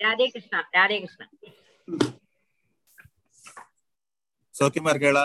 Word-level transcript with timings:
ராதே 0.00 0.26
கிருஷ்ணா 0.32 0.58
ராதே 0.76 0.96
கிருஷ்ணா. 1.02 1.26
சௌக்கியமா 4.54 4.92
இருக்கேளா 4.94 5.24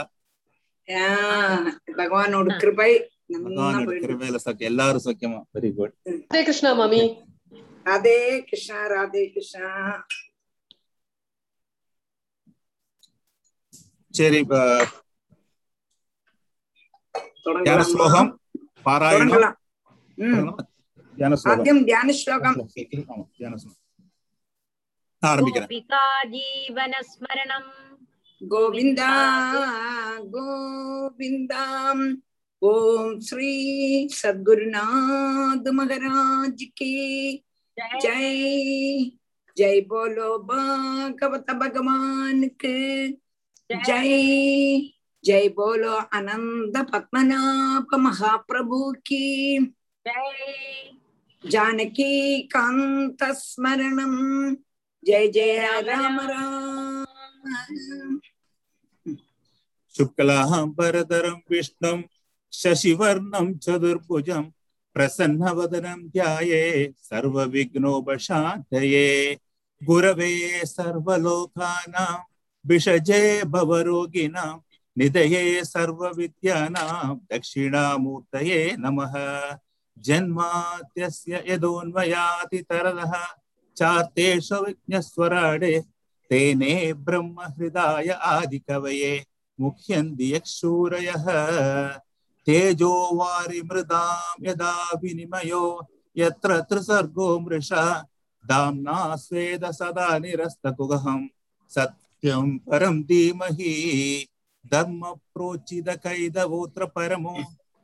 ஆ, 0.88 1.00
பகவானோட 1.98 2.50
கிருபை 2.62 2.92
பகவானோட 3.36 3.96
கிருபையில 4.04 4.38
சௌக்கியம் 4.44 4.72
எல்லாரும் 4.72 5.04
சௌக்கியமா. 5.06 5.40
வெரி 5.56 5.70
குட் 5.78 5.96
ஹரே 6.30 6.42
கிருஷ்ணா 6.44 6.70
மாமி. 6.74 7.02
ராதே 7.86 8.16
கிருஷ்ணா 8.50 8.77
ராதே 8.93 9.23
கிருஷ்ணா. 9.34 9.68
சரி 14.14 14.39
தியான? 17.57 17.82
ஸ்லோகம் 17.89 18.29
பாராயணம். 18.86 19.43
ആദ്യം 21.52 21.77
ധ്യാന 21.86 22.09
ശ്ലോകം 22.13 22.55
ജീവനസ്മരണം 26.34 27.66
ഗോവിന്ദ 28.41 29.02
ഗോവിന്ദം 30.34 31.99
ഓം 32.62 33.07
ശ്രീ 33.21 33.53
സദ്ഗുരുനാഥ് 34.17 35.71
മഹാരാജ് 35.71 36.67
കി 36.77 36.91
ജയ് 37.98 38.34
ജയ് 39.57 39.81
ബോലോ 39.90 40.29
ഭാഗവത 40.49 41.49
ഭഗവാൻക്ക് 41.62 42.76
ജയ് 43.70 44.21
ജയ് 45.23 45.49
ബോലോ 45.55 45.95
അനന്ത 46.13 46.77
പത്മനാഭ 46.91 47.90
മഹാപ്രഭു 48.05 48.81
കി 49.05 49.23
ജയ് 50.05 50.52
जय 51.47 51.51
जानकी 51.51 52.41
कांत 52.41 53.23
स्मरणम 53.23 54.55
जय 55.05 55.27
जय 55.27 55.81
राम 55.81 56.20
राम। 56.20 57.04
शुक्लां 59.98 60.71
परतरं 60.71 61.34
विष्णुं 61.49 62.01
शशिवर्णं 62.51 63.57
चतुर्भुजं 63.57 64.44
प्रसन्नवदनं 64.94 66.08
ध्याये 66.08 66.94
सर्वविघ्नोपशान्तये। 66.98 69.38
गुरवे 69.82 70.66
सर्वलोकानां 70.66 72.23
विषजे 72.66 73.44
भवरोगिणां 73.44 74.58
निधये 74.98 75.66
सर्वविद्यानां 75.66 77.17
दक्षिणामूर्तये 77.32 78.76
नमः। 78.80 79.14
जन्मात्यस्य 80.06 81.44
यदोन्वयातितरदः 81.48 83.14
चार्तेषु 83.78 84.56
विज्ञस्वराडे 84.56 85.80
तेने 86.30 86.94
ब्रह्महृदाय 87.06 88.09
आदिकवये 88.09 89.26
मुह्यन्ति 89.59 90.36
यक्षूरयः। 90.36 91.26
तेजो 92.48 93.17
वारिमृदां 93.17 94.45
यदा 94.45 94.73
विनिमयो 95.04 95.88
यत्र 96.17 96.61
त्रिसर्गो 96.61 97.39
मृषा 97.39 98.08
दाम्ना 98.44 99.16
स्वेद 99.16 99.72
सदा 99.72 100.17
निरस्तकुगहं 100.17 101.28
सत्यं 101.70 102.58
परं 102.58 103.04
धीमहि 103.04 104.28
प्रोचितकैदवोत्र 104.73 106.86
परमो 106.86 107.38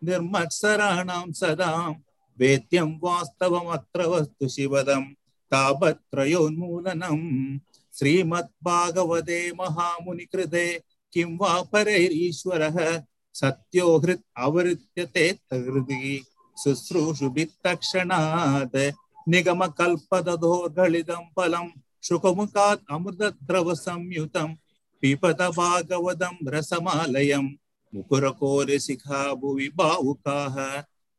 निर्मत्सराणां 0.03 1.31
सदा। 1.31 1.95
वेद्यं 2.39 2.99
वास्तवमत्र 3.03 4.05
वस्तु 4.05 4.47
शिवदं। 4.47 5.13
तापत्रयोन्मूलनम् 5.51 7.59
श्रीमद्भागवते 7.97 9.51
महामुनिकृते 9.51 10.81
किं 11.13 11.37
वा 11.37 11.61
परैरीश्वरः? 11.61 13.03
सत्यो 13.33 13.97
हृत् 13.97 14.21
अवरुध्यते 14.37 15.37
हृदि 15.53 16.25
शुश्रूषुभित्तक्षणात् 16.63 18.91
निगमकल्पदधोर्गलितं 19.29 21.13
फलं। 21.13 21.69
शुकमुखात् 22.03 22.81
अमृतद्रवसंयुतं। 22.91 24.55
पिबत 25.01 25.41
भागवतं 25.41 26.47
रसमालयं 26.47 27.47
मुकुरकोरिशिखा 27.94 29.22
भुवि 29.40 29.68
भावुकाः 29.78 30.56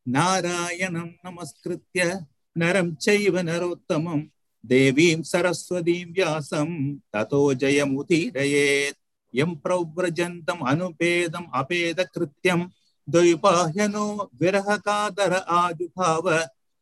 नारायणं 0.05 1.07
नमस्कृत्य 1.25 2.19
नरं 2.55 2.93
चैव 3.05 3.37
नरोत्तमं 3.49 4.21
देवीं 4.63 5.21
सरस्वतीं 5.31 6.05
व्यासं 6.13 6.69
ततो 7.13 7.41
जयमुदीरयेत् 7.61 8.97
यं 9.33 9.55
प्रव्रजन्तम् 9.63 10.67
अनुपेदम् 10.69 11.51
अपेदकृत्यं 11.59 12.65
द्वैपाह्यनो 13.07 14.07
विरहकातर 14.41 15.33
आजुभाव 15.59 16.29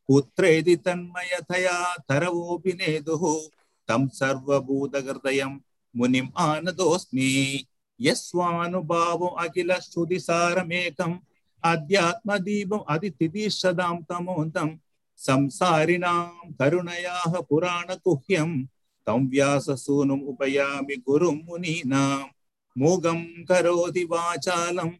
पुत्रेति 0.09 0.75
तन्मयतया 0.85 1.77
तरवोऽपि 2.09 2.73
नेदुः 2.81 3.23
तं 3.89 4.07
सर्वभूतहृदयं 4.19 5.57
मुनिम् 5.95 6.35
आनतोऽस्मि 6.47 7.27
यस्वानुभावो 8.06 9.26
अखिल 9.44 9.72
श्रुतिसारमेकम् 9.86 11.18
अध्यात्मदीपम् 11.62 12.88
अतिथितिशदां 12.94 13.96
तमोन्तं 14.10 14.70
संसारिणां 15.18 16.22
करुणयाः 16.60 17.40
पुराणकुह्यं 17.48 18.50
तं 19.06 19.26
व्याससूनुम् 19.30 20.26
उपयामि 20.32 20.96
गुरुं 21.06 21.34
मुनीनां 21.46 22.18
मूगं 22.76 23.20
करोति 23.48 24.04
वाचालं 24.12 24.90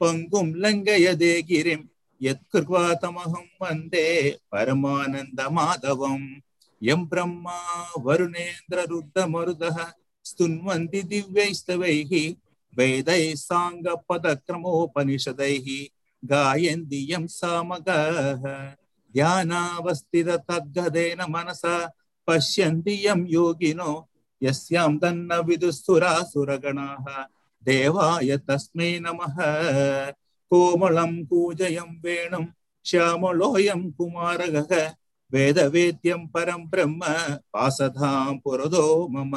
पङ्गुं 0.00 0.46
लङ्घयदे 0.64 1.32
गिरिं 1.48 1.80
यत्कृत्वातमहं 2.20 3.46
वंदे 3.62 4.04
परमानन्दमाधवम् 4.52 6.26
यं 6.82 7.04
ब्रह्मा 7.12 7.58
वरुणेन्द्ररुद्रमरुदः 8.04 9.78
स्तुन्वन्ति 10.24 11.02
दिव्यैस्तवैः 11.12 12.12
वेदैः 12.73 13.33
साङ्गपदक्रमोपनिषदैः 13.39 15.67
गायन्ति 16.23 16.99
यं 17.11 17.25
सामगाः 17.27 18.43
ध्यानावस्थित 19.13 20.29
तद्गदेन 20.49 21.21
मनसा 21.29 21.75
पश्यन्ति 22.27 22.93
यं 23.05 23.25
योगिनो 23.29 23.91
यस्यां 24.41 24.91
तन्न 24.99 25.39
विदुस्तुरासुरगणाः 25.47 27.05
देवाय 27.63 28.37
तस्मै 28.47 28.89
नमः 29.03 29.35
कोमलं 30.51 31.13
कूजयं 31.25 31.91
वेणुं 32.03 32.45
श्यामलोऽयं 32.85 33.81
कुमारगः 33.97 34.73
वेदवेद्यं 35.31 36.27
परं 36.33 36.65
ब्रह्म 36.69 37.01
पासधां 37.53 38.37
पुरदो 38.43 38.85
मम 39.13 39.33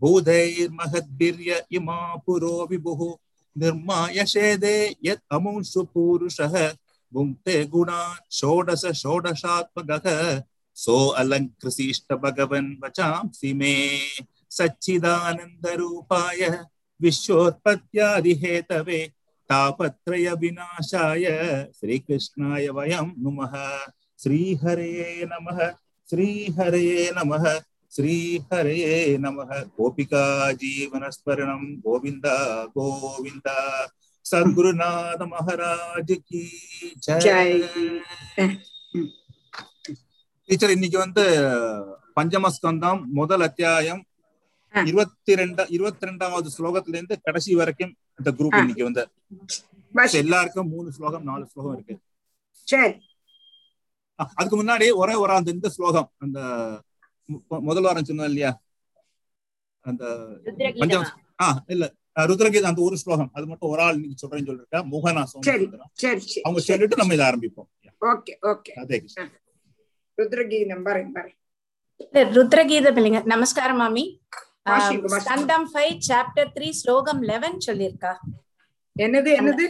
भूतैर्महद्भिर्य 0.00 1.62
इमा 1.76 2.00
पुरो 2.26 2.66
विभुः 2.70 3.00
निर्माय 3.56 4.24
शेदे 4.32 4.76
यत् 5.04 5.22
अमुंसु 5.36 5.82
पूरुषः 5.94 6.54
भुङ्क्ते 7.12 7.64
गुणान् 7.72 8.24
षोडश 8.38 8.84
षोडशात्मकः 9.02 10.06
सो 10.76 10.96
अलङ्कृशिष्ट 11.20 12.12
भगवन् 12.22 12.70
वचांसि 12.82 13.52
मे 13.60 13.74
सच्चिदानन्दरूपाय 14.56 16.42
विश्वोत्पत्त्यादिहेतवे 17.00 19.00
तापत्रय 19.50 20.28
विनाशाय 20.40 21.24
श्रीकृष्णाय 21.78 22.66
वयं 22.76 23.08
नुमः 23.24 23.54
श्रीहरे 24.20 24.92
नमः 25.32 25.58
श्रीहरे 26.08 26.86
नमः 27.16 27.44
श्रीहरे 27.92 28.78
नमः 29.18 29.50
गोपिका 29.76 30.22
जीवनस्मरणं 30.54 31.62
गोविन्द 31.84 32.26
गोविन्द 32.76 33.46
सद्गुरुनाथ 34.26 35.22
महाराज 35.28 36.10
की 36.22 36.42
जय 37.02 37.20
जय 37.20 37.50
டீச்சர் 40.48 40.72
இன்னைக்கு 40.74 40.98
வந்து 40.98 41.22
பஞ்சமஸ்கந்தம் 42.16 43.00
முதல் 43.12 43.42
அத்தியாயம் 43.42 44.02
ஆ. 44.74 44.82
இருபத்தி 44.82 45.32
ரெண்டா 45.34 45.64
இருபத்தி 45.70 46.06
ரெண்டாவது 46.06 46.48
ஸ்லோகத்துல 46.54 46.96
இருந்து 46.96 47.16
கடைசி 47.20 47.54
வரைக்கும் 47.54 47.90
இந்த 48.18 48.30
குரூப் 48.38 48.54
ஆ. 48.54 48.60
இன்னைக்கு 48.60 48.84
வந்து 48.84 49.02
பஸ் 49.94 50.14
எல்லாருக்கும் 50.20 50.70
மூணு 50.70 50.88
ஸ்லோகம் 50.92 51.24
நாலு 51.24 51.44
ஸ்லோகம் 51.46 51.74
இருக்கு 51.76 51.96
சரி 52.68 52.92
ஆ, 54.18 54.24
அதுக்கு 54.36 54.56
முன்னாடி 54.56 54.88
ஒரே 54.96 55.16
ஒரு 55.22 55.34
அந்த 55.34 55.50
இந்த 55.50 55.70
ஸ்லோகம் 55.70 56.08
அந்த 56.18 56.38
மு- 56.70 56.89
முதல் 57.61 57.83
வாரம் 57.83 58.03
சொன்னோம் 58.03 58.23
இல்லையா? 58.23 58.51
அந்த 59.85 60.03
ருத்ரகீதமா 60.45 61.01
ஆ 61.41 61.63
இல்ல. 61.67 61.85
ருத்ரகீதம் 62.19 62.63
அந்த 62.63 62.81
ஒரு 62.81 62.97
ஸ்லோகம். 62.97 63.29
அது 63.33 63.45
மட்டும் 63.45 63.69
ஒரு 63.69 63.81
ஆள் 63.81 63.93
இன்னைக்கு 63.93 64.21
சொல்றேன்னு 64.21 64.49
சொல்லிருக்கா. 64.49 64.79
மோகனா 64.91 65.23
சோமசுந்தரம் 65.31 65.91
அவங்க 66.43 66.59
சொல்லிட்டு 66.59 66.95
நம்ம 66.95 67.13
இதை 67.13 67.25
ஆரம்பிப்போம். 67.27 67.69
Okay 68.01 68.33
okay. 68.51 68.71
அதே. 68.73 68.97
ருத்ரகீதம் 70.17 70.83
பாருங்க 70.83 71.11
பாருங்க. 71.13 71.35
ருத்ரகீதம் 72.35 72.97
இல்லைங்க 72.97 73.25
நமஸ்காரம் 73.25 73.77
மாமி. 73.77 74.03
ஆஹ். 74.69 74.87
ஸ்கந்தம் 75.19 75.67
ஃபைவ் 75.73 75.95
சாப்டர் 76.07 76.49
த்ரீ 76.55 76.69
ஸ்லோகம் 76.71 77.21
லெவன் 77.21 77.57
சொல்லியிருக்கா. 77.67 78.11
என்னது 78.95 79.29
என்னது? 79.39 79.65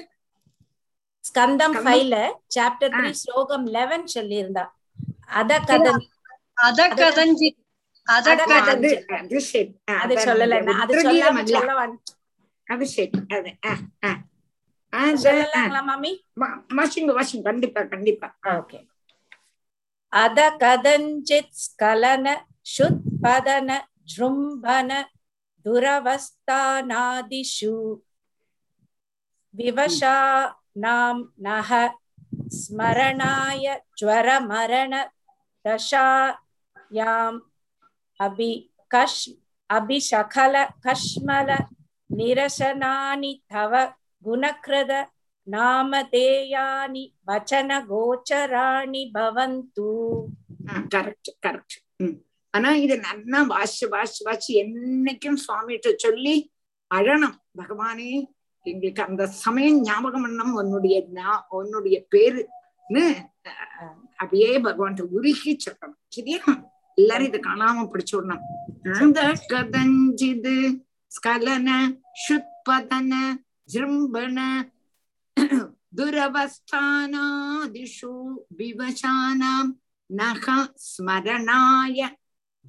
ஸ்கந்தம்? 1.24 1.76
ஃபைவ்ல 1.84 2.16
சாப்டர். 2.56 2.94
த்ரீ 2.98 3.12
ஸ்லோகம் 3.12 3.66
லெவன் 3.68 4.06
சொல்லியிருந்தா. 4.16 4.64
அத 5.40 5.60
கதன் 5.60 6.02
அபிஷேக். 9.22 9.80
அது 9.94 10.16
சொல்லல 10.16 10.72
அது 10.82 11.00
சொல்ல 11.00 11.32
அபிஷேக் 12.68 13.16
கண்டிப்பா 17.44 17.84
கண்டிப்பா. 17.84 18.38
ஓகே. 18.44 18.88
அத 20.08 20.56
கதஞ்சித் 20.60 21.56
ஸ்கலன 21.64 22.46
சுத்பதன 22.78 23.80
ஜும்பன 24.18 25.04
துரவஸ்தானாதிஷு. 25.66 27.98
விவசா 29.58 30.46
நாம் 30.72 31.34
நக 31.36 32.00
ஸ்மரணாய 32.58 33.82
ஜ்வரமரண 34.02 35.12
दशायाम् 35.65 37.39
अभि 38.21 38.51
कश् 38.91 39.21
अभिशखल 39.71 40.55
कश्मल 40.85 41.49
निरसनानि 42.11 43.33
तव 43.53 43.73
गुणकृत 44.25 44.91
नामधेयानि 45.47 47.05
वचनगोचराणि 47.29 49.03
भवन्तु 49.17 49.91
கரெக்ட் 50.93 51.29
கரெக்ட் 51.45 51.75
ஆனா 52.55 52.71
இது 52.77 52.95
நல்லா 53.01 53.39
வாசி 53.51 53.85
வாசி 53.93 54.21
வாசி 54.25 54.51
என்னைக்கும் 54.61 55.39
சுவாமிகிட்ட 55.43 55.89
சொல்லி 56.05 56.35
அழணும் 56.91 57.37
பகவானே 57.59 58.09
எங்களுக்கு 58.67 59.03
அந்த 59.03 59.25
சமயம் 59.41 59.79
ஞாபகம் 59.83 60.25
பண்ணணும் 60.25 60.55
உன்னுடைய 60.61 60.97
ஞா- 61.17 61.45
உன்னுடைய 61.59 61.97
பேருன்னு 62.13 62.45
அஹ், 62.49 62.60
அப்படியே 64.16 64.60
பகவான்கிட்ட 64.60 65.10
உருகி 65.10 65.58
சொல்லணும் 65.66 65.98
சரியா 66.08 66.42
எல்லாரும் 66.98 67.28
இதை 67.28 67.40
காணாம 67.40 67.88
பிடிச்சுடணும். 67.92 68.44
அந்த 69.00 69.20
கதஞ்சிது 69.50 70.80
ஸ்கலன 71.12 71.70
ஷுத்பதன 72.24 73.14
ஜிம்பன 73.70 74.40
துரவஸ்தானாதிஷு 75.98 78.14
விவசானாம் 78.58 79.72
நக 80.10 80.46
ஸ்மரணாய 80.88 82.00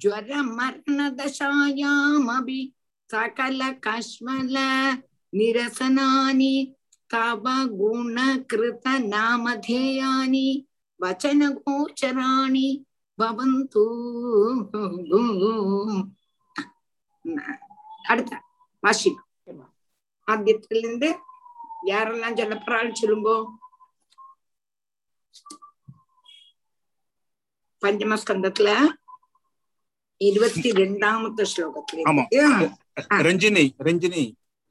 ஜரமரணதசாயாமபி 0.05 2.61
சகல 3.09 3.61
கஷ்மல 3.85 4.55
நிரசனானி 5.33 6.53
தவ 7.13 7.45
குண 7.77 8.17
கிருத 8.49 8.85
நாமதேயானி 9.11 10.47
வச்சன 10.99 11.49
கோச்சராணி 11.59 12.67
பவந்து 13.19 13.83
அடுத்த 18.05 18.33
வாசிக்கும் 18.83 19.29
ஆத்தியத்திலிருந்து 20.27 21.09
யாரெல்லாம் 21.87 22.37
சொல்ல 22.37 22.55
போறாள் 22.57 22.97
சொல்லுங்கோ. 22.99 23.37
பஞ்சமஸ்கந்தத்துல 27.81 28.69
இருபத்தி 30.21 30.69
ரெண்டாமத்த 30.71 31.45
ஸ்லோகத்துல 31.51 32.03
ரஞ்சினி 33.27 33.65
ரஞ்சினி 33.79 34.23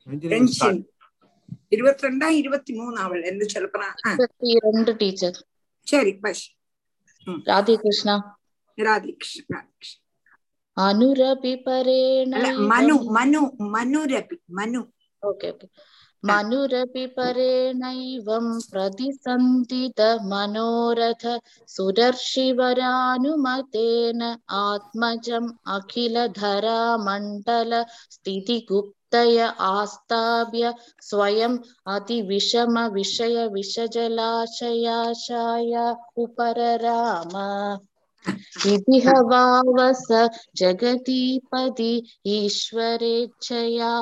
ரஞ்சினி 0.07 0.71
ഇരുപത്തിരണ്ടാ 1.73 2.29
ഇരുപത്തിമൂന്നാവൾ 2.41 3.21
എന്ത് 3.31 3.45
ചെറുപ്പറാണ്ട് 3.53 4.93
ടീച്ചർ 5.01 5.33
ശരി 5.87 6.13
പശ് 6.23 6.47
രാധികൃഷ്ണ 7.47 8.11
രാധികൃഷ്ണ 8.79 9.41
രാധികൃഷ്ണ 9.51 9.99
അനുരപി 10.77 11.55
പരേണ 11.65 12.35
മനു 12.73 12.95
മനു 13.17 13.41
മനുരപി 13.75 14.37
മനു 14.53 14.81
ഓക്കെ 15.23 15.49
ഓക്കെ 15.49 15.67
मनुरपि 16.23 17.05
परेणैवं 17.17 18.47
प्रतिसन्दितमनोरथ 18.73 21.25
सुदर्शिवरानुमतेन 21.69 24.23
आत्मजम् 24.59 25.49
अखिलधरामण्डल 25.77 27.73
स्थितिगुप्त 28.11 28.95
स्थितिगुप्तय 29.13 29.41
आस्ताभ्य 29.61 30.73
स्वयम् 31.03 31.59
अतिविषम 31.95 32.79
विषय 32.95 33.47
विषजलाशयाशाय 33.55 34.15
उपरराम। 36.23 37.35
इतिह 38.73 39.07
वावस 39.31 40.07
जगतीपति 40.57 41.93
ईश्वरेच्छया 42.27 43.93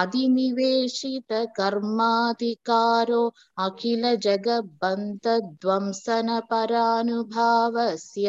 अधिनिवेशित 0.00 1.32
कर्माधिकारो 1.56 3.22
अखिल 3.66 4.04
जगबन्धध्वंसन 4.26 6.28
परानुभावस्य 6.50 8.28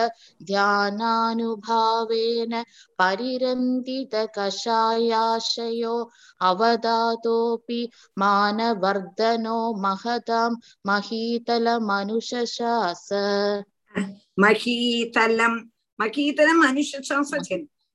ध्यानानुभावेन 0.51 2.53
परिरन्दितकषायाशयो 3.01 5.97
अवदातोऽपि 6.51 7.81
मानवर्धनो 8.19 9.59
महतां 9.85 10.51
महीतलमनुशशास 10.91 13.07
महीतलं 14.45 15.55
महीतलम् 15.99 16.65
अनुशशास 16.69 17.31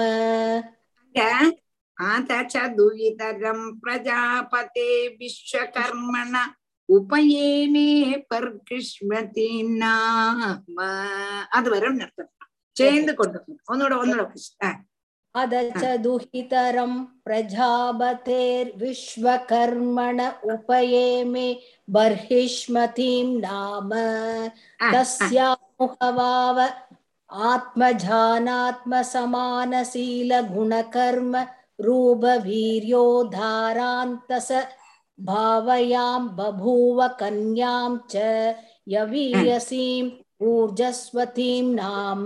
आत 1.98 2.30
च 2.52 2.54
दुहितरं 2.76 3.60
प्रजापते 3.82 4.88
विश्वकर्मण 5.20 6.34
உபயேமே 6.88 7.88
பர்கிஷ்மதி 8.30 9.50
நாம 9.80 10.76
அது 11.56 11.68
வரும் 11.74 12.00
அர்த்தம் 12.04 12.30
ചേർന്ന് 12.75 13.13
കൊണ്ടുപോകും 13.13 13.57
ഒന്നുകൂടെ 13.71 13.95
ഒന്നുകൂടെ 13.95 14.23
വായിച്ച്. 14.25 14.51
ആ 14.63 14.69
अद 15.35 15.53
च 15.71 15.97
दुहितरं 16.03 16.91
प्रजापतेर्विश्वकर्मण 17.25 20.19
उपयेमे 20.45 21.47
बर्हिष्मतीं 21.87 23.41
नाम 23.41 23.91
ആ, 23.93 23.95
ആ. 24.81 24.91
तस्यामुहवाव 24.93 26.59
आत्मजानात्मसमानशीलगुणकर्म 30.09 31.35
रूपवीर्यो 31.79 33.03
धारान्तस 33.31 34.51
भावयां 35.19 36.27
बभूव 36.37 37.07
कन्यां 37.19 37.97
च 38.11 38.15
यवीयसीम् 38.87 40.09
ஊர்ஜஸ்வதிம் 40.40 41.70
நாம. 41.78 42.24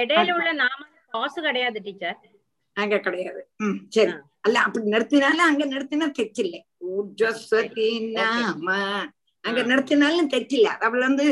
இடையில 0.00 0.34
உள்ள 0.34 0.50
நாம 0.60 0.78
பாசு 1.10 1.38
கிடையாது 1.42 1.78
டீச்சர் 1.86 2.18
அங்க 2.76 2.96
கிடையாது. 3.00 3.40
சரி. 3.94 4.12
அல்ல 4.40 4.56
அப்படி 4.66 4.92
நிறுத்தினாலும் 4.92 5.48
அங்க 5.48 5.64
நிறுத்தினா 5.66 6.06
தெச்சில்ல 6.18 6.56
ஊர்ஜஸ்வதி 6.90 7.88
நாம. 8.16 8.66
அங்க 9.44 9.60
நிறுத்தினாலும் 9.70 10.30
தெச்சில்ல 10.34 10.68
அவள் 10.86 11.06
வந்து 11.08 11.26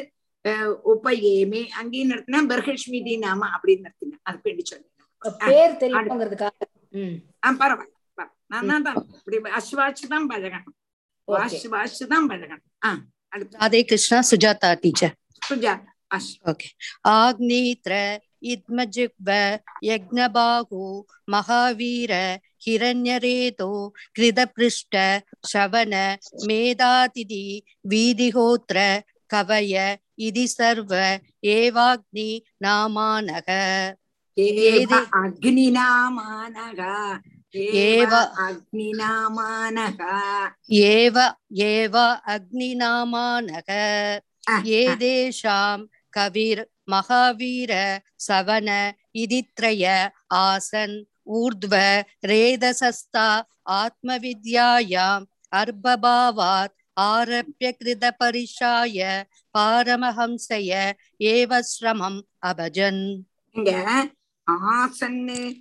உப்பையேமே 0.92 1.62
அங்கேயும் 1.80 2.10
நிறுத்தினா 2.12 2.40
பர்ஹஸ்மிதி 2.50 3.14
நாம 3.24 3.48
அப்படின்னு 3.54 3.86
நிறுத்தினா. 3.86 4.16
அது 4.22 4.38
பிடி 4.44 4.64
சொல்லு 4.64 4.86
பேர் 5.44 5.80
தெரியுங்கிறதுக்காக 5.80 6.66
பரவாயில்ல 7.60 7.94
நான் 8.66 8.84
தான் 8.86 8.98
இப்படி 9.16 9.38
வாசி 9.46 9.74
வாசி 9.76 10.04
தான் 10.12 10.28
பழகணும். 10.30 10.74
வாசி 11.28 11.66
வாசி 11.68 12.04
தான் 12.12 12.28
பழகணும். 12.30 12.66
ஆஹ் 12.86 13.00
அடுத்து 13.32 13.56
ராதே 13.58 13.80
கிருஷ்ணா 13.84 14.18
சுஜாதா 14.28 14.70
டீச்சர் 14.82 15.14
சுஜாதா 15.42 15.88
வாசி 16.10 16.34
ஓகே 16.50 16.68
ஆக்னீத்ர 17.16 17.92
இத்மஜிக்வ 18.52 19.30
யக்னபாகு 19.88 20.84
மகாவீர 21.28 22.12
ஹிரண்யரேதோ 22.66 23.70
கிருதபிருஷ்ட 24.16 24.96
சவன 25.52 25.94
மேதாதிதி 26.48 27.44
வீதிஹோத்ர 27.92 28.78
கவய 29.30 29.74
இதி 30.18 30.46
சர்வ 30.54 30.92
ஏவாக்னி 31.52 32.30
ஏவ 37.54 38.12
அக்னிநாமானக. 42.26 43.68
ஆ, 44.48 44.62
ஏதேஷாம் 44.64 45.88
கவிர் 46.10 46.68
மகாவீர 46.90 48.00
சவன 48.28 48.94
இதித்ரய 49.18 50.10
ஆசன் 50.34 51.06
ஊர்த்வ 51.26 52.04
ரேதசஸ்தா 52.26 53.44
ஆத்மவித்யாயாம் 53.70 55.26
அர்பபாவாத் 55.56 56.74
ஆரப்ய 57.00 57.60
கிருத 57.60 58.12
பரிஷாய 58.18 59.24
பாரமஹம்சய 59.58 60.94
ஏவ 61.18 61.60
ஸ்ரமம் 61.60 62.22
அபஜன். 62.46 63.24
இங்க 63.50 63.70
ஆசன்னு 64.46 65.56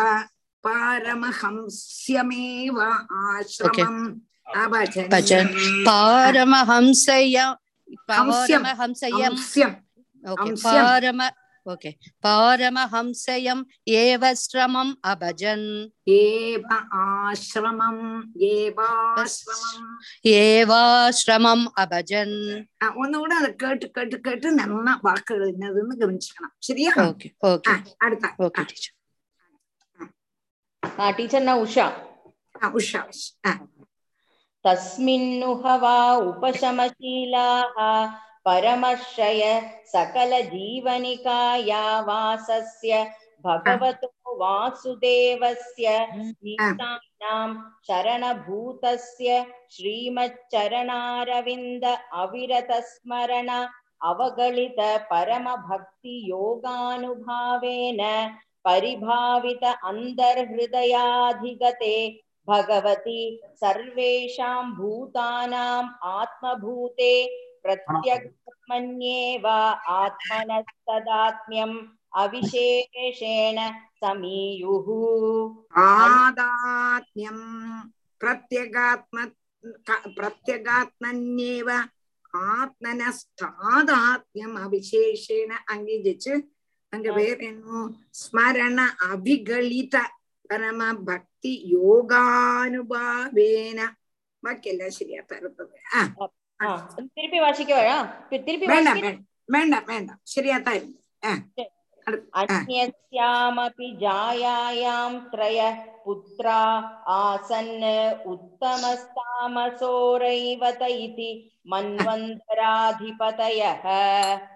பாரமஹம்ஸ்யமேவ 0.68 2.96
ஆசிரமம் 3.26 4.14
அபஜன். 4.54 5.08
பஜன் 5.08 5.54
பாரமஹம்சய. 5.84 7.56
பாரமஹம்சயம். 8.12 9.36
பாரம 10.62 11.30
ஓகே 11.66 11.90
பாரமஹம்சயம் 12.24 13.62
ஏவஸ்ரமம் 13.96 14.92
அபஜன் 15.10 15.66
ஏவ 16.16 16.68
ஆஸ்ரமம் 17.00 18.04
ஏவாஸ்ரமம் 18.50 19.90
ஏவாஸ்ரமம் 20.34 21.66
அபஜன் 21.82 22.36
ഒന്നുകൂടെ 23.00 23.36
അത് 23.40 23.50
കേട്ട് 23.62 23.88
കേട്ട് 23.96 24.18
കേട്ട് 24.26 24.48
നന്ന 24.60 24.94
വാക്കുകൾ 25.02 25.44
ഇന്നതെന്ന് 25.52 25.96
ഗമനിച്ചിരിക്കണം 26.02 26.52
ശരിയാ 26.68 26.92
ഓക്കെ 27.04 27.30
ഓക്കെ 27.50 27.74
അടുത്ത 28.06 28.32
ഓക്കെ 28.46 28.64
ടീച്ചർ 28.70 28.92
ആ 30.82 31.10
ടീച്ചറിനാ 31.18 31.56
ഉഷ 31.64 31.76
ആ 32.58 32.68
ഉഷ 32.78 32.92
തസ്മിന്നുഹവാ 34.64 35.94
ഉപശമശീലാഹ 36.22 37.76
परमश्रय 38.46 39.42
सकलजीवनिकाया 39.94 41.84
वासस्य 42.08 42.92
भगवतो 43.46 44.08
वासुदेवस्य 44.40 45.86
गीतानां 46.12 47.48
शरणभूतस्य 47.86 49.28
श्रीमच्चरणारविन्द 49.76 51.84
अविरतस्मरण 52.22 53.48
अवगलित 54.10 54.80
परमभक्तियोगानुभावेन 55.10 58.00
परिभावित 58.64 59.64
अन्तर्हृदयाधिगते 59.90 61.94
भगवति 62.48 63.20
सर्वेषां 63.62 64.62
भूतानाम् 64.76 65.88
आत्मभूते 66.16 67.12
प्रत्यग्मन्येव 67.65 69.45
आत्मनस्तदात्म्यम् 69.95 71.77
अविशेषेण 72.15 73.57
समीयुः 74.01 74.87
ആദാത്മ്യം 75.85 77.39
പ്രത്യഗാത്മ 78.21 79.17
ക- 79.87 80.05
പ്രത്യഗാത്മന്യേവ 80.17 81.69
ആത്മനസ്ഥാദാത്മ്യം 82.49 84.53
അവിശേഷേണ 84.63 85.51
അംഗീകരിച്ച് 85.69 86.33
அங்க 86.93 87.07
வேற 87.17 87.37
என்ன 87.43 87.87
ஸ்மரண 88.21 88.77
அபிகளித 89.07 89.95
பரம 90.49 90.93
பக்தி 91.07 91.53
யோகானுபாவேன 91.75 93.79
ബാക്കിയെല്ലാം 94.43 94.91
ശരിയാ 94.91 95.21
തരുന്നത് 95.29 95.75
ആ 95.91 95.99
ஆ, 96.17 96.25
திருப்பி 97.16 97.38
வாசிக்கவா 97.40 97.98
திருப்பி 98.46 98.66
வேண்டாம் 98.66 99.02
வேண்டாம் 99.48 99.86
வேண்டாம் 99.92 100.20
சரியா 100.34 100.58
தான் 100.66 100.82
अन्यस्यामपि 102.34 103.88
जायायां 104.00 105.10
त्रयः 105.32 105.76
पुत्रा 106.04 106.58
आसन् 107.14 107.84
उत्तमस्तामसोरैवत 108.26 109.62
इति 110.96 111.30
मन्वन्तराधिपतयः 111.72 112.34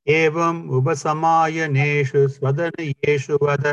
एवम् 0.07 0.59
उपसमायनेषु 0.77 2.21
स्वदनीयेषु 2.35 3.35
वद 3.41 3.65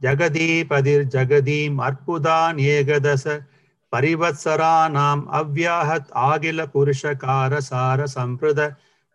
जगदीपतिर्जगदीम् 0.00 1.80
अर्पुदान्येकदश 1.86 3.24
परिवत्सराणाम् 3.92 5.24
अव्याहत् 5.38 6.12
आखिलपुरुषकारसारसम्पृद 6.28 8.60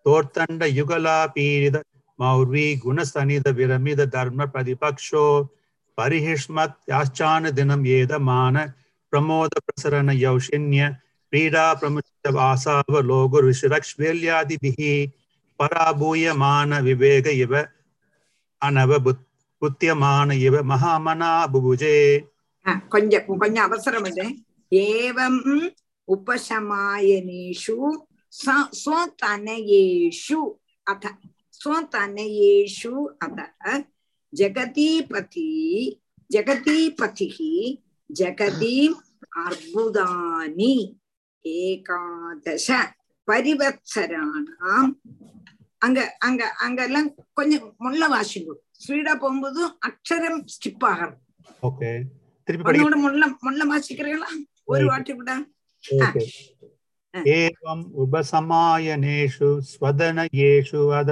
तोर्तण्डयुगलापीडित 0.05 1.77
मौर्वी 2.19 2.65
गुणसनिध 2.83 3.47
विरमिद 3.59 4.01
धर्मप्रतिपक्षो 4.17 5.23
பரிஹிஷ்மத் 6.01 6.77
யாச்சான 6.87 7.51
தினம் 7.51 7.85
ஏதமான 7.85 8.55
பிரமோத 9.13 9.53
பிரசரண 9.65 10.09
யௌஷின்ய 10.25 10.83
பீடா 11.33 11.65
பிரமுஷ 11.79 12.05
வாசாவ 12.37 13.01
லோகுர் 13.09 13.47
விசுரக்ஷ்வேல்யாதிபிகி 13.49 14.93
பராபூயமான 15.59 16.81
விவேக 16.81 17.31
இவ 17.43 17.53
அனவ 18.61 18.91
புத்தியமான 19.61 20.29
இவ 20.37 20.55
மகாமனா 20.71 21.31
புபுஜே. 21.53 21.97
கொஞ்சம் 22.89 23.25
கொஞ்சம் 23.37 23.63
அவசரம் 23.63 24.03
ஏவம் 24.71 25.41
உபசமாயனேஷு 26.07 27.77
ஸ்வதனயேஷு. 28.79 30.41
அத 30.83 31.03
ஸ்வதனயேஷு 31.59 32.93
அத 33.17 33.39
ஜெகதீபதி 34.37 35.49
ஜெகதீபதி 36.33 37.29
ஜெகதீம் 38.19 38.97
அர்புதானி 39.45 40.73
ஏகாதச 41.45 42.67
பரிவத்சரானாம் 43.27 44.91
அங்க 45.77 46.17
அங்க 46.19 46.43
அங்க 46.59 46.83
எல்லாம் 46.83 47.09
கொஞ்சம் 47.33 47.75
முள்ள 47.77 48.01
வாசிங்க 48.07 48.53
ஸ்பீடா 48.83 49.13
போகும்போது 49.15 49.61
அக்ஷரம் 49.87 50.41
ஸ்டிப் 50.53 50.85
ஆகணும். 50.89 51.21
திருப்பி 52.47 52.79
முள்ள 53.05 53.25
முள்ள 53.41 53.61
வாசிக்கிறீங்களா? 53.73 54.29
ஒரு 54.63 54.85
வாட்டி 54.85 55.13
கூட 55.13 55.31
ஏவம் 57.13 57.85
உபசமாயனேஷு 58.03 59.49
ஸ்வதன 59.71 60.25
ஏஷு 60.49 60.79
வத 60.91 61.11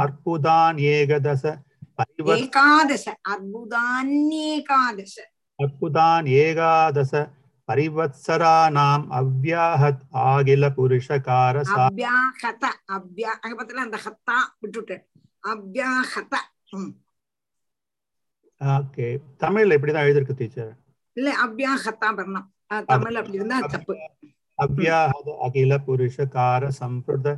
அற்புதான் 0.00 0.76
ஏகதச 0.90 1.44
பரிவத் 1.98 2.42
ஏகாதச 2.44 3.06
அற்புதான்யேகாதச 3.32 5.14
அற்புதான் 5.58 6.26
ஏகாதச 6.40 7.12
பரிவத்சரானாம் 7.68 9.04
அவ்யாஹத் 9.18 10.02
ஆகில 10.26 10.64
புருஷகார 10.76 11.54
அவ்யாஹத 11.78 12.64
அவ்யா 12.96 13.32
அங்க 13.42 13.54
பத்தில 13.56 13.84
அந்த 13.86 13.98
ஹத்தா 14.04 14.36
விட்டுட்டு 14.62 14.96
அவ்யாஹத. 15.44 16.34
ஓகே. 18.60 19.06
தமிழ்ல 19.40 19.76
இப்படிதான் 19.76 20.04
எழுதிருக்கு 20.04 20.36
டீச்சர். 20.38 20.70
இல்ல 21.16 21.28
அவ்யாஹத்தா 21.44 22.08
அஹ், 22.70 22.84
தமிழ் 22.86 23.18
அப்படி 23.18 23.38
இருந்தா 23.38 23.58
தப்பு. 23.66 23.94
அவ்யாஹத 24.58 25.28
அகில 25.46 25.72
புருஷகார 25.84 26.62
சம்பிரத 26.78 27.28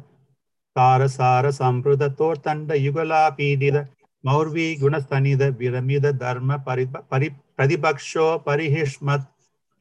ತಾರಸಾರ 0.79 1.47
ಸಂಪೃದ 1.59 2.05
ತೋರ್ತಂಡ 2.19 2.71
ಯುಗಲಾ 2.85 3.23
ಪೀಡಿದ 3.37 3.79
ಮೌರ್ವಿ 4.25 4.67
ಗುಣಸ್ತನಿದ 4.81 5.45
ವಿರಮಿದ 5.59 6.07
ಧರ್ಮ 6.23 6.53
ಪರಿ 6.64 6.85
ಪರಿ 7.11 7.29
ಪ್ರತಿಪಕ್ಷೋ 7.57 8.27
ಪರಿಹಿಷ್ಮತ್ 8.47 9.29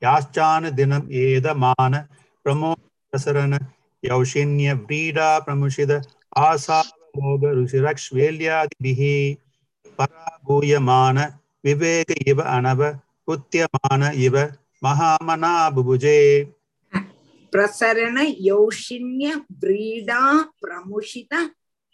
ಯಾಶ್ಚಾನ 0.02 0.70
ದಿನಂ 0.78 1.04
ಏದಮಾನ 1.22 1.94
ಪ್ರಮೋ 2.46 2.72
ಪ್ರಸರನ 3.14 3.56
ಯೌಶಿನ್ಯ 4.04 4.74
ವ್ರೀಡಾ 4.82 5.30
ಪ್ರಮುಷಿದ 5.46 5.94
ಆಸಾಭೋಗ 6.44 7.44
ಋಷಿರಕ್ಷ್ವೇಲ್ಯಾದಿಭಿಃ 7.60 9.02
ಪರಾಭೂಯಮಾನ 10.00 11.18
ವಿವೇಕ 11.64 12.12
ಇವ 12.32 12.42
ಅಣವ 12.56 12.82
ಕುತ್ಯಮಾನ 13.28 14.04
ಇವ 14.26 14.36
ಮಹಾಮನಾ 14.84 15.54
ಬುಭುಜೇ 15.76 16.18
പ്രസരണ 17.54 18.18
യൗഷിന്യ 18.48 19.28
വ്രീഡാ 19.62 20.22
പ്രമുഷിത 20.62 21.34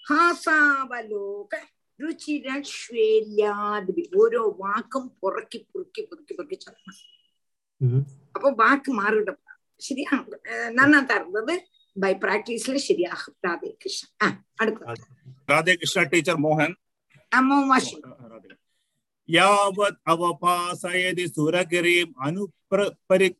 ഹാസാവലോക 0.06 1.52
രുചിരശ്വേര്യാദി 2.00 3.24
ഓരോ 4.22 4.44
വാക്കും 4.62 5.04
പുറക്കി 5.22 5.60
പുറക്കി 5.72 6.02
പുറക്കി 6.10 6.34
പുറക്കി 6.34 6.56
ചൊല്ലണം. 6.56 6.96
അപ്പൊ 8.36 8.50
വാക്ക് 8.62 8.92
മാറിട 8.92 9.30
ശരിയാ. 9.82 10.12
നന്നാ 10.70 11.00
തരുന്നത് 11.12 11.54
ബൈ 11.96 12.14
പ്രാക്ടീസിൽ 12.14 12.76
ശരിയാകും 12.88 13.36
രാധേകൃഷ്ണ 13.46 14.06
ആ 14.24 14.28
അടുത്ത 14.62 14.96
രാധേകൃഷ്ണ 15.52 16.04
ടീച്ചർ 16.14 16.38
മോഹൻ. 16.46 16.72
യാവത് 19.30 20.00
അവപാസയതി 20.08 21.26
സുരഗിരിം 21.36 22.10
അനുപരിക് 22.26 23.40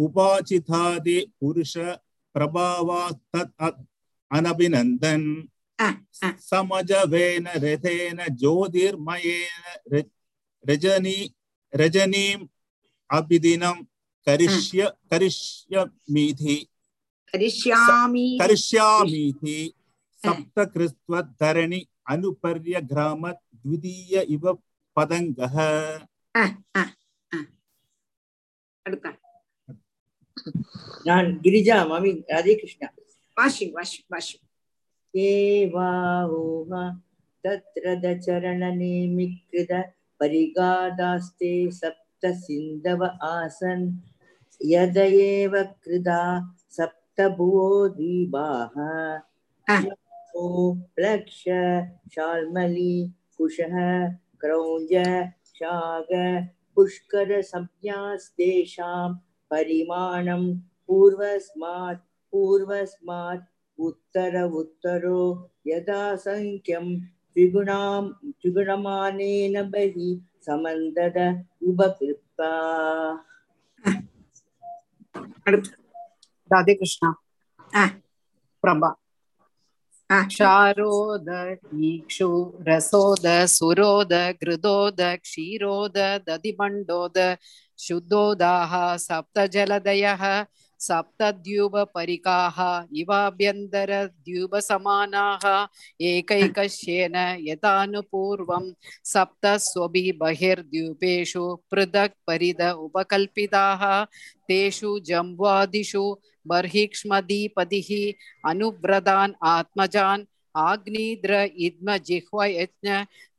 उपाचितादि 0.00 1.18
पुरुष 1.40 1.74
प्रभावात् 2.34 3.36
अनभिनन्दन्। 4.30 5.24
समजवेन 6.40 7.46
रथेन 7.46 8.18
ज्योतिर्मयेन 8.30 10.02
रजनी 10.68 11.18
रजनीम् 11.74 12.46
अभिदिनं 13.10 13.76
करिष्य 14.26 14.92
करिष्यमीति। 15.10 16.56
करिष्यामि। 17.32 18.38
करिष्यामीति। 18.42 19.58
अनुपर्य 22.08 22.80
ग्राम 22.80 23.22
द्वितीय 23.30 24.20
इव 24.28 24.44
पतङ्गः 24.96 25.56
நான் 31.07 31.29
கிரிஜா 31.45 31.77
மாமி 31.91 32.11
Radhe 32.31 32.55
Krishna 32.61 32.89
washing 33.37 33.73
washing 33.77 34.09
washing 34.15 34.43
एवाहोह 35.13 36.71
तत्र 37.43 37.93
दचरणनेमिकृत 38.03 39.71
परिगादास्ते 40.21 41.51
सप्त 41.71 42.25
सिन्धव 42.37 43.03
आसन् 43.23 43.85
यद 44.61 44.97
एव 44.97 45.53
कृदा 45.83 46.19
सप्त 46.77 47.21
भुवो 47.37 47.69
द्वीबाः 47.97 48.75
ओ 50.37 50.73
प्लक्ष 50.95 51.43
शाल्मली 52.15 52.95
कुशः 53.37 53.77
क्रौञ्ज 54.41 54.93
शाग 55.59 56.09
पुष्कर 56.77 57.41
संज्ञास्तेषां 57.43 59.07
परिमाणं 59.51 60.43
पूर्वस्मात् 60.87 62.01
पूर्वस्मात् 62.33 63.43
उत्तर 63.77 64.41
उत्तरो 64.61 65.21
यदा 65.67 66.01
सङ्ख्यं 66.25 66.85
द्विगुणां 67.35 68.03
द्विगुणमानेन 68.25 69.61
बहिः 69.71 70.19
समन्दद 70.47 71.17
उपकृत्वा 71.69 72.51
राधे 76.53 76.73
कृष्णा 76.81 77.13
प्रभा 78.63 78.89
क्षारोद 80.11 81.29
ईक्षु 81.83 82.27
रसोद 82.67 83.25
सुरोद 83.53 84.11
घृदोद 84.43 85.01
क्षीरोद 85.23 85.97
दधिमण्डोद 86.27 87.17
शुद्धोदाः 87.85 88.73
सप्तजलदयः 89.07 90.23
सप्तद्यूबपरिकाः 90.87 92.57
इवाभ्यन्तरद्यूबसमानाः 93.01 95.45
एकैकस्येन 96.11 97.15
यथानुपूर्वं 97.47 98.65
सप्तस्वभि 99.13 100.05
बहिर्द्यूपेषु 100.21 101.43
पृथक् 101.71 102.15
परिद 102.27 102.61
उपकल्पिताः 102.85 103.83
तेषु 104.49 104.91
जम्बुवादिषु 105.09 106.05
बर्हिक्ष्मदीपदिः 106.50 107.90
अनुव्रतान् 108.50 109.38
आत्मजान् 109.54 110.24
आग्नीद्र 110.56 111.32
इद्म 111.66 111.96
जिह्व 112.06 112.42
यज्ञ 112.44 112.90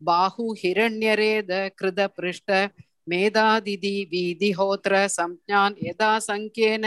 बाहु 0.03 0.53
हिरण्यरेद 0.59 1.51
कृत 1.79 1.99
पृष्ठ 2.17 2.51
मेधादिधि 3.09 3.95
वीधिहोत्र 4.11 5.07
संज्ञान् 5.07 5.75
यदा 5.83 6.11
सङ्ख्येन 6.19 6.85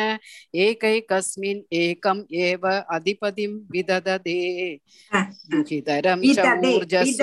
एकैकस्मिन् 0.54 1.62
एकम् 1.74 2.22
एव 2.34 2.66
अधिपतिं 2.90 3.52
विदधते। 3.72 4.38
दुहितरं 5.50 6.20
च 6.34 6.38
ऊर्जस् 6.76 7.20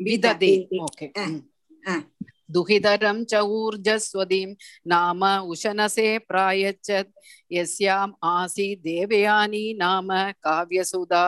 विदधे 0.00 0.54
ओके। 0.82 1.06
हम्म। 1.20 2.00
दुहितरं 2.54 3.24
च 3.30 3.40
ऊर्जस्वदीं 3.56 4.46
नाम 4.92 5.24
उशनसे 5.52 6.06
प्रायच्छत् 6.28 7.12
यस्याम् 7.52 8.12
आसी 8.32 8.68
देवयानी 8.86 9.64
नाम 9.78 10.08
काव्यसुधा 10.46 11.26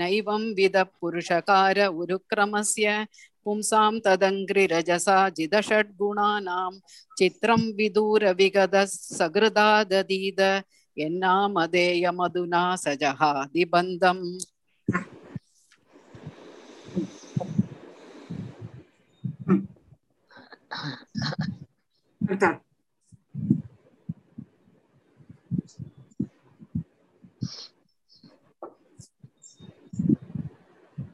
नैवं 0.00 0.44
विदपुरुषकार 0.56 1.78
उरुक्रमस्य 1.86 3.06
पुंसां 3.44 3.92
तदङ्घ्रिरजसा 4.04 5.18
जिदषड्गुणानां 5.38 6.70
चित्रं 7.18 7.62
विदूरविगदः 7.78 8.84
सकृदा 9.18 9.70
ददीद 9.92 10.40
यन्नामधेयमधुना 10.96 12.64
सजहादिबन्धम् 12.84 14.24
Hmm. 19.46 19.77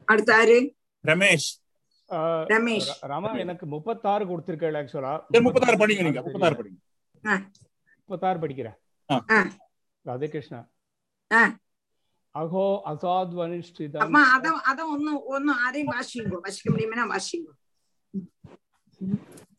அடுத்த 0.07 0.31
யாரு 0.33 0.57
ரமேஷ் 1.03 1.49
ரமேஷ். 2.49 2.89
ராமா 3.01 3.29
எனக்கு 3.35 3.65
முப்பத்தாறு 3.65 4.25
கொடுத்திருக்கேள் 4.25 4.77
ஆக்சுவலா 4.79 5.13
முப்பத்தாறு 5.41 5.77
படிங்க 5.77 6.03
நீங்க 6.03 6.21
முப்பத்தாறு 6.21 6.55
படிங்க. 6.55 6.79
முப்பத்தாறு 8.09 8.39
படிக்கிறேன். 8.39 8.77
ஆ. 9.09 9.37
ராதே 10.05 10.27
கிருஷ்ணா 10.27 10.59
ஆ. 11.31 11.41
அகோ 12.35 12.63
அசாத்வனிஷ்டிதம். 12.85 13.97
அம்மா 13.97 14.21
அத 14.31 14.47
அத 14.65 14.79
ஒன்னு 14.87 15.11
ஒன்னு 15.25 15.53
ஆரையும் 15.63 15.91
வாசிங்கோ 15.91 17.53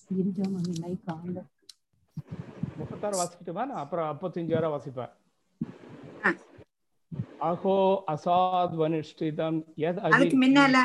முடியுமா 0.09 0.59
வாசிங்கோ 1.09 1.43
முப்பத்தாறு 2.79 3.17
வாசிக்கட்டுமா? 3.21 3.63
நான் 3.71 3.83
அப்புறம் 3.85 4.09
அப்பத்தஞ்சாயிரம் 4.13 4.75
வாசிப்பேன். 4.75 5.13
அகோ 7.49 7.75
அசாத்வனிஷ்டிதம் 8.13 9.59
எத் 9.89 10.01
அதுக்கு 10.07 10.37
முன்னால 10.45 10.77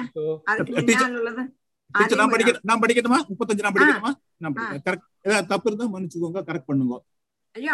நான் 2.20 2.32
படிக்க 2.34 2.52
நான் 2.70 2.82
படிக்கட்டுமா? 2.84 3.20
முப்பத்தஞ்சு 3.32 3.66
நான் 3.66 3.76
படிக்கட்டுமா? 3.76 4.14
நான் 4.44 4.56
கரெக்ட் 4.86 5.08
ஏதாவது 5.28 5.50
தப்பு 5.54 5.68
இருந்தா 5.70 5.88
மன்னிச்சுக்கோங்க 5.96 6.42
கரெக்ட் 6.50 6.70
பண்ணுங்க. 6.70 6.98
ஐயோ 7.56 7.72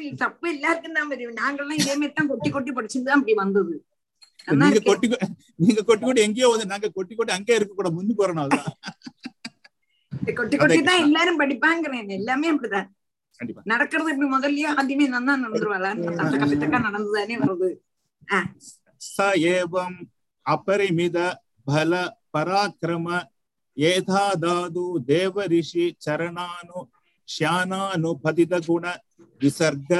இல்லை. 0.00 0.10
தப்பு 0.24 0.46
எல்லாருக்கும் 0.54 0.96
தான் 0.98 1.10
வரும். 1.10 1.38
நாங்கெல்லாம் 1.42 1.80
இதே 1.82 1.94
மாதிரி 2.00 2.14
தான் 2.18 2.30
கொட்டி 2.32 2.50
கொட்டி 2.56 2.72
படிச்சுதான் 2.78 3.18
அப்படி 3.18 3.34
வந்தது. 3.42 3.74
நீங்க. 4.60 4.80
கொட்டி 4.88 5.06
நீங்க 5.64 5.80
கொட்டி 5.88 6.04
கொட்டி 6.06 6.22
எங்கேயோ 6.26 6.48
வந்து 6.52 6.66
நாங்க 6.72 6.88
கொட்டி 6.96 7.14
கொட்டி 7.14 7.32
அங்கே 7.36 7.56
இருக்க 7.58 7.72
கூட 7.80 7.90
முன்னுக்கு 7.96 8.24
வரணும் 8.24 8.44
அதுதான் 8.44 8.74
கொட்டி 10.38 10.56
கொட்டி 10.56 10.80
தான் 10.88 11.02
எல்லாரும் 11.06 11.40
படிப்பாங்கிறேன். 11.42 12.08
எல்லாமே 12.18 12.48
அப்படிதான். 12.52 12.88
நடக்கிறது 13.72 14.12
இப்படி 14.12 14.28
முதல்லயே 14.34 14.70
ஆദ്യമേ 14.78 15.06
நன்னா 15.14 15.34
நடந்துருவாளா? 15.42 15.90
அந்த 16.22 16.34
கஷ்டக்கா 16.42 16.78
நடந்துதானே 16.86 17.36
வருது. 17.42 17.68
ச 19.00 19.16
ஏவம் 19.54 19.98
அபரிமித 20.46 21.18
பல 21.66 21.92
பராக்கிரம 22.34 23.08
ஏதாதாது 23.76 24.84
தேவ 25.12 25.46
ரிஷி 25.54 25.86
சரணானு 26.06 26.80
ஷானானுபதித 27.28 28.54
குண 28.68 28.84
விசர்க 29.40 29.90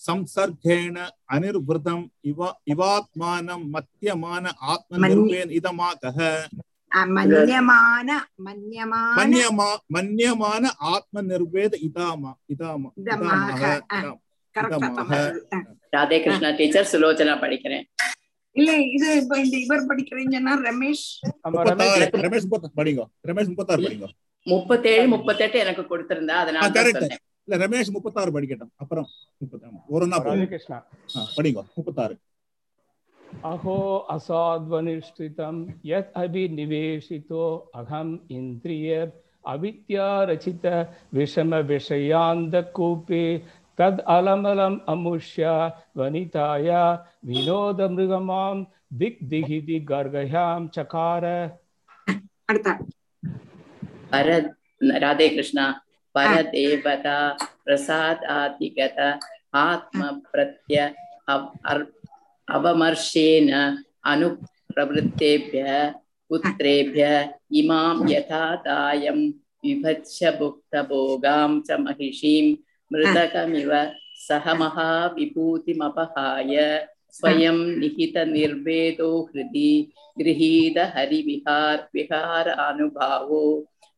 संसर्गेण 0.00 0.96
अनिर्वृतम 1.34 1.98
इव 2.24 2.38
इवात्मानं 2.72 3.60
मत्यमान 3.74 4.44
आत्मनिरूपेण 4.72 5.48
इदमाकः 5.58 6.18
மன்யமான 9.90 10.64
ஆத்ம 10.92 11.22
நிர்வேத 11.22 11.74
இதாமா 11.86 12.32
இதாமா 12.54 12.90
ராதே 15.92 16.18
கிருஷ்ணா 16.18 16.50
டீச்சர் 16.58 16.90
சுலோச்சனா 16.92 17.36
படிக்கிறேன் 17.40 17.86
இல்ல 18.56 18.70
இது 18.88 19.08
இப்ப 19.20 19.34
இந்த 19.38 19.56
இவர் 19.56 19.88
படிக்கிறீங்கன்னா 19.90 20.54
ரமேஷ் 20.66 21.06
ரமேஷ் 22.18 22.48
படிங்க 22.80 23.04
ரமேஷ் 23.30 23.50
முப்பத்தாறு 23.52 23.84
படிங்க 23.86 24.08
முப்பத்தேழு 24.46 25.06
முப்பத்தெட்டு 25.08 25.58
எனக்கு 25.58 25.82
கொடுத்திருந்தா 25.84 26.36
அதனால 26.42 26.84
இல்ல 27.48 27.56
ரமேஷ் 27.62 27.94
முப்பத்தாறு 27.94 28.30
படிக்கட்டும் 28.36 28.72
அப்புறம் 28.76 29.06
முப்பத்தாறு 29.40 29.80
ஒரு 29.88 30.06
நாள் 30.06 30.26
படிங்க 31.38 31.62
முப்பத்தாறு 31.78 32.14
अहो 33.44 34.06
असाध्वनिष्ठित 34.10 35.40
यत् 35.84 36.18
अभिनिवेशितो 36.18 37.70
अहम् 37.74 38.16
इन्द्रिय 38.30 39.06
अविद्यारचित 39.52 40.66
विषमविषयान्तकूपे 41.14 43.22
तद् 43.78 44.00
अलमलम् 44.14 44.78
अमुष्य 44.88 45.46
वनिताय 45.96 46.70
विनोदमृगमां 47.28 48.56
दिग्दिहि 49.00 49.58
दिगर्गह्यां 49.66 50.60
चकार। 50.76 51.24
राधे 55.02 55.28
कृष्ण 55.28 55.58
परदेवता 56.14 57.16
प्रसादादिगत 57.64 58.98
आत्मप्रत्य 59.54 60.76
अर्प 61.28 62.01
அவமர்ஷேன 62.48 63.50
அனு 64.12 64.28
பிரவருத்தேபிய 64.68 65.64
புத்திரேபிய 66.30 67.06
இமாம் 67.60 68.04
யதா 68.12 68.44
தாயம் 68.66 69.24
விபத்ச 69.64 70.30
புக்தபோகாம் 70.38 71.58
ச 71.68 71.78
மகிஷீம் 71.86 72.52
மிருதகமிவ 72.90 73.72
सह 74.18 74.52
महाविभूतिमपहाय 74.54 76.56
स्वयं 77.14 77.58
निहितनिर्वेदो 77.80 79.10
हृदि 79.24 79.72
गृहीत 80.16 80.78
हरिविहार 80.94 81.88
विहार 81.94 82.48
अनुभावो 82.48 83.42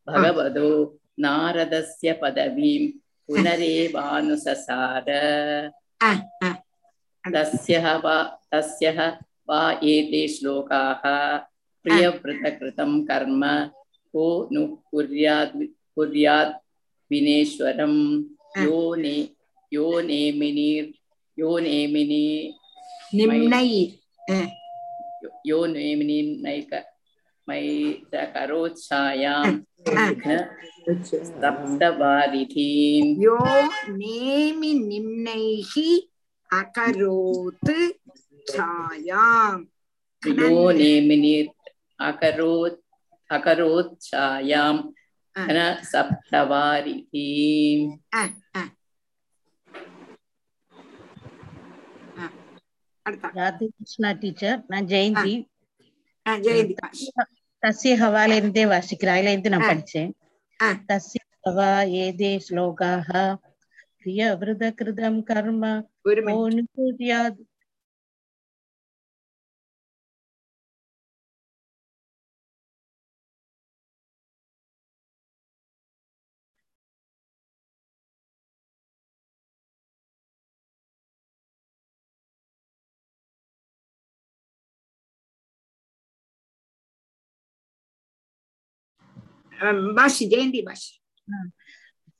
भगवतो 0.07 0.71
नारदस्य 1.25 2.13
पदवीं 2.23 2.87
पुनरेवानुससार 3.29 5.09
तस्य 7.33 7.79
वा 8.03 8.17
तस्य 8.53 8.91
वा 9.49 9.61
एते 9.83 10.27
श्लोकाः 10.35 11.03
कर्म 13.09 13.41
को 14.13 14.25
नु 14.53 14.65
कुर्याद् 14.91 15.57
कुर्यात् 15.95 16.53
विनेश्वरं 17.11 17.95
यो 18.63 18.79
ने 18.95 19.15
यो 19.71 19.87
नेमिनीर् 20.01 20.91
यो 21.37 21.57
नेमिनी 21.59 22.25
निम्नैः 23.15 24.47
यो 25.47 25.65
नेमिनी 25.65 26.21
नैक 26.43 26.73
सप्तवारिधीं 31.41 33.03
यो 33.23 33.37
नेमि 33.97 34.73
निम्नैः 34.73 35.73
अकरोत् 36.54 37.72
छायाम् 38.46 39.62
यो 40.22 40.62
नेमिनीर् 40.78 41.50
अकरोत् 42.00 42.80
अकरोत्सायां 43.30 44.74
न 45.36 45.58
सप्तवारिधीम् 45.90 47.86
ராதே 53.36 53.66
கிருஷ்ணா 53.68 54.10
டீச்சர் 54.22 54.58
நான் 54.72 54.88
ஜெயந்தி 54.90 55.32
ஜெயந்தி 56.26 56.74
தஸ்ய 57.62 57.92
ஹவால 58.02 58.36
இருந்தே 58.40 58.64
வாசிக்கிறேன் 58.72 59.16
அதுல 59.18 59.32
இருந்து 59.32 59.52
நான் 59.54 59.68
படிச்சேன் 59.70 60.10
தஸ்ய 60.90 61.22
ஹவா 61.46 61.70
ஏதே 62.02 62.32
ஸ்லோகாக 62.46 63.08
பிரிய 64.00 64.28
விரத 64.40 64.70
கிருதம் 64.78 65.18
கர்ம 65.30 65.64
Wait 66.05 66.19
a 66.19 66.21
minute. 66.21 66.69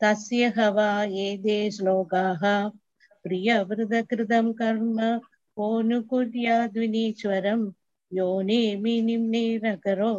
तस्य 0.02 0.48
हवा 0.58 0.88
एते 1.24 1.72
श्लोकाः 1.72 2.44
प्रियवृतकृतं 3.26 4.52
कर्म 4.62 5.00
ओनुकुर्याद्विनीश्वरं 5.58 7.62
यो 8.12 8.28
नेमि 8.50 9.02
निम्नेरकरो 9.02 10.12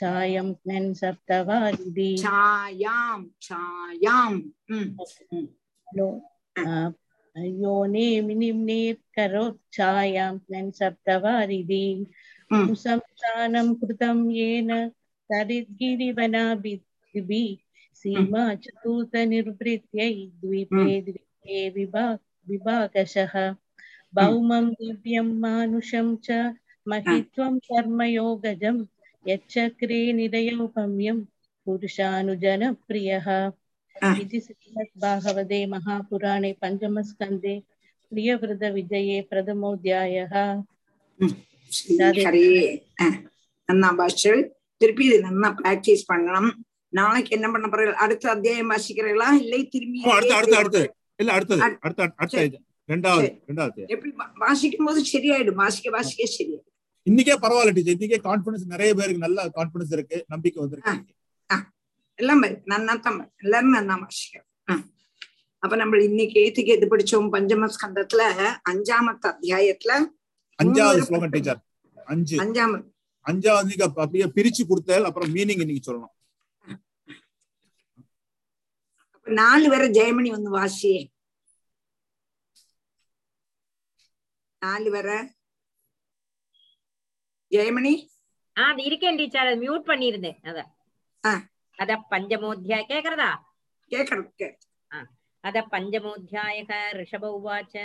छायं 0.00 0.52
सप्तवारिधि 1.00 2.10
छायां 2.22 3.22
छायां 3.42 4.32
यो 7.62 7.74
नेमि 7.94 8.34
निम्नेर्करो 8.34 9.44
छायां 9.78 10.32
सप्तवारिधि 10.80 11.84
संस्थानं 12.84 13.74
कृतं 13.80 14.28
येन 14.30 14.70
तरिद्गिरिवनाभिः 15.30 16.78
सीमा 18.00 18.42
चतुर्थनिर्वृत्यै 18.64 20.10
द्वीपे 20.40 21.00
द्वीपे 21.06 21.68
विभा 21.76 22.04
विभागशः 22.47 23.33
भौमं 24.13 24.69
दिव्यं 24.71 25.29
मानुषं 25.41 26.15
च 26.23 26.39
महित्वं 26.87 27.57
कर्मयोगजं 27.67 28.77
यच्चक्रे 29.25 30.01
निरयोपम्यं 30.13 31.19
पुरुषानुजनप्रियः 31.67 33.27
इति 34.15 34.39
श्रीमद्भागवते 34.39 35.65
महापुराणे 35.67 36.51
पञ्चमस्कन्धे 36.61 37.55
प्रियवृतविजये 38.11 39.21
प्रथमोऽध्यायः 39.31 40.35
ஹரே 42.23 42.47
நன்னா 43.69 43.89
பாஷல் 43.99 44.41
திருப்பி 44.81 45.03
இது 45.07 45.17
நல்லா 45.25 45.49
பிராக்டிஸ் 45.59 46.03
பண்ணணும் 46.09 46.49
நாளைக்கு 46.93 47.31
என்ன 47.37 47.47
பண்ண 47.53 47.67
போறீங்க 47.67 47.93
அடுத்த 48.05 48.25
அத்தியாயம் 48.33 48.71
வாசிக்கிறீங்களா 48.71 49.29
இல்லை 49.39 49.61
திரும்பி 49.73 50.01
அடுத்து 50.15 50.35
அடுத்து 50.37 50.57
அடுத்து 50.59 50.83
இல்ல 51.20 51.30
அடுத்தது 51.36 51.62
அடுத்த 51.86 52.02
அடுத்த 52.22 52.44
இது. 52.48 52.58
ரெண்டாவது 52.92 53.28
ரெண்டாவது. 53.48 53.80
எப்படி 53.94 54.10
வாசிக்கும் 54.42 54.88
போது 54.88 55.00
சரியாயிடும். 55.12 55.58
வாசிக்க 55.62 55.88
வாசிக்க 55.96 56.22
சரியாயிடும். 56.34 56.66
இன்னைக்கே 57.06 57.34
பரவாயில்ல 57.44 57.72
டீச்சர். 57.76 57.96
இன்னைக்கே 57.96 58.18
கான்பிடன்ஸ் 58.28 58.66
நிறைய 58.74 58.90
பேருக்கு 58.98 59.24
நல்ல 59.26 59.48
கான்பிடன்ஸ் 59.56 59.94
இருக்கு 59.96 60.18
நம்பிக்கை 60.34 60.58
வந்திருக்கு 60.62 61.16
எல்லாம் 62.18 62.42
நன்னா 62.70 62.94
தான் 63.06 63.18
எல்லாரும் 63.42 63.74
நன்னா 63.74 63.96
வாசிக்கிறோம் 64.04 64.46
அப்ப 65.62 65.76
நம்ம 65.80 66.00
இன்னைக்கு 66.08 66.36
ஏத்துக்கு 66.44 66.72
எது 66.76 66.86
படிச்சோம்? 66.90 67.28
பஞ்சம 67.34 67.68
ஸ்கந்தத்துல 67.76 68.22
அஞ்சாமத்து 68.70 69.26
அத்தியாயத்துல 69.30 69.92
அஞ்சாவது 70.62 71.00
ஸ்லோகம் 71.08 71.32
டீச்சர். 71.34 71.60
அஞ்சு. 72.12 72.36
அஞ்சாமது. 72.44 72.84
அஞ்சாவது 73.26 73.82
அப்படியே 73.86 74.26
பிரிச்சு 74.36 74.62
கொடுத்தல் 74.68 75.08
அப்புறம் 75.08 75.30
மீனிங் 75.34 75.62
இன்னைக்கு 75.64 75.82
சொல்லணும். 75.88 76.14
நாலு 79.27 79.67
வரை 79.69 79.87
ஜெயமணி 79.97 80.29
வந்து 80.31 80.49
வாசி 80.49 80.93
நாலு 84.61 84.89
வரை 84.91 85.17
ஜெயமணி 87.51 87.93
ஆ 88.55 88.65
அது 88.71 88.81
இருக்கேன் 88.83 89.17
டீச்சர் 89.17 89.45
அது 89.45 89.61
மியூட் 89.63 89.89
பண்ணிருந்தேன் 89.89 90.39
அத 90.49 90.59
அத 91.79 91.91
பஞ்சமோத்தியாய 92.11 92.83
கேக்குறதா 92.91 93.31
கேக்குறது 93.91 94.49
அத 95.43 95.57
பஞ்சமோத்தியாயக 95.73 96.73
ரிஷப 96.99 97.25
உவாச்ச 97.39 97.75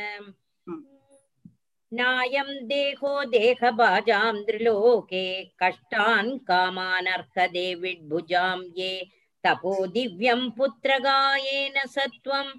नायं 1.93 2.49
देहो 2.69 3.11
देहभाजां 3.27 4.33
त्रिलोके 4.47 5.23
कष्टान् 5.63 6.39
कामानर्हदे 6.49 7.67
विड्भुजां 7.77 8.59
ये 8.77 8.91
तपो 9.46 9.88
दिव्यं 9.88 10.50
पुत्रगायेन 10.50 11.88
सत्वं 11.88 12.54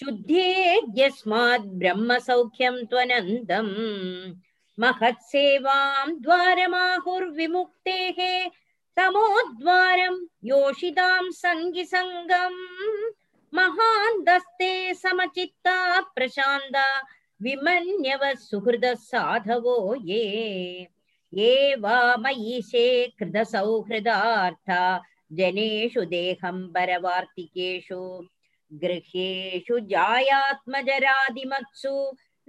शुद्धेद्यस्मात् 0.00 1.60
ब्रह्मसौख्यं 1.60 2.86
त्वनन्दम्। 2.86 4.34
महत्सेवां 4.78 6.22
द्वारमाहुर्विमुक्तेः, 6.22 8.50
तमोद्वारं 8.96 10.26
योषितां 10.44 11.30
सङ्गिसङ्गम्। 11.30 13.12
महान्तस्ते 13.54 14.94
समचित्ता 14.94 16.00
प्रशान्ता, 16.00 17.02
विमन्यव 17.42 18.34
सुहृद 18.34 18.84
साधवो 18.84 19.94
ये। 19.94 20.86
ये 21.34 21.74
वा 21.74 22.16
मयीशे 22.16 23.12
कृतसौहृदार्था 23.18 25.02
जनेषु 25.39 26.03
देहम्बरवार्तिकेषु 26.13 27.99
गृह्येषु 28.71 29.75
जायात्मजरादिमत्सु 29.91 31.93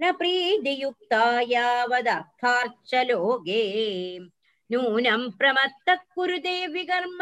न 0.01 0.03
प्रीतियुक्ता 0.19 1.23
यावदर्थार्चलोके 1.51 3.61
नूनं 4.69 5.21
प्रमत्तः 5.39 5.99
कुरुते 6.15 6.55
विकर्म 6.73 7.21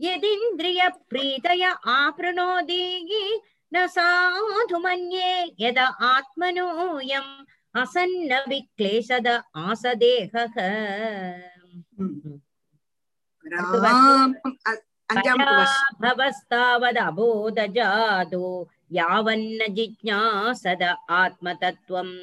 यदिन्द्रियप्रीतय 0.00 1.64
आपृणोति 1.96 2.84
न 3.72 3.86
साधु 3.96 4.78
मन्ये 4.84 5.32
यद 5.60 5.78
आत्मनोऽयम् 6.12 7.32
असन्न 7.82 8.40
विक्लेशद 8.48 9.28
आसदेहः 9.66 10.56
भवस्तावदबोधजातो 16.02 18.44
यावन्न 18.98 19.60
जिज्ञासद 19.74 20.82
आत्मतत्त्वम् 21.20 22.14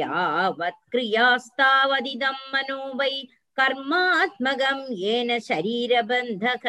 यावत् 0.00 0.82
क्रियास्तावदिदं 0.92 2.38
मनो 2.54 2.80
वै 2.98 3.14
कर्मात्मकं 3.58 4.78
येन 5.02 5.30
शरीरबन्धः 5.48 6.64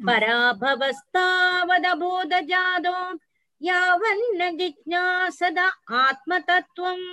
पराभवस्तावदबोधजातो 0.00 2.98
यावन्न 3.68 4.40
जिज्ञासद 4.58 5.58
आत्मतत्त्वम् 6.04 7.06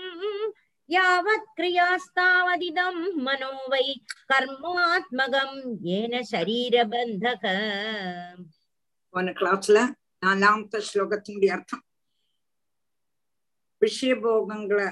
யாவத் 0.89 1.49
கிரியாஸ்தாவதிதம் 1.57 3.01
மனோ 3.27 3.51
கர்மாத்மகம் 4.33 5.59
ஏன 5.97 6.21
சரீரபந்தக. 6.31 7.43
போன 9.15 9.31
கிளாஸ்ல 9.31 9.79
நாலாமത്തെ 10.27 10.79
ஸ்லோகத்தினுடைய 10.89 11.51
அர்த்தம். 11.57 11.85
விஷயபோகங்களை 13.83 14.89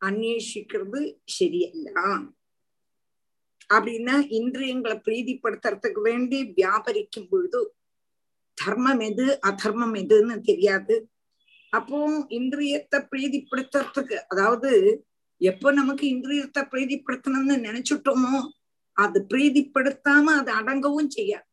அன்வேஷிக்கிறது 0.00 1.00
சரியல்ல 1.36 1.88
அப்படின்னா 3.74 4.16
இந்திரியங்களை 4.40 4.96
பிரீதிப்படுத்துறதுக்கு 5.06 6.00
வேண்டி 6.00 6.40
வியாபரிக்கும் 6.58 7.28
பொழுது 7.30 7.62
தர்மம் 8.58 9.00
எது 9.00 9.26
அதர்மம் 9.40 9.94
எதுன்னு 9.94 10.36
தெரியாது. 10.40 10.96
அப்போ 11.70 11.98
இந்திரியத்தை 12.28 12.98
பிரீதிப்படுத்துறதுக்கு 13.12 14.16
அதாவது 14.28 14.70
எப்போ 15.40 15.72
நமக்கு 15.72 16.06
இந்திரியத்தை 16.06 16.62
பிரீதிப்படுத்தணும்னு 16.70 17.56
நினைச்சுட்டோமோ 17.58 18.34
அது 18.96 19.26
பிரீதிப்படுத்தாம 19.28 20.24
அது 20.24 20.50
அடங்கவும் 20.52 21.10
செய்யாது. 21.10 21.46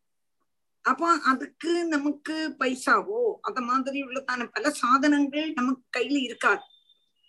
அப்போ 0.82 1.08
அதுக்கு 1.22 1.88
நமக்கு 1.88 2.56
பைசாவோ 2.60 3.34
அத 3.42 3.62
மாதிரி 3.62 4.04
உள்ளதான 4.04 4.48
பல 4.52 4.70
சாதனங்கள் 4.70 5.54
நமக்கு 5.54 5.84
கையில 5.98 6.18
இருக்காது. 6.22 6.62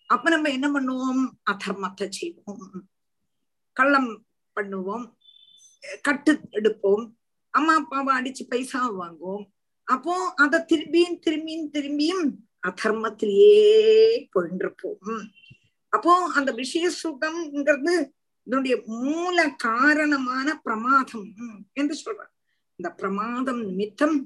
அப்ப 0.06 0.30
நம்ம 0.30 0.50
என்ன 0.50 0.68
பண்ணுவோம்? 0.68 1.22
அதர்மத்தை 1.50 2.08
செய்வோம். 2.10 2.84
கள்ளம் 3.72 4.26
பண்ணுவோம். 4.56 5.04
கட்டு 6.02 6.32
எடுப்போம். 6.50 7.04
அம்மா 7.50 7.74
அப்பாவை 7.74 8.12
அடிச்சு 8.20 8.44
பைசா 8.48 8.80
வாங்குவோம். 8.90 9.44
அப்போ 9.84 10.14
அத 10.34 10.64
திரும்பியும் 10.72 11.18
திரும்பியும் 11.26 11.70
திரும்பியும் 11.70 12.24
அதர்மத்திலேயே 12.60 13.62
போயின்றிருப்போம் 14.34 15.22
அப்போ 15.92 16.12
அந்த 16.34 16.50
விஷய 16.52 16.86
சுகம்ங்கிறது 17.02 17.94
இதனுடைய 18.46 18.74
மூல 19.00 19.38
காரணமான 19.64 20.48
பிரமாதம் 20.62 21.26
என்று 21.72 21.94
சொல்றார். 22.04 22.32
இந்த 22.78 22.88
பிரமாதம் 22.92 23.60
நிமித்தம் 23.62 24.16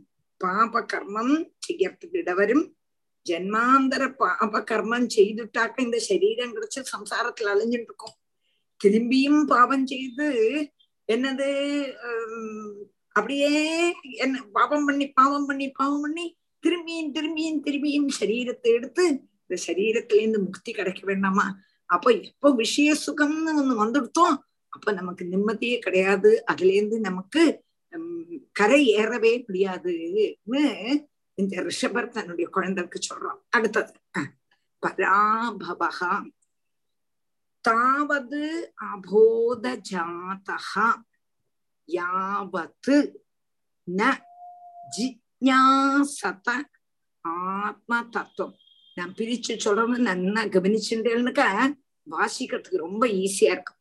பாப 0.41 0.81
கர்மம் 0.93 1.35
செய்யறதுக்கு 1.67 2.21
இடவரும் 2.23 2.65
ஜென்மாந்தர 3.27 4.03
பாப 4.15 4.61
கர்மம் 4.71 5.07
செய்துட்டாக்க 5.17 5.77
இந்த 5.79 5.99
சரீரம் 6.09 6.55
கிடைச்சு 6.55 6.81
சம்சாரத்துல 6.93 7.53
அழிஞ்சிட்டு 7.55 7.91
இருக்கும் 7.91 8.17
திரும்பியும் 8.81 9.43
பாவம் 9.45 9.87
செய்து 9.87 10.27
என்னது 11.09 11.49
அப்படியே 13.17 13.53
என்ன 14.17 14.43
பாவம் 14.53 14.87
பண்ணி 14.87 15.07
பாவம் 15.13 15.47
பண்ணி 15.47 15.67
பாவம் 15.73 16.03
பண்ணி 16.03 16.27
திரும்பியும் 16.65 17.13
திரும்பியும் 17.13 17.63
திரும்பியும் 17.67 18.09
சரீரத்தை 18.19 18.71
எடுத்து 18.73 19.05
இந்த 19.51 19.57
சரீரத்துல 19.67 20.21
இருந்து 20.23 20.41
முக்தி 20.41 20.71
கிடைக்க 20.73 21.03
வேண்டாமா? 21.05 21.47
அப்ப 21.91 22.07
எப்ப 22.29 22.53
விஷய 22.63 22.91
சுகம்னு 23.07 23.53
ஒண்ணு 23.61 23.75
வந்துடுத்தோம் 23.83 24.37
அப்ப 24.73 24.93
நமக்கு 24.93 25.25
நிம்மதியே 25.25 25.77
கிடையாது. 25.79 26.31
அதுல 26.45 26.73
இருந்து 26.79 26.97
நமக்கு 27.01 27.43
கரை 28.53 28.81
ஏறவே 29.01 29.33
முடியாதுன்னு 29.47 30.65
இந்த 31.39 31.55
ரிஷபர் 31.69 32.15
தன்னுடைய 32.17 32.47
குழந்தைக்கு 32.57 32.99
சொல்றான். 33.09 33.41
அடுத்தது 33.57 33.93
பராபவகா 34.83 36.15
தாவது 37.65 38.41
அபோத 38.89 39.65
ஜாதகா 39.91 40.89
யாவத்து 41.89 42.97
ந 43.89 44.03
ஜிஜாசத 44.97 46.49
ஆத்ம 47.25 47.93
தத்துவம். 48.15 48.57
நான் 48.97 49.13
பிரிச்சு 49.13 49.55
சொல்றது 49.59 49.97
நன்னா 50.03 50.43
கவனிச்சுட்டேன்னுக்க 50.55 51.43
வாசிக்கிறதுக்கு 52.07 52.77
ரொம்ப 52.77 53.05
ஈஸியா 53.21 53.51
இருக்கும் 53.55 53.81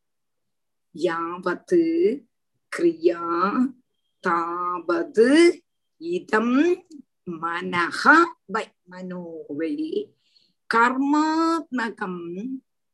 யாவத்து 0.96 1.82
கிரியா 2.72 3.22
தாவது 4.24 5.28
இதம் 6.02 6.58
மனஹ 7.42 8.02
வை 8.46 8.66
மனோவை. 8.92 9.74
கர்மாத்மகம் 10.70 12.24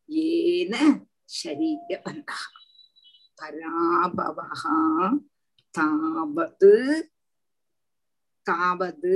ஏன 0.10 0.74
சரீரபந்தா 1.38 2.40
பராபவः 3.40 4.62
தாவது 5.76 6.74
தாவது 8.48 9.16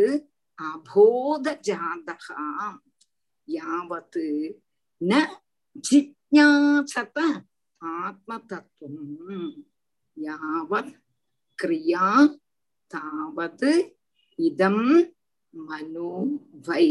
அபோதஜாதः 0.59 2.25
யாவத் 3.47 4.53
ந 5.05 5.37
ஜிஜாசத 5.89 7.17
ஆத்ம 7.77 8.39
தத்துவம் 8.39 9.67
யாவத் 10.21 10.93
கிரியா 11.63 12.37
தாவது 12.87 13.97
இதம் 14.35 15.13
மனோ 15.49 16.11
வை. 16.63 16.87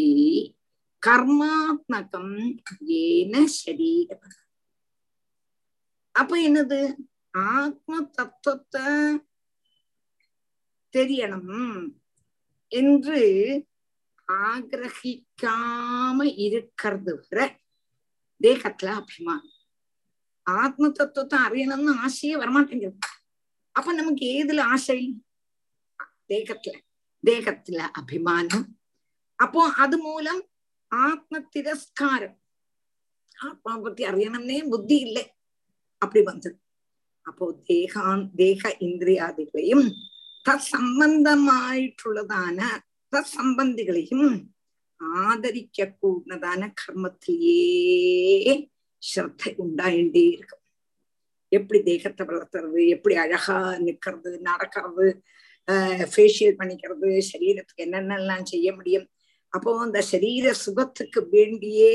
கர்மாத்மகம் 1.06 2.58
ஏன 2.84 3.46
சரீரம் 3.46 4.28
அப்ப 6.10 6.50
என்னது? 6.50 6.94
ஆத்ம 7.30 8.02
தத்துவத்தை 8.02 8.82
தெரியணும். 10.92 11.94
என்று 12.68 13.20
ஆகிரகிக்காம 14.28 16.22
இருக்கிறது 16.36 17.12
வர 17.22 17.38
தேகத்துல 18.40 18.88
அபிமானம் 18.92 19.50
ஆத்ம 20.46 20.88
தத்துவத்தை 20.88 21.38
அறியணும்னு 21.38 21.92
ஆசையே 22.02 22.34
வரமாட்டேங்குது 22.36 22.98
அப்ப 23.74 23.92
நமக்கு 23.92 24.24
ஏதுல 24.34 24.62
ஆசை 24.66 24.98
தேகத்துல 26.28 26.74
தேகத்துல 27.24 27.78
அபிமானம் 27.92 28.66
அப்போ 29.38 29.62
அது 29.76 29.96
மூலம் 29.98 30.42
ஆத்ம 30.92 31.40
திரஸ்காரம் 31.50 32.36
ஆத்மா 33.38 33.72
பத்தி 33.76 34.02
அறியணும்னே 34.04 34.58
புத்தி 34.68 34.96
இல்லை 34.98 35.24
அப்படி 36.02 36.22
வந்தது 36.24 36.58
அப்போ 37.26 37.46
தேகான் 37.66 38.24
தேக 38.36 38.76
இந்திரியாதிகளையும் 38.80 39.86
தத் 40.46 40.70
സഹസംബന്ധികളെയും 43.14 44.22
ആദരിക്കൂടുന്നതാണ് 45.24 46.66
കർമ്മത്തിലേயே 46.80 48.54
ശ്രദ്ധ 49.02 49.42
ഉണ്ടായിட்டே 49.58 50.24
இருக்கும் 50.32 50.62
எப்படி 51.52 51.78
தேகத்தை 51.82 52.22
வளர்த்துறது 52.26 52.82
எப்படி 52.88 53.14
அழகா 53.14 53.58
நிக்கிறது 53.78 54.30
நடக்கிறது 54.42 55.06
ஃபேஷியல் 56.08 56.58
பண்ணிக்கிறது 56.58 57.10
சரீரத்துக்கு 57.30 57.84
என்னென்னலாம் 57.84 58.46
செய்ய 58.46 58.68
முடியும் 58.72 59.06
அப்போ 59.52 59.72
அந்த 59.80 59.98
சரீர 60.02 60.46
சுகத்துக்கு 60.64 61.20
வேண்டியே 61.32 61.94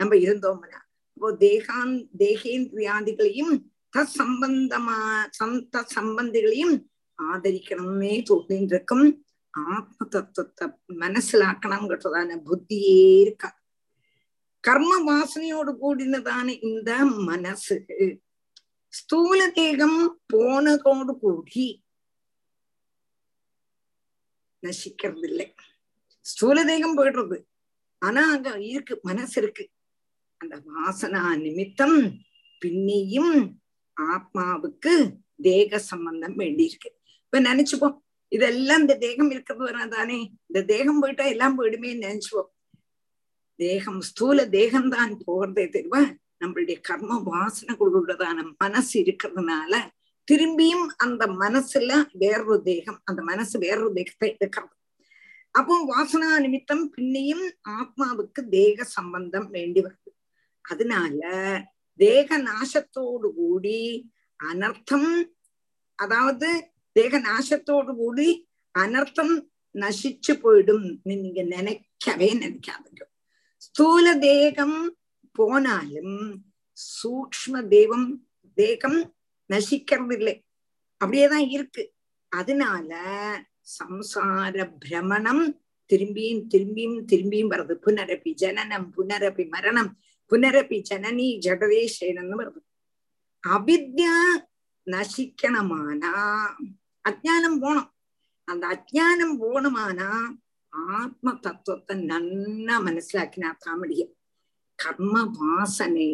நம்ம 0.00 0.14
இருந்தோம்னா 0.16 0.80
அப்போ 1.16 1.28
தேகான் 1.36 1.94
தேகேந்திரியாதிகளையும் 2.18 3.54
தற்சம்பந்தமா 3.94 4.98
சந்த 5.30 5.84
சம்பந்திகளையும் 5.94 6.76
ஆதரிக்கணும்னே 7.18 8.14
தோன்றின்றிருக்கும் 8.28 9.06
ஆத்ம 9.64 10.06
தத்துவத்தை 10.06 10.68
மனசிலாக்கணுங்கிறதான 10.88 12.38
புத்தியே 12.44 13.20
இருக்கா? 13.20 13.64
கர்ம 14.60 14.92
வாசனையோடு 15.04 15.72
கூடினதான 15.82 16.62
இந்த 16.62 17.04
மனசு. 17.04 17.86
ஸ்தூல 18.88 19.50
தேகம் 19.50 20.20
போனதோடு 20.32 21.18
கூடி 21.18 21.84
நசிக்கிறது 24.62 25.24
இல்லை 25.24 25.54
ஸ்தூல 26.20 26.64
தேகம் 26.64 26.96
போயிடுறது. 26.96 27.44
ஆனா 27.98 28.30
அங்க 28.30 28.60
இருக்கு 28.60 29.00
மனசு 29.02 29.42
இருக்கு. 29.42 29.70
அந்த 30.36 30.62
வாசனா 30.74 31.38
நிமித்தம் 31.38 32.24
பின்னியும் 32.64 33.54
ஆத்மாவுக்கு 34.00 35.16
தேக 35.42 35.78
சம்பந்தம் 35.78 36.38
வேண்டியிருக்கு. 36.38 36.90
இப்ப 37.24 37.40
நினைச்சுப்போம் 37.40 38.04
இதெல்லாம் 38.36 38.82
இந்த 38.82 38.94
தேகம் 38.98 39.30
இருக்கிறது 39.30 39.88
தானே 39.90 40.18
இந்த 40.48 40.60
தேகம் 40.66 41.00
போயிட்டா 41.00 41.26
எல்லாம் 41.26 41.56
போயிடுமே 41.58 41.90
நினைச்சுவோம் 41.98 42.50
தேகம் 43.60 44.00
ஸ்தூல 44.02 44.38
தேகம்தான் 44.54 45.12
போகிறதே 45.24 45.66
தெரிவ 45.68 45.98
நம்மளுடைய 46.40 46.78
கர்ம 46.80 47.18
வாசனைகளுள்ளதான 47.28 48.42
மனசு 48.58 48.94
இருக்கிறதுனால 49.02 49.74
திரும்பியும் 50.28 50.86
அந்த 50.96 51.24
மனசுல 51.36 51.92
வேறொரு 52.14 52.58
தேகம் 52.62 52.98
அந்த 53.04 53.20
மனசு 53.22 53.56
வேறொரு 53.58 53.92
தேகத்தை 53.92 54.28
எடுக்கிறது 54.32 54.74
அப்போ 55.54 55.74
வாசனா 55.90 56.30
நிமித்தம் 56.38 56.84
பின்னையும் 56.88 57.46
ஆத்மாவுக்கு 57.74 58.40
தேக 58.50 58.84
சம்பந்தம் 58.90 59.48
வேண்டி 59.50 59.80
வருது 59.80 60.10
அதனால 60.64 61.20
தேக 61.98 62.38
நாசத்தோடு 62.40 63.28
கூடி 63.34 63.80
அனர்த்தம் 64.40 65.10
அதாவது 65.98 66.48
தேகநாசத்தோடு 66.96 67.92
கூடி 67.94 68.28
அனர்த்தம் 68.74 69.34
நசிச்சு 69.74 70.32
போயிடும் 70.42 70.86
நீங்க 71.02 71.40
நினைக்கவே 71.54 72.28
நினைக்காதீங்க 72.34 73.02
ஸ்தூல 73.66 74.06
தேகம் 74.20 74.78
போனாலும் 75.36 76.16
சூக்ம 76.78 77.62
தேவம் 77.68 78.08
தேகம் 78.58 78.98
நசிக்கிறது 79.50 80.14
இல்லை 80.18 80.34
அப்படியேதான் 81.00 81.46
இருக்கு 81.48 81.82
அதனால 82.32 82.90
சம்சார 83.76 84.64
பிரமணம் 84.78 85.44
திரும்பியும் 85.90 86.42
திரும்பியும் 86.52 86.98
திரும்பியும் 87.04 87.52
வருது 87.52 87.74
புனரப்பி 87.84 88.32
ஜனனம் 88.34 88.86
புனரப்பி 88.96 89.44
மரணம் 89.48 89.90
புனரப்பி 90.32 90.78
ஜனனி 90.90 91.26
ஜடவேஷேனன்னு 91.46 92.38
வருது 92.40 92.60
அவித்யா 93.44 94.14
நசிக்கணமானா 94.86 96.12
அஜானம் 97.08 97.60
போனோம். 97.60 97.90
அந்த 98.44 98.66
அஜானம் 98.66 99.36
போகணுமானா 99.40 100.10
ஆத்ம 100.68 101.34
தத்துவத்தை 101.34 101.96
நன்னா 101.96 102.74
மனசிலாக்கினாத்தான் 102.88 103.78
முடியும் 103.78 104.16
கர்ம 104.74 105.30
வாசனை 105.32 106.10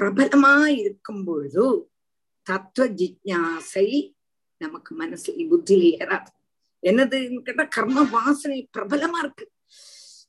பிரபலமா 0.00 0.66
இருக்கும் 0.66 1.24
பொழுது 1.24 1.90
தத்துவ 2.42 2.88
ஜிஜாசை 2.88 4.14
நமக்கு 4.56 4.90
மனசுல 4.98 5.44
புத்தியில 5.50 5.84
ஏறாது. 6.00 6.30
என்னதுன்னு 6.82 7.42
கேட்டா 7.42 7.64
கர்ம 7.64 8.04
வாசனை 8.04 8.68
பிரபலமா 8.78 9.18
இருக்கு. 9.18 9.50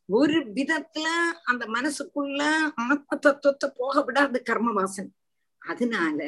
ஒரு 0.05 0.39
விதத்துல 0.39 1.07
அந்த 1.43 1.65
மனசுக்குள்ள 1.65 2.41
ஆத்ம 2.75 3.15
தத்துவத்தை 3.15 3.71
போக 3.75 4.03
விடாது 4.03 4.41
கர்ம 4.43 4.71
வாசனை. 4.71 5.11
அதனால 5.57 6.19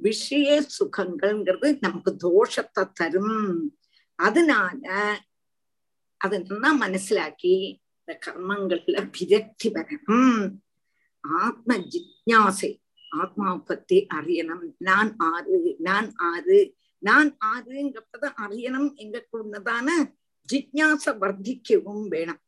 விஷய 0.00 0.66
சுகங்கள்ங்கிறது 0.78 1.76
நமக்கு 1.80 2.16
தோஷத்தை 2.24 2.92
தரும். 2.92 3.78
அதனால 4.14 4.82
அது 6.16 6.42
நல்லா 6.42 6.86
மனசிலாக்கி 6.86 7.78
இந்த 7.98 8.18
கர்மங்கள்ல 8.26 8.96
விரக்தி 9.18 9.70
வரணும். 9.72 10.58
ஆத்ம 11.20 11.76
ஜிக்யாசை 11.76 12.80
ஆத்மா 13.10 13.56
பத்தி 13.56 14.06
அறியணும். 14.14 14.74
நான் 14.78 15.14
ஆறு 15.18 15.76
நான் 15.78 16.12
ஆறு 16.14 16.76
நான் 16.98 17.36
ஆறுங்கிறத 17.44 18.26
அறியணும். 18.36 18.94
எங்க 18.94 19.26
கூடதான 19.32 19.88
ஜிக்யாச 20.52 21.06
வர்த்திக்கவும் 21.06 22.08
வேணும். 22.08 22.40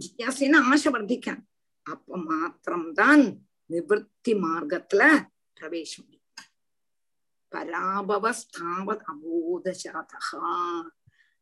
ஜிக்யாசின்னு 0.00 0.60
ஆசை 0.62 0.92
வர்த்திக்கணும். 0.92 1.46
அப்ப 1.82 2.16
மாத்திரம்தான் 2.16 3.38
நிவர்த்தி 3.66 4.34
மார்க்கத்துல 4.34 5.26
பிரவேசம். 5.54 6.20
பராபவஸ்தாவத் 7.52 9.06
அபோதசாதகா 9.12 10.50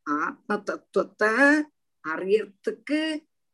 ஆத்ம 0.07 0.57
தத்துவத்தை 0.63 1.33
அறியறதுக்கு 2.05 3.01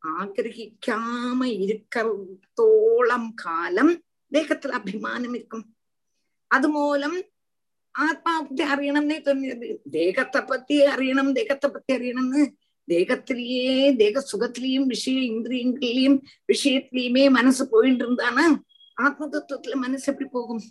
ஆகிரகிக்காம 0.03 1.39
இருக்கிறதோളം 1.63 3.25
காலம் 3.35 3.93
தேகத்துல 4.31 4.77
அபிமானம் 4.79 5.33
இருக்கும் 5.33 5.65
அது 6.51 6.67
மூலம் 6.67 7.17
ஆத்மாவை 7.95 8.39
பத்தி 8.39 8.63
அறியணும்னே 8.65 9.17
தோணுது 9.19 9.67
தேகத்தை 9.91 10.41
பத்தி 10.43 10.75
அறியணும் 10.85 11.31
தேகத்தை 11.31 11.67
பத்தி 11.69 11.91
அறியணும்னு 11.93 12.43
தேகத்திலேயே 12.87 13.71
தேக 13.95 14.21
சுகத்திலையும் 14.31 14.87
விஷய 14.87 15.19
இந்திரியங்களையும் 15.31 16.17
விஷயத்திலயுமே 16.53 17.23
மனசு 17.29 17.63
போயிட்டு 17.69 18.03
இருந்தானா 18.05 18.45
ஆத்ம 18.97 19.27
தத்துவத்துல 19.27 19.77
மனசு 19.77 20.05
எப்படி 20.11 20.27
போகும் 20.29 20.61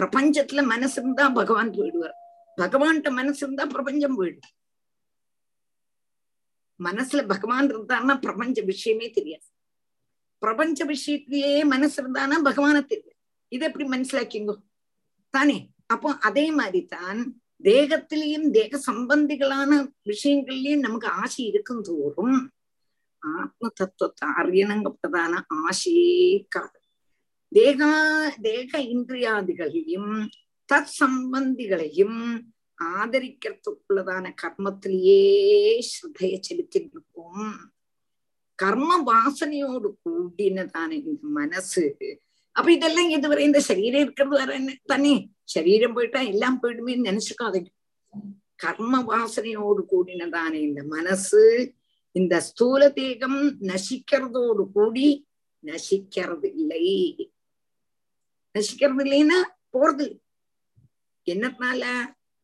பிரபஞ்சத்துல 0.00 0.64
மனசு 0.64 1.02
இருந்தா 1.02 1.28
பகவான் 1.28 1.70
போயிடுவார். 1.70 2.18
பகவான்கிட்ட 2.60 3.10
மனசு 3.10 3.46
இருந்தா 3.46 3.64
பிரபஞ்சம் 3.64 4.22
போயிடும். 4.22 4.50
மனசுல 6.80 7.28
பகவான் 7.28 7.66
இருந்தான்னா 7.66 8.20
பிரபஞ்ச 8.20 8.62
விஷயமே 8.62 9.10
தெரியாது. 9.10 9.44
பிரபஞ்ச 10.38 10.84
விஷயத்திலேயே 10.84 11.64
மனசு 11.64 12.02
இருந்தானா 12.02 12.36
பகவான 12.44 12.84
தெரியும் 12.84 13.18
இதை 13.48 13.68
எப்படி 13.68 13.88
மனசிலாக்கிங்கோ? 13.88 14.56
தானே. 15.30 15.70
அப்போ 15.86 16.14
அதே 16.18 16.50
மாதிரி 16.50 16.86
தான் 16.86 17.40
தேகத்திலையும் 17.62 18.50
தேக 18.50 18.80
சம்பந்திகளான 18.92 19.92
விஷயங்கள்லயும் 20.04 20.78
நமக்கு 20.78 21.08
ஆசை 21.08 21.44
இருக்கும் 21.44 21.82
தோறும் 21.82 22.52
ஆத்ம 23.18 23.68
தத்துவத்தை 23.74 24.28
அறியணுங்கப்பட்டதான 24.28 25.42
ஆசையே 25.48 26.46
காது 26.48 26.81
தேகா 27.52 27.92
தேக 28.40 28.78
இந்திரியாதிகளையும் 28.78 30.12
தத் 30.72 30.94
சம்பந்திகளையும் 31.00 32.20
ஆதரிக்கிறதுக்குள்ளதான 32.98 34.34
கர்மத்திலேயே 34.42 35.20
ஸ்ரத்தைய 35.88 36.40
செலுத்திட்டு 36.48 36.90
இருக்கும் 36.92 37.52
கர்ம 38.54 38.90
வாசனையோடு 39.02 39.88
கூடினதான 40.04 40.90
இந்த 40.90 41.18
மனசு. 41.20 41.84
அப்ப 42.52 42.72
இதெல்லாம் 42.72 43.08
இதுவரை 43.08 43.44
இந்த 43.44 43.60
சரீரம் 43.60 44.00
இருக்கிறது 44.00 44.36
வர 44.36 44.76
தானே 44.84 45.28
சரீரம் 45.44 45.92
போயிட்டா 45.92 46.20
எல்லாம் 46.20 46.58
போயிடுமே 46.62 46.94
நினைச்சுக்காதீங்க. 47.08 47.70
கர்ம 48.54 49.02
வாசனையோடு 49.02 49.82
கூடினதான 49.92 50.52
இந்த 50.54 50.82
மனசு 50.82 51.74
இந்த 52.12 52.40
ஸ்தூல 52.40 52.90
தேகம் 52.90 53.40
நசிக்கிறதோடு 53.60 54.64
கூடி 54.72 55.26
நசிக்கிறது 55.64 56.48
இல்லை. 56.56 56.86
நசிக்கிறது 58.58 59.02
இல்லைன்னா 59.04 59.38
போறது 59.72 60.18
என்னத்தால 61.30 61.84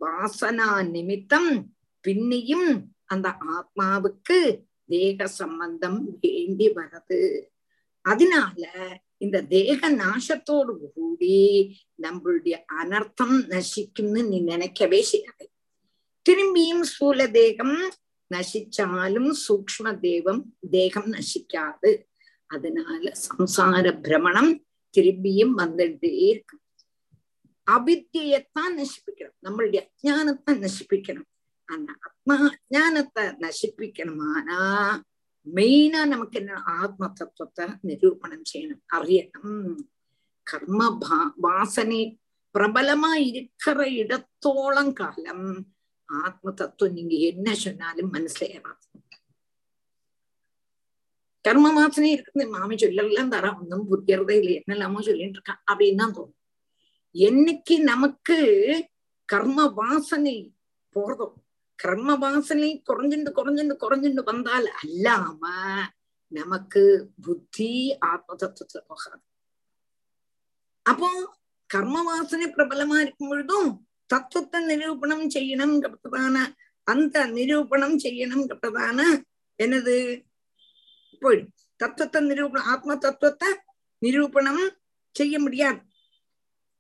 வாசனா 0.01 0.89
நிமித்தம் 0.91 1.75
பின்னியும் 2.09 2.85
அந்த 3.05 3.29
ஆத்மாவுக்கு 3.29 4.61
தேக 4.87 5.27
சம்பந்தம் 5.27 6.19
வேண்டி 6.21 6.69
வருது 6.69 7.43
அதனால 8.03 8.71
இந்த 9.17 9.43
தேக 9.43 9.91
நாசத்தோடு 9.91 10.79
கூடி 10.95 11.39
நம்மளுடைய 12.03 12.65
அனர்த்தம் 12.83 13.37
நசிக்கும்னு 13.49 14.29
நீ 14.29 14.41
நினைக்கவே 14.41 15.03
செய்யாது. 15.03 15.51
திரும்பியும் 16.29 16.81
ஸ்தூல 16.81 17.27
தேகம் 17.27 17.91
நசிச்சாலும் 18.35 19.33
சூக்ம 19.49 19.99
தேவம் 19.99 20.43
தேகம் 20.71 21.13
நசிக்காது. 21.13 22.03
அதனால 22.47 23.13
சம்சார 23.29 24.01
பிரமணம் 24.01 24.68
திரும்பியும் 24.99 25.55
வந்துட்டே 25.57 26.13
இருக்கு. 26.29 26.57
அபித்தியத்தான் 27.71 28.75
நசிப்பிக்கணும். 28.77 29.37
நம்மளுடைய 29.43 29.81
அஜானத்தை 29.89 30.53
நசிப்பிக்கணும். 30.65 31.29
அந்த 31.65 31.93
ஆத்மா 32.01 32.37
அஜானத்தை 32.49 33.25
நசிப்பிக்கணுமானா 33.45 34.61
மெயினா 35.55 36.07
நமக்கு 36.07 36.39
என்ன? 36.39 36.63
ஆத்ம 36.63 37.09
தத்துவத்தை 37.09 37.67
நிரூபணம் 37.81 38.49
செய்யணும். 38.53 38.83
அறியணும். 38.93 39.79
கர்ம 40.43 40.99
பா 40.99 41.35
வாசனை 41.37 42.19
பிரபலமா 42.59 43.15
இருக்கிற 43.15 43.85
இடத்தோளம் 43.85 44.93
காலம் 44.93 45.75
ஆத்ம 46.05 46.51
தத்துவம் 46.51 46.95
நீங்க 46.95 47.15
என்ன 47.15 47.55
சொன்னாலும் 47.55 48.13
மனசுல 48.13 48.47
ஏறாது 48.57 48.87
கர்ம 51.45 51.67
வாசனை 51.73 52.09
இருக்குது 52.17 52.47
மாமி 52.55 52.77
சொல்லலாம் 52.77 53.33
தரா. 53.35 53.51
ஒன்றும் 53.61 53.89
புரியறதே 53.91 54.37
இல்லை. 54.41 54.55
என்னெல்லாமோ 54.61 55.03
சொல்லிட்டு 55.09 55.39
இருக்கான் 55.39 55.63
அப்படின்னு 55.71 56.01
தான் 56.03 56.15
தோணும். 56.17 56.39
என்னைக்கு 57.15 57.75
நமக்கு 57.93 58.39
கர்ம 59.29 59.67
வாசனை 59.81 60.37
போறதோ 60.97 61.27
கர்ம 61.79 62.17
வாசனை 62.17 62.69
குறைஞ்சுண்டு 62.89 63.31
குறைஞ்சுண்டு 63.39 63.75
குறைஞ்சுண்டு 63.83 64.23
வந்தால் 64.31 64.69
அல்லாம 64.83 65.43
நமக்கு 66.33 66.83
புத்தி 67.27 67.73
ஆத்ம 68.11 68.35
தத்துவத்துல 68.35 68.81
போகாது. 68.87 69.23
அப்போ 70.87 71.09
கர்ம 71.71 72.03
வாசனை 72.03 72.47
பிரபலமா 72.57 72.97
இருக்கும் 73.01 73.31
பொழுதும் 73.31 73.71
தத்துவத்தை 74.07 74.61
நிரூபணம் 74.71 75.27
செய்யணும்ங்கிறதான 75.31 76.37
அந்த 76.87 77.27
நிரூபணம் 77.37 77.97
செய்யணும்ங்கிறதான 77.99 79.01
எனது 79.59 79.95
போயிடும் 81.21 81.53
தத்துவத்தை 81.77 82.23
நிரூபணம் 82.23 82.67
ஆத்ம 82.67 82.97
தத்துவத்தை 82.97 83.49
நிரூபணம் 83.99 84.71
செய்ய 85.11 85.39
முடியாது. 85.39 85.81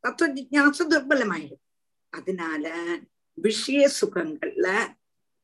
தத்துவ 0.01 0.32
ஜிஜாசு 0.32 0.91
துர்பலமாயிடும். 0.91 1.62
அதனால 2.11 2.74
விஷய 3.34 3.91
சுகங்கள்ல 4.01 4.86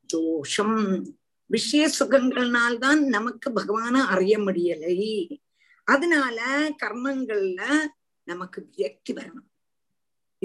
தோஷம். 0.05 1.05
விஷய 1.45 1.91
சுகங்கள்னால்தான் 1.99 2.99
நமக்கு 2.99 3.49
பகவான 3.49 3.91
அறிய 3.91 4.39
முடியலை. 4.39 5.37
அதனால 5.83 6.69
கர்மங்கள்ல 6.69 7.77
நமக்கு 8.23 8.69
வியக்தி 8.77 9.13
வரணும். 9.13 9.49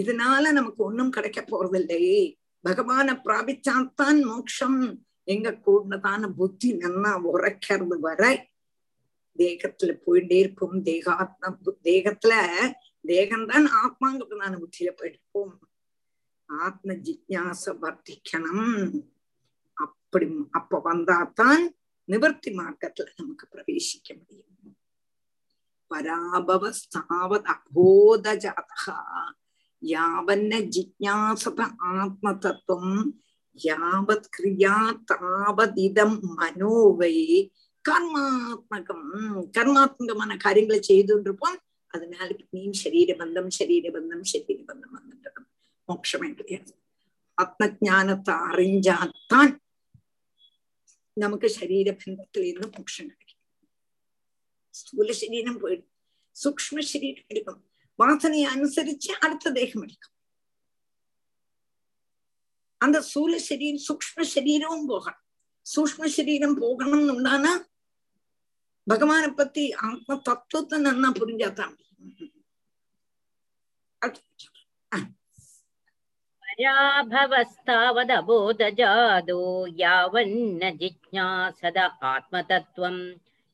இதனால 0.01 0.53
நமக்கு 0.53 0.85
ஒண்ணும் 0.85 1.11
கிடைக்க 1.11 1.41
போறதில்லை. 1.41 2.35
பகவான 2.69 3.21
பிராபிச்சாத்தான் 3.25 4.23
மோட்சம் 4.23 5.07
எங்க 5.33 5.49
கூடதான 5.67 6.29
புத்தி 6.29 6.69
நன்னா 6.75 7.13
உரைக்கிறது 7.33 7.97
வரை 7.99 8.33
தேகத்துல 9.39 9.93
போயிட்டே 10.07 10.39
இருக்கும் 10.39 10.83
தேகாத்ம 10.83 11.57
தேகத்துல 11.85 12.33
தேகம்தான் 13.07 13.67
ஆத்மாங்கிறதான 13.83 14.55
புத்தியில 14.63 14.91
போயிட்டு 14.97 15.59
ஆத்ம 16.49 16.93
ஜிக்யாச 17.07 17.65
வர்த்திக்கணும். 17.83 19.03
அப்படி 19.73 20.27
அப்ப 20.51 20.81
வந்தாதான் 20.85 21.65
நிவர்த்தி 22.05 22.51
மார்க்கத்துல 22.53 23.09
நமக்கு 23.17 23.47
பிரவேசிக்க 23.53 24.09
முடியும். 24.19 24.49
பராபவஸ்தாவது 25.91 27.47
அபோத 27.55 28.27
ஜாதகா 28.43 28.99
யாவன்ன 29.83 30.53
ஜிக்யாசத 30.75 31.61
ஆத்ம 31.79 32.35
தத்துவம் 32.35 33.03
யாவத் 33.65 34.31
கிரியா 34.37 34.77
தாவதிதம் 35.13 36.19
மனோவை. 36.39 37.17
கர்மாத்மகம். 37.85 39.07
கர்மாத்மகமான 39.57 40.33
காரியங்களை 40.37 40.81
செய்துன்னு 40.91 41.29
இருப்போம் 41.29 41.59
அதனால 41.95 42.29
நீயும் 42.53 42.79
சரீர 42.83 43.11
பந்தம் 43.21 43.51
சரீர 43.51 43.87
பந்தம் 43.93 44.95
வந்துட்டு 44.97 45.31
மோட்சமே 45.89 46.29
கிடையாது 46.35 46.73
ஆத்ம 47.39 47.67
ஜானத்தை 47.81 48.35
அறிஞ்சாத்தான் 48.51 49.53
നമുക്ക് 51.17 51.49
ശരീരബന്ധത്തിൽ 51.51 52.43
നിന്ന് 52.43 52.69
മോക്ഷം 52.69 53.07
കഴിക്കും 53.07 53.39
സ്ഥൂല 54.75 55.13
ശരീരം 55.13 55.55
പോയി 55.59 55.79
സൂക്ഷ്മ 56.37 56.81
ശരീരം 56.93 57.25
എടുക്കും 57.31 57.57
വാസനയെ 57.99 58.47
അനുസരിച്ച് 58.47 59.13
അടുത്ത 59.25 59.49
ദേഹം 59.53 59.81
എടുക്കും 59.85 60.13
அந்த 62.85 62.99
சூரிய 63.13 63.39
சரீரம் 63.49 63.85
சூக்ம 63.89 64.19
சரீரமும் 64.35 64.89
போகணும். 64.93 65.23
சூக்ம 65.67 66.03
சரீரம் 66.17 66.57
போகணும்னு 66.63 67.15
உண்டானா 67.17 67.53
பகவானை 68.87 69.29
பத்தி 69.41 69.65
ஆத்ம 69.89 70.17
தத்துவத்தை 70.29 70.77
நன்னா 70.87 71.09
புரிஞ்சாதான் 71.21 71.75
பராபவஸ்தாவதபோதஜாதோ 76.43 79.43
யாவன்ன 79.83 80.63
ஜிஜ்ஞாசத 80.81 81.79
ஆத்மதத்துவம். 82.13 83.03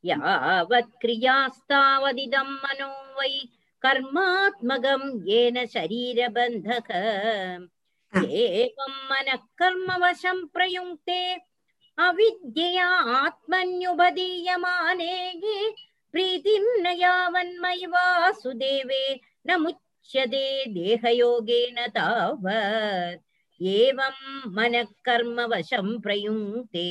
யாவத் 0.04 0.94
கிரியாஸ்தாவதிதம் 1.02 2.54
மனோ 2.64 2.90
வை 3.18 3.32
கர்மாத்மகம் 3.82 5.08
ஏன 5.38 5.56
சரீரபந்தக 5.74 6.88
एवं 8.19 8.93
मनः 9.09 9.43
कर्मवशं 9.59 10.39
प्रयुङ्क्ते 10.53 11.19
अविद्यया 12.07 12.87
आत्मन्युपदीयमाने 13.19 15.13
प्रीतिं 16.13 16.63
न 16.83 16.93
यावन्मयि 16.99 17.87
वासुदेवे 17.93 19.03
न 19.49 19.57
मुच्यते 19.61 20.43
देहयोगेन 20.75 21.77
तावत् 21.97 23.23
एवं 23.77 24.19
मनः 24.57 24.91
कर्मवशं 25.05 25.87
प्रयुङ्क्ते 26.05 26.85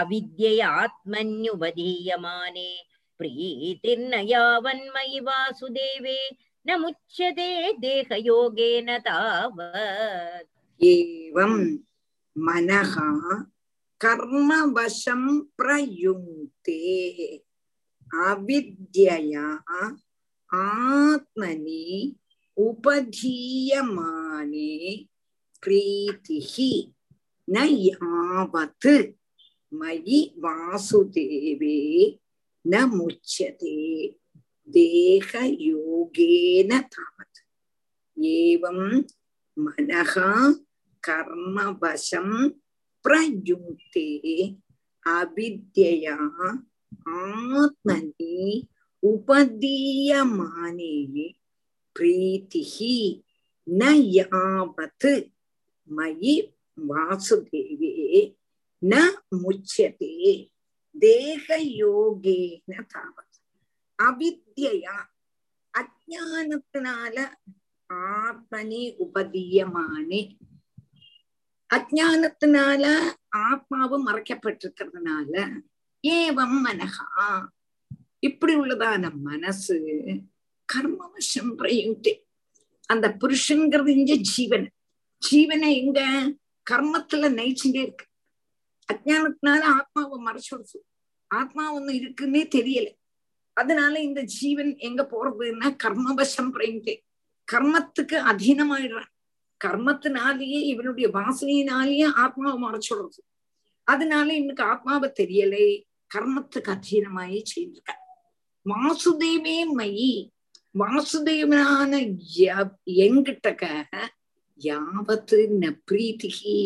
अविद्ययात्मन्युपदीयमाने 0.00 2.70
प्रीतिर्न 3.18 4.12
यावन्मयि 4.30 5.20
वासुदेवे 5.28 6.18
न 6.67 6.79
मुच्यते 6.79 7.73
देहयोगेन 7.73 8.97
तावत्। 8.97 10.83
एवं 10.83 11.77
मनः 12.37 12.93
कर्मवशं 14.01 15.39
प्रयुङ्क्ते। 15.39 16.79
अविद्यया 18.13 19.47
आत्मनि 20.53 22.15
उपधीयमाने 22.57 24.71
प्रीतिः 25.63 26.55
न 27.49 27.67
यावत्। 27.71 28.87
मयि 29.73 30.33
वासुदेवे 30.37 31.79
न 32.67 32.83
मुच्यते 32.83 33.75
தேக 34.69 35.31
யோகேன 35.65 36.71
தாவத் 36.93 37.39
ஏவம் 38.17 38.85
மனகா 39.57 40.31
கர்மவசம் 41.03 42.35
பிரயுக்தே 43.05 44.09
அவித்யா 45.05 46.17
ஆத்மனி 47.21 48.37
உபதீயமானே 49.03 50.95
பிரீத்திஹி 51.95 52.95
ந 53.67 53.83
யாவத் 54.15 55.09
மயி 55.89 56.35
வாசுதேவே 56.77 57.93
ந 58.81 58.93
முச்சதே 59.41 60.13
தேகயோகேன 60.95 62.71
தாவத் 62.93 63.28
அவித்யா 63.99 64.95
அஜானத்தினால 65.73 67.15
ஆத்மனி 68.19 68.81
உபதீயமானே 69.05 70.21
அஜானத்தினால 71.69 72.83
ஆத்மாவு 73.45 73.97
மறைக்கப்பட்டிருக்கிறதுனால 74.07 75.33
ஏவம் 76.03 76.59
மனகா 76.65 77.27
இப்படி 78.19 78.53
உள்ளதான 78.55 79.11
மனசு 79.23 79.75
கர்மவசம் 80.69 81.53
பிரயுக்தி 81.55 82.13
அந்த 82.89 83.07
புருஷன்கிறது 83.21 83.91
இங்க 83.95 84.13
ஜீவன் 84.31 84.67
ஜீவனை 85.21 85.69
இங்க 85.81 85.99
கர்மத்துல 86.67 87.29
நயிச்சுட்டே 87.37 87.81
இருக்கு 87.81 88.05
அஜானத்தினால 88.89 89.61
ஆத்மாவை 89.77 90.17
மறைச்சு 90.27 90.49
கொடுத்து 90.49 90.79
ஆத்மா 91.31 91.63
ஒண்ணு 91.73 91.91
இருக்குன்னே 91.99 92.43
தெரியல 92.57 92.89
அதனால 93.59 93.99
இந்த 93.99 94.21
ஜீவன் 94.21 94.71
எங்க 94.77 95.01
போறதுன்னா 95.11 95.75
கர்மவசம் 95.83 96.51
பிரயுக்தி 96.53 96.93
கர்மத்துக்கு 97.51 98.17
அதீனமாயிடுறான் 98.31 99.11
கர்மத்தினாலேயே 99.65 100.59
இவனுடைய 100.73 101.07
வாசனையினாலேயே 101.09 102.05
ஆத்மாவை 102.15 102.57
மறைச்சுடுறது 102.63 103.21
அதனால 103.83 104.27
இவனுக்கு 104.33 104.63
ஆத்மாவை 104.63 105.11
தெரியலை. 105.19 105.67
கர்மத்துக்கு 106.15 106.71
அதீனமாயி 106.75 107.39
செய்திருக்க. 107.43 107.91
வாசுதேவே 108.65 109.57
மயி. 109.77 110.11
வாசுதேவனான 110.79 111.91
எங்கிட்டக்க 112.85 113.65
யாவத்து 114.63 115.39
ந 115.61 115.65
பிரீத்திகி? 115.91 116.57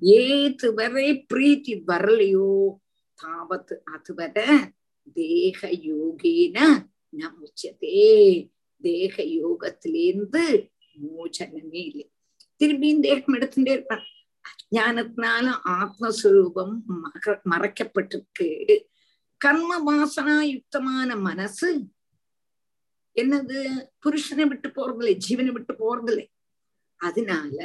ஏது 0.00 0.74
வரை 0.74 1.26
பிரீத்தி 1.34 1.74
வரலையோ? 1.86 2.50
தாவத்து 3.18 3.74
அதுவரை 3.94 4.46
தேக 5.14 5.70
யோகேன 5.70 6.88
ந 7.16 7.30
முச்சதே 7.40 8.50
தேக 8.76 9.22
யோகத்திலேருந்து 9.22 10.70
மோச்சனமே 11.16 11.84
இல்லை. 11.86 12.12
திரும்பியும் 12.58 13.00
தேகம் 13.00 13.34
எடுத்துட்டே 13.34 13.70
இருப்பார். 13.70 14.06
அஜானத்தினால 14.70 15.52
ஆத்மஸ்வரூபம் 15.64 16.74
மக 16.84 17.40
மறைக்கப்பட்டிருக்கு. 17.50 18.78
கர்ம 19.36 19.70
வாசனா 19.92 20.36
யுக்தமான 20.54 21.20
மனசு 21.20 21.84
என்னது? 23.14 23.88
புருஷனை 24.04 24.46
விட்டு 24.46 24.68
போறதில்லை 24.68 25.18
ஜீவனை 25.28 25.52
விட்டு 25.52 25.74
போறதில்லை. 25.74 26.26
அதனால 26.96 27.58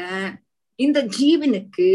இந்த 0.75 1.05
ஜீவனுக்கு 1.05 1.89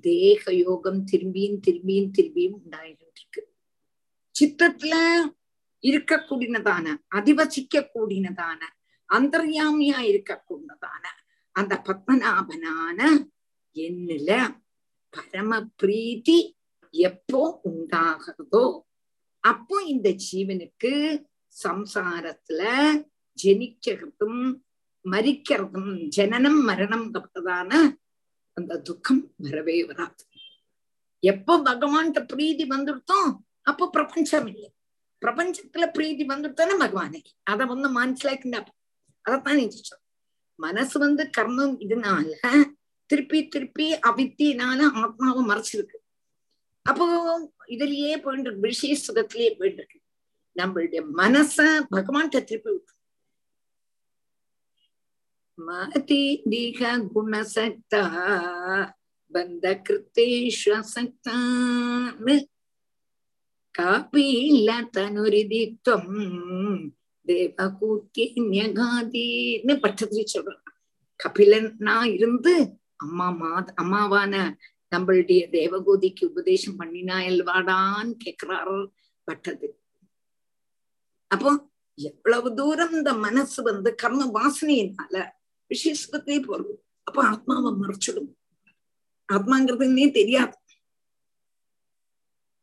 தேக 0.00 0.52
யோகம் 0.52 1.04
திரும்பியும் 1.12 1.60
திரும்பியும் 1.66 2.10
திரும்பியும் 2.18 2.56
உண்டாயிட்டு 2.64 3.06
இருக்கு. 3.16 3.47
சித்தத்துல 4.38 4.94
இருக்கக்கூடியதான 5.84 6.86
அதிவசிக்க 7.10 7.82
கூடினதான 7.94 8.60
அந்தர்யாமியா 9.08 9.98
இருக்கக்கூடியதான 10.10 11.04
அந்த 11.56 11.74
பத்மநாபனான 11.86 12.98
என்னில 13.76 14.30
பரம 15.14 15.50
பிரீத்தி 15.82 16.38
எப்போ 16.94 17.40
உண்டாகிறதோ 17.64 18.64
அப்போ 19.44 19.76
இந்த 19.84 20.08
ஜீவனுக்கு 20.24 20.92
சம்சாரத்துல 21.54 22.62
ஜனிக்கிறதும் 23.38 24.40
மறிக்கிறதும் 25.04 25.92
ஜனனம் 26.08 26.60
மரணம் 26.62 27.08
கப்பதான 27.10 27.70
அந்த 28.56 28.78
துக்கம் 28.78 29.20
வரவே 29.38 29.76
வராது. 29.82 30.22
எப்போ 31.22 31.54
பகவான்கிட்ட 31.58 32.20
பிரீதி 32.26 32.64
வந்துருத்தோம் 32.66 33.30
அப்போ 33.68 33.90
பிரபஞ்சம் 33.90 34.46
இல்லை 34.46 34.70
பிரபஞ்சத்துல 35.22 35.90
பிரீதி 35.94 36.24
வந்துட்டானே 36.24 36.74
பகவானே 36.82 37.22
அதை 37.50 37.66
வந்து 37.66 37.88
மனசிலாக்கிண்டா 37.96 38.64
அதைத்தான் 39.24 39.58
நினைச்சோம் 39.58 40.00
மனசு 40.58 40.98
வந்து 40.98 41.30
கர்மம் 41.36 41.84
இதனால 41.84 42.34
திருப்பி 43.10 43.48
திருப்பி 43.48 43.98
அவித்தினால 44.08 45.02
ஆத்மாவை 45.02 45.44
மறைச்சிருக்கு 45.44 45.98
அப்போ 46.86 47.06
இதுலயே 47.68 48.16
போயிட்டு 48.16 48.48
இருக்கு 48.48 48.66
விஷய 48.66 48.96
சுகத்திலேயே 49.00 49.58
போயிட்டு 49.58 49.80
இருக்கு 49.80 50.00
நம்மளுடைய 50.56 51.02
மனச 51.18 51.86
பகவான்கிட்ட 51.90 52.44
திருப்பி 52.44 52.70
விட்டு 52.70 52.92
மதி 55.58 56.42
திக 56.50 57.08
குணசக்தா 57.12 58.02
பந்த 59.32 59.82
கிருத்தேஷ்வசக்தான்னு 59.86 62.48
காபீல 63.74 64.70
தனுரிதித்வம் 64.96 66.14
தேவகூத்தியகாதின்னு 67.26 68.54
பட்டத்திரி 69.82 70.24
சொல்றாங்க 70.34 70.66
கபிலனா 71.20 71.96
இருந்து 72.14 72.54
அம்மா 72.96 73.28
மா 73.30 73.50
அம்மாவான 73.76 74.34
நம்மளுடைய 74.92 75.40
தேவகோதிக்கு 75.50 76.22
உபதேசம் 76.26 76.78
பண்ணினா 76.78 77.16
எல்வாடான்னு 77.26 78.14
கேக்குறாரு 78.24 78.78
பட்டது 79.28 79.68
அப்போ 81.30 81.50
எவ்வளவு 81.98 82.48
தூரம் 82.54 82.92
இந்த 82.92 83.12
மனசு 83.18 83.58
வந்து 83.62 83.90
கர்ம 83.94 84.26
வாசனையினால 84.34 85.14
விஷயசுகத்திலே 85.70 86.38
போறது 86.46 86.74
அப்ப 87.06 87.18
ஆத்மாவை 87.24 87.72
மறைச்சிடும் 87.74 88.30
ஆத்மாங்கிறதுன்னே 89.28 90.06
தெரியாது 90.10 90.56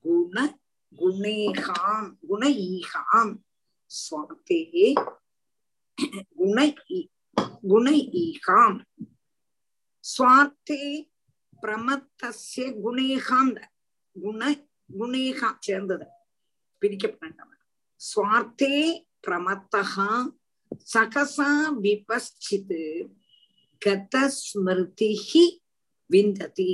गुण 0.07 0.37
गुणेहां 0.93 2.01
गुणैहां 2.29 3.27
स्वार्थे 3.91 4.61
गुण 6.39 6.59
गुणैहां 7.65 8.71
स्वार्थे 10.05 10.81
பிரமத்தஸ்ய 11.63 12.65
குணேகாம் 12.83 13.53
குண 14.17 14.43
குணேகா 14.99 15.49
சேர்ந்தது 15.67 16.07
பிரிக்கப்பட்டவன். 16.84 17.62
சுவார்த்தே 18.02 18.78
பிரமத்தகா 19.28 20.10
சகசா 20.94 21.52
விபஸ்சித்து 21.84 22.82
கதஸ்மிருதிஹி 23.86 25.46
விந்ததி. 26.14 26.72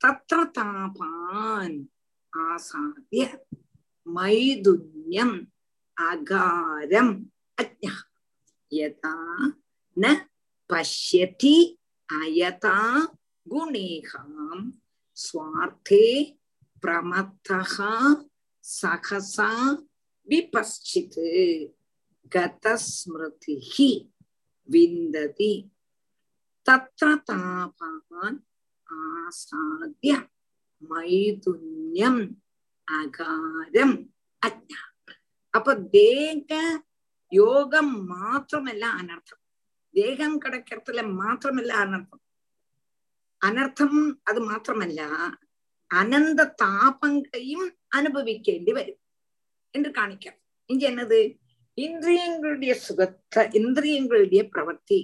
தத்ர 0.00 0.38
தாபான் 0.58 1.76
ஆசாத்திய 2.32 3.24
மைதுன்யம் 4.14 5.36
அகாரம் 5.96 7.14
அஜ்ஞா 7.62 7.94
யதா 8.70 9.16
ந 9.96 10.04
பஷ்யதி 10.70 11.58
அயதா 12.08 12.78
குணேகாம். 13.46 14.64
சுவார்த்தே 15.16 16.06
பிரமத்தகா 16.82 17.92
சகசா 18.64 19.50
விபஸ்சித்து 20.28 21.28
கதஸ்மிருதி 22.32 23.90
விந்ததி 24.68 25.54
தத்ர 26.66 27.08
தாபான் 27.28 28.38
ஆசாத்ய 28.86 30.12
மைதுன்யம் 30.82 32.22
അകാരം 32.88 33.92
അജ്ഞ 34.42 34.72
അപ്പൊ 35.54 35.72
ദേഹ 35.92 36.48
യോഗം 37.32 37.86
മാത്രമല്ല 38.08 38.84
അനർത്ഥം 39.00 39.38
ദേഹം 39.94 40.32
കിടക്കത്തില്ല 40.38 41.02
മാത്രമല്ല 41.16 41.72
അനർത്ഥം 41.84 42.20
അനർത്ഥം 43.42 43.92
അത് 44.28 44.40
മാത്രമല്ല 44.42 45.00
അനന്ത 45.90 46.40
താപങ്കയും 46.60 47.62
അനുഭവിക്കേണ്ടി 47.94 48.72
വരും 48.72 48.98
என்று 49.74 49.90
காணிக்கிறோம் 49.90 50.40
இங்க 50.70 50.84
என்னது? 50.90 51.20
இந்திரியங்களுடைய 51.78 52.72
சுகத்தை 52.86 53.42
இந்திரியங்களுடைய 53.60 54.42
பிரவர்த்தி 54.52 54.98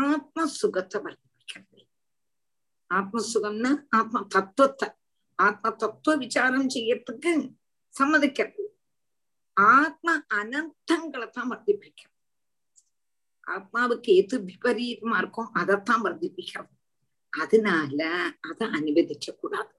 ஆத்ம 0.00 0.46
சுகத்தை 0.60 0.98
வர்ணிக்கிறது. 1.00 1.80
ஆத்மசுகம்னா 2.90 3.70
ஆத்ம 3.90 4.22
தத்துவத்தை 4.28 4.88
ஆத்ம 5.38 5.70
தத்துவ 5.76 6.14
விசாரம் 6.16 6.70
செய்யறதுக்கு 6.70 7.32
சம்மதிக்கிறது. 7.94 8.64
ஆத்ம 9.56 10.08
அனர்த்தங்களை 10.34 11.26
தான் 11.30 11.50
வர்த்திப்பிக்கிறது 11.52 12.10
ஆத்மாவுக்கு 13.46 14.10
எது 14.14 14.36
விபரீதமா 14.48 15.16
இருக்கும் 15.18 15.50
அதைத்தான் 15.52 16.04
வர்த்திப்பிக்கிறது 16.04 16.72
அதனால 17.32 18.00
அதை 18.40 18.66
அனுமதிக்க 18.68 19.34
கூடாது 19.34 19.72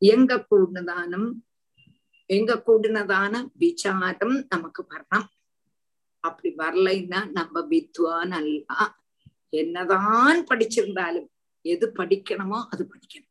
எங்க 0.00 0.46
கூடுனதானம் 0.50 1.28
எங்க 2.26 2.62
கூடினதான 2.66 3.48
விசாரம் 3.52 4.46
நமக்கு 4.48 4.86
வரணும். 4.90 5.28
அப்படி 6.20 6.54
வரலைன்னா 6.56 7.20
நம்ம 7.30 7.62
வித்வான் 7.66 8.30
அல்ல. 8.30 8.64
என்னதான் 9.48 10.40
படிச்சிருந்தாலும் 10.50 11.28
எது 11.62 11.92
படிக்கணுமோ 11.98 12.58
அது 12.70 12.82
படிக்கணும். 12.92 13.28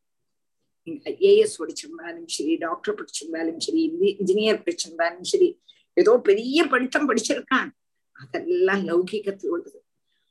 நீங்க 0.84 1.10
ஐஏஎஸ் 1.10 1.60
படிச்சிருந்தாலும் 1.60 2.26
சரி 2.26 2.56
டாக்டர் 2.56 2.98
படிச்சிருந்தாலும் 3.00 3.58
சரி 3.58 3.82
இன்ஜினியர் 4.22 4.64
படிச்சிருந்தாலும் 4.66 5.30
சரி 5.32 5.62
ஏதோ 5.94 6.18
பெரிய 6.18 6.68
படித்தம் 6.68 7.10
படிச்சிருக்கான். 7.10 7.70
அதெல்லாம் 8.12 8.84
லௌகிகத்தில் 8.88 9.48
உள்ளது 9.48 9.84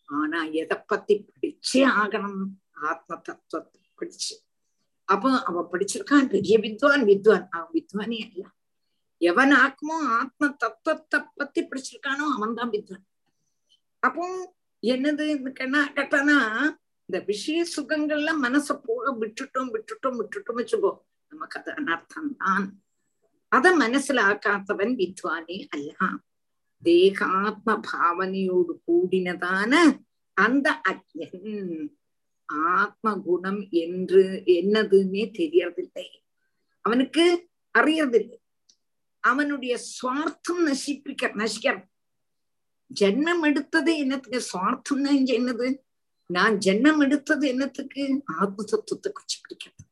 ஆனா 0.05 0.45
எதை 0.45 0.76
பத்தி 0.86 1.14
படிச்சே 1.32 1.82
ஆகணும்? 2.03 2.43
ஆத்ம 2.72 3.16
தத்துவத்தை 3.16 3.80
படிச்சு. 3.95 4.34
அவன் 5.09 5.36
அவ 5.44 5.62
படிச்சிருக்கான் 5.72 6.32
பெரிய 6.32 6.54
வித்வான் 6.59 7.04
வித்வான் 7.04 7.46
அவன் 7.50 7.74
வித்வானே 7.74 8.18
அல்ல 8.26 8.44
எவன் 9.20 9.52
ஆத்மோ 9.59 9.96
ஆத்ம 10.16 10.48
தத்துவத்தை 10.59 11.18
பத்தி 11.34 11.61
படிச்சிருக்கானோ 11.62 12.26
அவன் 12.34 12.54
தான் 12.54 12.72
வித்வான் 12.72 13.04
அப்போ 14.02 14.24
என்னது 14.82 15.24
கேட்டா 15.52 15.80
கேட்டானா 15.96 16.36
இந்த 17.09 17.18
விஷய 17.28 17.61
சுகங்கள்ல 17.74 18.30
மனச 18.38 18.74
போக 18.80 19.12
விட்டுட்டோம் 19.18 19.70
விட்டுட்டோம் 19.74 20.18
விட்டுட்டோம் 20.18 20.59
வச்சுக்கோ 20.59 20.92
நமக்கு 21.32 21.59
அது 21.61 21.70
அனர்த்தம் 21.72 22.32
தான் 22.36 22.66
அத 23.52 23.66
மனசுல 23.76 24.24
ஆக்காத்தவன் 24.30 24.94
வித்வானே 24.96 25.59
அல்ல 25.68 25.90
தேகாத்ம 26.82 27.76
பாவனையோடு 27.86 28.74
கூடினதான 28.86 29.72
அந்த 30.36 30.68
அஜன் 30.88 31.54
ஆத்ம 32.49 33.14
குணம் 33.14 33.66
என்று 33.70 34.42
என்னதுன்னே 34.46 35.24
தெரியறதில்லை. 35.38 36.07
அவனுக்கு 36.80 37.49
அறியறதில்லை. 37.78 38.38
அவனுடைய 39.20 39.78
சுவார்த்தம் 39.78 40.66
நசிப்பிக்க 40.66 41.22
நசிக்கிறது 41.22 41.86
ஜென்மம் 43.01 43.42
எடுத்தது 43.42 43.96
என்னத்துக்கு? 43.96 44.46
சுவார்த்தம்னா 44.53 45.11
என்னது? 45.26 45.76
நான் 46.26 46.57
ஜென்மம் 46.57 46.99
எடுத்தது 46.99 47.49
என்னத்துக்கு? 47.49 48.22
ஆத்ம 48.24 48.64
தத்துவத்தை 48.64 49.12
குறிச்சு 49.12 49.38
பிடிக்கிறது. 49.44 49.86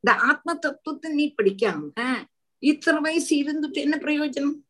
இந்த 0.00 0.20
ஆத்ம 0.20 0.54
தத்துவத்தை 0.54 1.12
நீ 1.12 1.34
படிக்காம 1.42 2.04
இத்தனை 2.58 3.00
வயசு 3.00 3.36
இருந்துட்டு 3.36 3.72
என்ன 3.72 3.96
பிரயோஜனம்? 3.96 4.60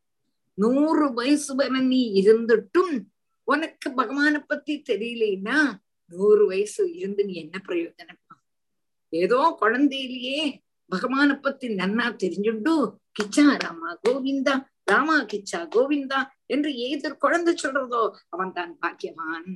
நூறு 0.53 1.13
வயசு 1.13 1.55
வரை 1.55 1.81
நீ 1.81 2.21
இருந்துட்டும் 2.21 3.03
உனக்கு 3.43 3.93
பகவானை 3.93 4.39
பத்தி 4.39 4.81
தெரியலன்னா 4.89 5.79
நூறு 6.11 6.43
வயசு 6.47 6.83
இருந்து 6.99 7.21
நீ 7.25 7.33
என்ன 7.43 7.57
பிரயோஜனம்? 7.67 8.21
ஏதோ 9.13 9.39
குழந்தையிலேயே 9.61 10.39
பகவானை 10.91 11.35
பத்தி 11.35 11.67
நன்னா 11.75 12.05
தெரிஞ்சுண்டு 12.23 12.73
கிச்சா 13.19 13.45
ராமா 13.63 13.89
கோவிந்தா 14.07 14.55
ராமா 14.91 15.15
கிச்சா 15.31 15.59
கோவிந்தா 15.75 16.19
என்று 16.53 16.69
ஏதோ 16.87 17.09
குழந்தை 17.25 17.51
சொல்றதோ 17.53 18.01
அவன் 18.29 18.53
தான் 18.53 18.73
பாக்கியவான். 18.81 19.49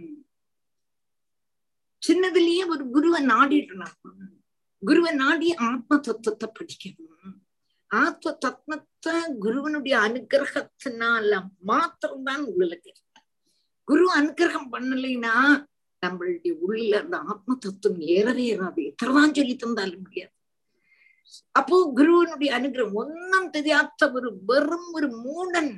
சின்னதுலயே 2.01 2.64
ஒரு 2.74 2.84
குருவை 2.89 3.22
நாடிடுறான் 3.26 3.97
குருவை 4.84 5.12
நாடி 5.14 5.49
ஆத்ம 5.70 5.97
தத்துவத்தை 5.97 6.47
படிக்கணும். 6.58 7.36
ஆத்ம 7.91 8.32
தத்மத்தை 8.45 9.16
குருவனுடைய 9.43 9.95
அனுகிரகத்தினால 10.08 11.32
மாத்திரம்தான் 11.70 12.43
உங்களுக்கு 12.49 12.91
குரு 13.88 14.06
அனுகிரகம் 14.20 14.72
பண்ணலைன்னா 14.74 15.36
நம்மளுடைய 16.04 16.51
உள்ள 16.60 16.91
அந்த 17.01 17.18
ஆத்ம 17.18 17.58
தத்துவம் 17.60 18.04
ஏறவே 18.16 18.45
ஏறாது. 18.56 18.82
எத்தனைதான் 18.89 19.36
சொல்லி 19.36 19.56
தந்தாலும் 19.56 20.01
முடியாது. 20.01 20.34
அப்போ 21.51 21.78
குருவனுடைய 21.95 22.49
அனுகிரகம் 22.58 22.93
ஒன்னும் 22.93 23.49
தெரியாத 23.49 24.12
ஒரு 24.14 24.30
வெறும் 24.45 24.89
ஒரு 24.93 25.08
மூடன் 25.26 25.72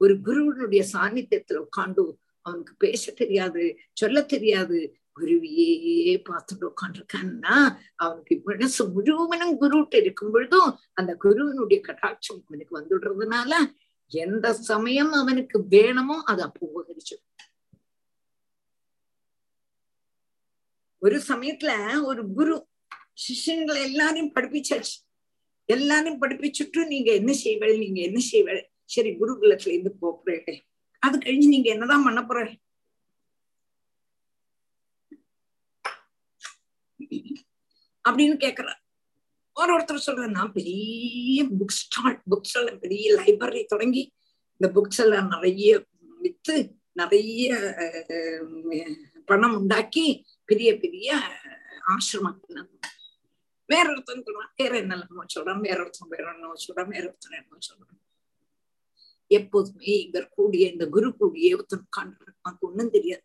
ஒரு 0.00 0.14
குருவனுடைய 0.24 0.82
சாநித்தியத்துல 0.92 1.62
உட்காந்து 1.66 2.04
அவனுக்கு 2.46 2.74
பேச 2.78 3.12
தெரியாது 3.12 3.62
சொல்ல 3.92 4.18
தெரியாது. 4.22 4.78
குருவியே 5.12 6.12
பார்த்துட்டு 6.28 6.64
உட்காந்துருக்கான்னா 6.68 7.54
அவனுக்கு 7.94 8.34
மனசு 8.44 8.82
முழுவனும் 8.88 9.56
குருட்டு 9.56 9.96
இருக்கும் 10.00 10.32
பொழுதும் 10.32 10.70
அந்த 10.92 11.12
குருவனுடைய 11.24 11.78
கட்டாட்சம் 11.80 12.42
அவனுக்கு 12.46 12.78
வந்துடுறதுனால 12.78 13.52
எந்த 14.10 14.52
சமயம் 14.52 15.12
அவனுக்கு 15.12 15.56
வேணுமோ 15.68 16.16
அதை 16.24 16.44
அப்போ 16.44 16.62
உபகரிச்சு 16.66 17.16
ஒரு 21.02 21.16
சமயத்துல 21.28 21.70
ஒரு 22.04 22.22
குரு 22.32 22.54
சிஷ்யங்களை 23.22 23.80
எல்லாரையும் 23.82 24.34
படிப்பிச்சாச்சு. 24.34 24.96
எல்லாரையும் 25.68 26.22
படிப்பிச்சுட்டு 26.22 26.86
நீங்க 26.86 27.12
என்ன 27.12 27.32
செய்வள் 27.44 27.78
நீங்க 27.78 28.00
என்ன 28.00 28.20
செய்வள் 28.32 28.60
சரி 28.84 29.10
குருகுலத்துல 29.10 29.68
இருந்து 29.68 29.92
போறேன் 30.00 30.62
அது 31.02 31.18
கழிஞ்சு 31.18 31.48
நீங்க 31.48 31.68
என்னதான் 31.70 32.04
பண்ண 32.04 32.20
போற? 32.26 32.38
அப்படின்னு 38.04 38.36
கேக்குறார். 38.44 38.80
ஒரு 39.56 39.70
ஒருத்தர் 39.76 40.06
சொல்றேன் 40.06 40.30
நான் 40.30 40.52
பெரிய 40.52 41.44
புக் 41.44 41.76
ஸ்டால் 41.80 42.22
புக் 42.30 42.42
ஸ்டால் 42.42 42.78
பெரிய 42.78 43.14
லைப்ரரி 43.16 43.64
தொடங்கி 43.64 44.02
இந்த 44.60 44.68
புக்ஸ் 44.74 45.00
எல்லாம் 45.00 45.28
நிறைய 45.28 45.84
வித்து 46.20 46.56
நிறைய 46.92 47.48
பணம் 49.24 49.56
உண்டாக்கி 49.56 50.06
பெரிய 50.50 50.70
பெரிய 50.84 51.08
ஆசிரமங்கள் 51.94 52.66
வேற 53.70 53.86
ஒருத்தன் 53.92 54.26
சொல்றான் 54.26 54.52
வேற 54.60 54.72
என்னெல்லாமோ 54.82 55.24
சொல்றான் 55.34 55.62
வேற 55.66 55.78
ஒருத்தன் 55.84 56.12
வேற 56.14 56.26
என்னமோ 56.34 56.54
சொல்றான்? 56.66 56.90
வேற 56.94 57.04
ஒருத்தன் 57.10 57.36
என்னமோ 57.38 57.58
சொல்றான்? 57.68 57.98
எப்போதுமே 59.38 59.92
இவர் 60.06 60.28
கூடிய 60.36 60.66
இந்த 60.74 60.84
குரு 60.94 61.08
கூடிய 61.20 61.56
ஒருத்தன் 61.56 61.86
உட்காந்துருப்பான் 61.88 62.58
ஒண்ணும் 62.66 62.94
தெரியாது. 62.96 63.24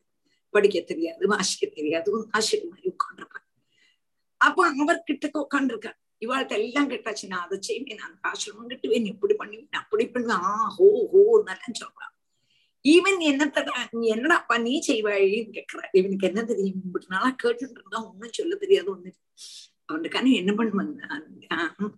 படிக்க 0.55 0.79
தெரியாது 0.91 1.27
வாசிக்க 1.33 1.65
தெரியாது 1.77 2.09
ஆசிரியர் 2.37 2.71
மாதிரி 2.71 2.89
உட்காண்டிருப்பான் 2.93 3.47
அப்ப 4.45 4.65
அவர் 4.83 5.05
கிட்டக்க 5.09 5.45
உட்காந்துருக்கார் 5.45 5.99
இவாள்கிட்ட 6.25 6.53
எல்லாம் 6.59 6.89
கேட்டாச்சு 6.91 7.25
நான் 7.31 7.45
அதை 7.45 7.57
செய்வேன் 7.67 8.01
நான் 8.01 8.17
ஆசிரமம் 8.29 8.69
கிட்டுவேன் 8.71 9.07
இப்படி 9.13 9.33
பண்ணுவேன் 9.41 9.81
அப்படி 9.81 10.05
பண்ணுவேன். 10.13 10.43
ஆ 10.49 10.51
ஹோ 10.77 10.87
ஹோ 11.13 11.21
நல்லா 11.49 11.69
சொல்றான். 11.81 12.12
ஈவன் 12.85 13.19
என்னத்தடா 13.31 13.73
நீ 13.91 14.05
என்னடாப்பா 14.13 14.55
நீ 14.61 14.73
செய்வாழின்னு 14.87 15.53
கேக்குற. 15.57 15.81
இவனுக்கு 15.91 16.27
என்ன 16.27 16.41
தெரியும்? 16.43 16.81
இப்படி 16.85 17.05
நாளா 17.09 17.29
கேட்டுட்டு 17.43 17.77
இருந்தா 17.79 17.99
ஒண்ணும் 18.09 18.31
சொல்ல 18.31 18.55
தெரியாது 18.55 18.89
ஒண்ணு. 18.95 19.11
அவனுக்கான 19.85 20.31
என்ன 20.41 20.51
பண்ண 20.53 21.91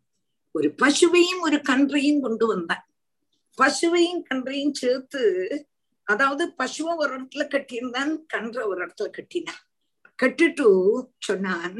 ஒரு 0.55 0.67
பசுவையும் 0.81 1.41
ஒரு 1.41 1.57
கன்றையும் 1.69 2.21
கொண்டு 2.21 2.45
வந்தான். 2.47 2.85
பசுவையும் 3.57 4.21
கன்றையும் 4.29 4.73
சேர்த்து 4.73 5.21
அதாவது 6.07 6.43
பசுவை 6.57 6.93
ஒரு 6.95 7.11
இடத்துல 7.17 7.43
கட்டியிருந்தான் 7.53 8.11
கன்ற 8.33 8.57
ஒரு 8.67 8.79
இடத்துல 8.85 9.07
கட்டினான் 9.09 9.63
கட்டிட்டு 10.23 10.67
சொன்னான் 11.17 11.79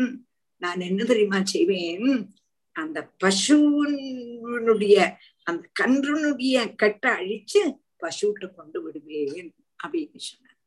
நான் 0.62 0.80
என்ன 0.80 1.04
தெரியுமா 1.04 1.40
செய்வேன்? 1.44 2.10
அந்த 2.76 3.00
பசுனுடைய 3.24 4.98
அந்த 5.44 5.64
கன்றுனுடைய 5.80 6.76
கட்டை 6.76 7.12
அழிச்சு 7.12 7.62
பசுட்ட 8.00 8.54
கொண்டு 8.54 8.82
விடுவேன் 8.82 9.56
அப்படின்னு 9.84 10.18
சொன்னார். 10.18 10.60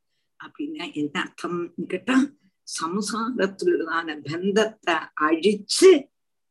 அப்படின்னா 0.44 0.92
என்ன 0.92 1.20
அர்த்தம்? 1.20 1.74
கேட்டா 1.86 2.16
சம்சாரத்துள்ளதான 2.80 4.20
பந்தத்தை 4.30 4.94
அழிச்சு 5.20 5.90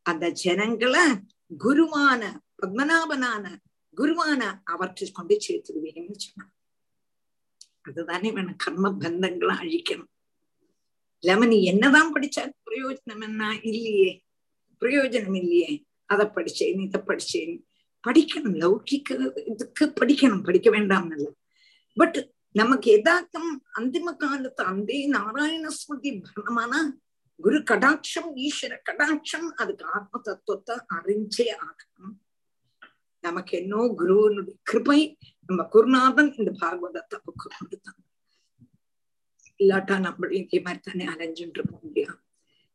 அந்த 0.01 0.30
ஜனங்களை 0.30 1.05
குருவான 1.59 2.21
பத்மநாபனான 2.61 3.55
குருவான 3.97 4.61
அவற்றை 4.63 5.11
கொண்டு 5.11 5.38
சேர்த்துடுவேன்னு 5.47 6.15
சொன்னான் 6.17 6.53
அதுதானே 7.82 8.32
வேணும் 8.32 8.55
கர்ம 8.55 8.93
பந்தங்களை 8.93 9.55
அழிக்கணும். 9.55 10.11
இல்லாம 11.19 11.45
நீ 11.45 11.63
என்னதான் 11.63 12.13
படிச்சா 12.13 12.51
பிரயோஜனம் 12.69 13.23
என்ன? 13.23 13.59
இல்லையே. 13.63 14.23
பிரயோஜனம் 14.82 15.38
இல்லையே. 15.38 15.86
அதை 16.05 16.25
படிச்சேன் 16.25 16.82
இதை 16.82 17.01
படிச்சேன் 17.01 17.55
படிக்கணும் 18.04 18.58
லௌகிக்க 18.62 19.10
இதுக்கு 19.45 19.86
படிக்கணும் 20.00 20.45
படிக்க 20.48 20.70
வேண்டாம் 20.70 21.10
இல்ல 21.12 21.28
பட் 21.98 22.20
நமக்கு 22.56 22.88
எதார்த்தம் 22.93 23.50
அந்திம 23.78 24.12
காலத்து 24.18 24.64
அந்தே 24.66 25.00
நாராயண 25.14 25.68
ஸ்மிருதி 25.76 26.12
பரணமான 26.30 26.74
குரு 27.39 27.60
கடாட்சம் 27.70 28.30
ஈஸ்வர 28.45 28.76
கடாட்சம் 28.88 29.48
அதுக்கு 29.58 29.86
ஆத்ம 29.93 30.22
தத்துவத்தை 30.28 30.76
அறிஞ்சே 30.95 31.48
ஆகணும் 31.66 32.16
நமக்கு 33.24 33.54
என்னோ 33.58 33.82
குருவனுடைய 34.00 34.56
கிருபை 34.64 35.00
நம்ம 35.50 35.62
குருநாதன் 35.74 36.32
இந்த 36.38 36.52
பாகவதத்தை 36.60 37.18
புக்கு 37.20 37.48
கொடுத்தாங்க 37.54 38.04
இல்லாட்டா 39.60 39.95
நம்மளும் 40.00 40.39
இதே 40.39 40.60
மாதிரி 40.60 40.82
தானே 40.82 41.06
அலைஞ்சுட்டு 41.14 41.60
இருக்க 41.60 41.88
இல்லையா 41.88 42.12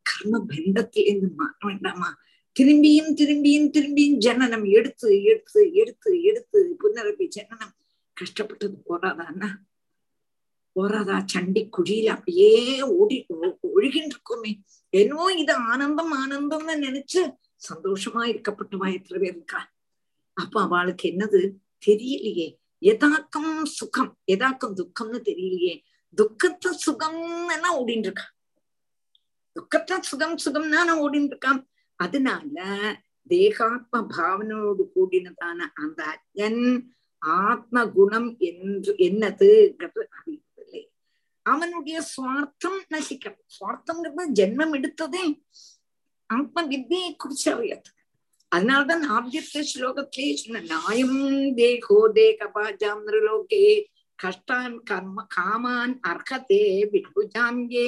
கர்ம 0.06 0.40
பந்தத்திலிருந்து 0.48 1.28
மாற 1.40 1.52
வேண்டாமா 1.66 2.08
திரும்பியும் 2.56 3.12
திரும்பியும் 3.18 3.68
திரும்பியும் 3.74 4.16
ஜனனம் 4.16 4.64
எடுத்து 4.64 5.22
எடுத்து 5.22 5.60
எடுத்து 5.72 6.10
எடுத்து 6.22 6.58
புனரப்பி 6.80 7.26
ஜனனம். 7.28 7.74
கஷ்டப்பட்டது 8.16 8.76
போறாதான்னா 8.88 9.50
போறாதா? 10.76 11.16
சண்டி 11.26 11.68
குழியில 11.76 12.08
அப்படியே 12.08 12.80
ஓடி 12.80 13.16
ஒழுகின்னு 13.76 14.12
இருக்குமே 14.14 14.52
என்னவோ 14.90 15.32
இது 15.32 15.54
ஆனந்தம் 15.72 16.12
ஆனந்தம்னு 16.12 16.74
நினைச்சு 16.86 17.20
சந்தோஷமா 17.68 18.22
இருக்கப்பட்டவா 18.30 18.86
எத்தனை 18.94 19.18
பேர் 19.22 19.36
இருக்கா? 19.36 19.60
அப்ப 20.36 20.60
அவளுக்கு 20.60 21.08
என்னது? 21.08 21.40
தெரியலையே. 21.86 22.48
எதாக்கம் 22.82 23.62
சுகம். 23.78 24.12
எதாக்கம் 24.32 24.76
துக்கம்னு 24.80 25.18
தெரியலையே. 25.28 25.74
துக்கத்தை 26.18 26.70
சுகம்னா 26.86 27.68
ஓடின்னு 27.80 28.08
இருக்கா 28.08 28.26
துக்கத்தை 29.56 29.96
சுகம் 30.00 30.36
சுகம்னா 30.44 30.80
ஓடின்னு 31.04 31.30
இருக்கான் 31.30 31.60
அதனால 32.00 32.56
தேகாத்ம 33.26 34.00
பாவனோடு 34.12 34.84
கூடினதான 34.94 35.58
அந்த 35.74 36.00
அஜன் 36.14 36.64
ஆத்ம 37.42 37.84
குணம் 37.88 38.30
என்று 38.40 38.92
என்னதுங்கிறது 38.98 40.02
அறியவில்லை. 40.16 40.82
அவனுடைய 41.46 41.98
சுவார்த்தம் 42.12 42.80
நசிக்கணும் 42.90 43.48
சுவார்த்தம்ங்கிறது 43.56 44.36
ஜென்மம் 44.40 44.74
எடுத்ததே 44.78 45.24
ஆத்ம 46.30 46.64
வித்தியை 46.66 47.10
குறிச்சு 47.14 47.48
அறியறது 47.54 47.90
அதனால்தான் 48.52 49.04
ஆபியத்த 49.10 49.60
ஸ்லோகத்திலே 49.70 50.30
சொன்ன 50.34 50.62
நாயம் 50.66 51.18
தேகோ 51.54 51.98
தேகபாஜாம் 52.14 53.04
நிருலோகே 53.06 53.64
கஷ்டான் 54.18 54.76
கர்ம 54.82 55.26
காமான் 55.36 55.94
அர்ஹதே 56.08 56.64
விபுஜாம்யே 56.92 57.86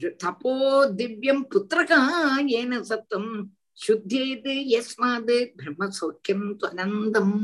தபோ 0.00 0.52
திவ்யம் 0.98 1.44
புத்திரகா 1.52 2.00
ஏன 2.58 2.82
சத்தம்? 2.82 3.32
சுத்தியது 3.78 4.54
எஸ்மாது 4.78 5.36
பிரம்ம 5.56 5.88
சௌக்கியம் 6.00 6.48
அனந்தம் 6.70 7.36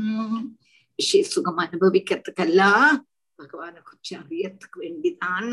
சுகம் 1.33 1.57
அனுபவிக்கிறதுக்கெல்லாம் 1.57 2.95
பகவானை 3.39 3.79
குறிச்சு 3.81 4.13
அறியறதுக்கு 4.21 4.77
வேண்டிதான் 4.79 5.51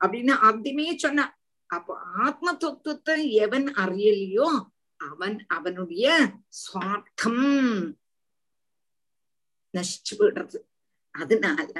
அப்படின்னு 0.00 0.32
ஆத்தியமே 0.48 0.86
சொன்ன. 0.96 1.26
அப்போ 1.70 1.94
ஆத்ம 2.24 2.54
தத்துவத்தை 2.56 3.18
எவன் 3.44 3.68
அறியலையோ 3.74 4.48
அவன் 5.00 5.36
அவனுடைய 5.46 6.06
சுவார்த்தம் 6.60 7.44
நசிச்சு 9.74 10.14
விடுறது 10.18 10.58
அதனால 11.14 11.72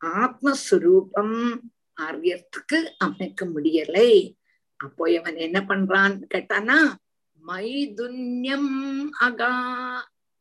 ஆத்மஸ்வரூபம் 0.00 1.36
ஆரியத்துக்கு 2.00 2.84
அவனுக்கு 2.98 3.46
முடியலை. 3.46 4.36
அப்போ 4.76 5.18
அவன் 5.18 5.36
என்ன 5.36 5.60
பண்றான் 5.60 6.26
கேட்டானா 6.34 6.98
மைதுன்யம் 7.46 9.10
அகா 9.20 9.54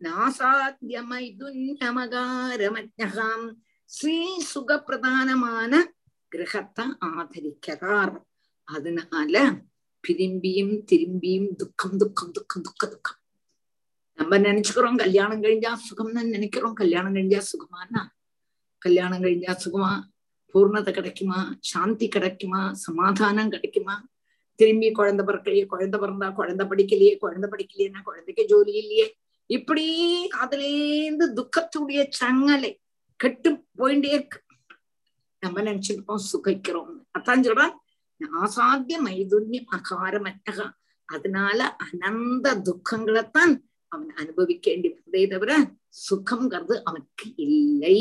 நாசாத்திய 0.01 1.09
மைதுன்யமகாரமஜகாம் 1.09 3.55
ஸ்ரீ 3.85 4.43
சுகப்பிரதானமான 4.53 5.83
கிரகத்தை 6.27 6.85
ஆதரிக்கிறார். 6.99 8.21
அதனால 8.63 9.63
திரும்பியும் 10.07 10.83
திரும்பியும் 10.91 11.55
துக்கம் 11.55 11.97
துக்கம் 11.97 12.31
துக்கம் 12.31 12.61
துக்க 12.61 12.87
துக்கம். 12.87 13.15
நம்ம 14.13 14.37
நினைச்சுக்கிறோம் 14.37 14.97
கல்யாணம் 14.97 15.43
கழிஞ்சா 15.43 15.77
சுகம்னு 15.89 16.23
நினைக்கிறோம் 16.23 16.73
கல்யாணம் 16.73 17.15
கழிஞ்சா 17.15 17.41
சுகமானா? 17.51 18.07
கல்யாணம் 18.77 19.23
கழிஞ்சா 19.23 19.55
சுகமா? 19.65 20.09
பூர்ணத்தை 20.53 20.91
கிடைக்குமா? 20.91 21.39
சாந்தி 21.59 22.07
கிடைக்குமா? 22.07 22.73
சமாதானம் 22.73 23.49
கிடைக்குமா? 23.49 24.09
திரும்பி 24.55 24.91
குழந்தை 24.91 25.25
பிறக்கலையே 25.25 25.65
குழந்தை 25.65 25.99
பிறந்தா 25.99 26.33
குழந்தை 26.33 26.65
படிக்கலையே 26.67 27.17
குழந்தை 27.17 27.49
படிக்கலையேன்னா 27.49 28.01
குழந்தைக்கு 28.03 28.45
ஜோலி 28.45 28.73
இல்லையே. 28.73 29.17
இப்படி 29.45 29.85
அதுலேருந்து 30.41 31.25
துக்கத்துடைய 31.37 32.01
சங்கலை 32.21 32.71
கெட்டு 33.15 33.49
போயிட்டே 33.77 34.11
இருக்கு. 34.13 34.39
நம்ம 35.39 35.61
நினைச்சிருப்போம் 35.61 36.25
சுகைக்கிறோம்னு 36.31 36.99
அதான் 37.19 37.45
சொல்றான் 37.47 37.75
ஆசாத்திய 38.41 38.97
மைதுன்யம் 39.05 39.71
அகாரமற்றகா 39.77 40.67
அதனால 41.05 41.75
அனந்த 41.85 42.55
துக்கங்களைத்தான் 42.67 43.53
அவன் 43.87 44.11
அனுபவிக்க 44.15 44.65
வேண்டி 44.71 44.89
வந்தே 44.89 45.27
தவிர 45.27 45.51
சுகம்ங்கிறது 46.09 46.75
அவனுக்கு 46.83 47.27
இல்லை. 47.35 47.97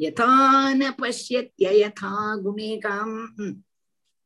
यथा 0.00 0.72
न 0.72 0.90
पश्यत्ययथा 0.90 2.36
गुणेकाम् 2.36 3.10
हम्म। 3.10 3.56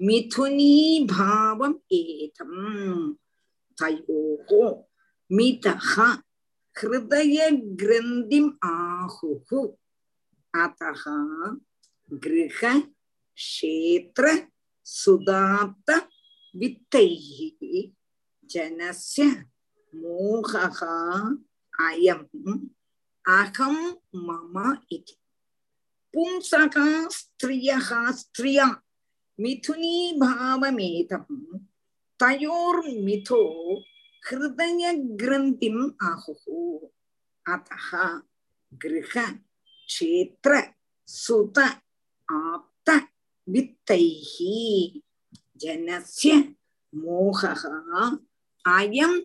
मिथुनीभावम् 0.00 1.78
एतम् 1.92 3.14
तयोः 3.82 4.84
मितः 5.32 5.94
हृदयग्रन्थिम् 6.76 8.50
आहुः 8.64 9.50
अतः 10.54 11.02
गृह 12.24 12.60
क्षेत्र 13.36 14.48
सुदाप्त 14.86 15.90
वित्तैः 16.56 17.92
जनस्य 18.50 19.24
मोहः 19.94 20.80
अयम् 21.88 22.68
अहं 23.24 23.76
मम 24.26 24.76
इति 24.92 25.16
पुंसः 26.14 27.08
स्त्रियः 27.08 28.10
स्त्रिया 28.10 28.66
தயோர்மிதோ 32.20 33.42
ஹிருதய 34.22 34.82
கிரந்திம் 35.20 35.82
ஆஹுஹு 36.08 36.58
அத்தஹ 37.46 37.88
கிரக 38.72 39.14
கஷேத்திர 39.88 40.52
சுத 41.08 41.58
ஆப்த 42.28 42.88
வித்தைஹி 43.48 44.54
ஜனஸ்ய 45.60 46.32
மோகா 46.92 47.52
அயம் 48.64 49.18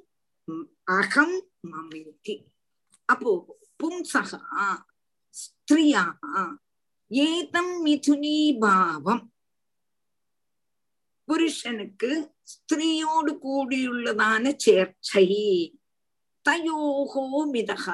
அகம் 0.94 1.38
மமிதி 1.70 2.36
அப்போ 3.10 3.32
பும்சகா 3.80 4.68
ஸ்திரியாக 5.36 6.22
ஏதம் 7.12 7.74
மிதுனீபாவம் 7.86 9.24
புருஷனுக்கு 11.28 12.12
സ്ത്രീയോട് 12.50 13.32
കൂടിയുള്ളതാണ് 13.40 14.50
ചേർച്ചൈ. 14.60 15.28
തയോഹോ 16.46 17.24
മിതഹ. 17.54 17.86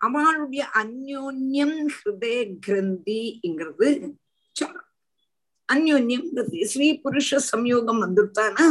அவளுடைய 0.00 0.62
அந்யோன்யம் 0.74 1.78
ஹிருதய 1.94 2.36
கிரந்திங்கிறது 2.66 3.88
சொல்றோம் 4.56 4.86
அந்யோன்யம் 5.68 6.28
கிரந்தி 6.30 6.60
ஸ்ரீ 6.64 6.86
புருஷ 7.02 7.38
சம்யோகம் 7.50 8.00
வந்துட்டானா 8.04 8.66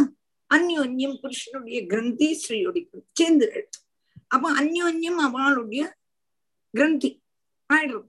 அந்யோன்யம் 0.52 1.18
புருஷனுடைய 1.22 1.80
கிரந்தி 1.86 2.30
ஸ்ரீயுடைய 2.42 2.84
சேர்ந்து 3.14 3.46
எழுத்தும் 3.52 3.86
அப்ப 4.28 4.52
அந்யோன்யம் 4.62 5.20
அவளுடைய 5.28 5.84
கிரந்தி 6.74 7.12
ஆயிடும் 7.70 8.08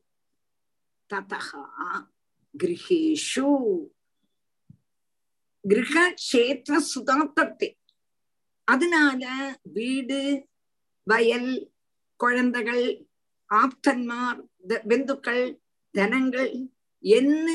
ததா 1.10 1.40
கிரகேஷு 2.54 3.46
கிரக 5.64 5.94
கஷேத்திர 6.14 6.76
சுதாத்தத்தை 6.94 7.70
அதனால 8.64 9.22
வீடு 9.62 10.20
வயல் 11.06 11.52
குழந்தைகள் 12.20 12.84
ஆப்தன்மார் 13.50 14.40
பெந்துக்கள் 14.88 15.44
தனங்கள் 15.94 16.50
என்ன 17.00 17.48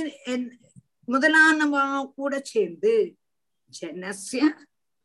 முதலானவா 1.08 1.84
கூட 2.16 2.34
சேர்ந்து 2.43 2.93
ஜனசிய 3.82 4.43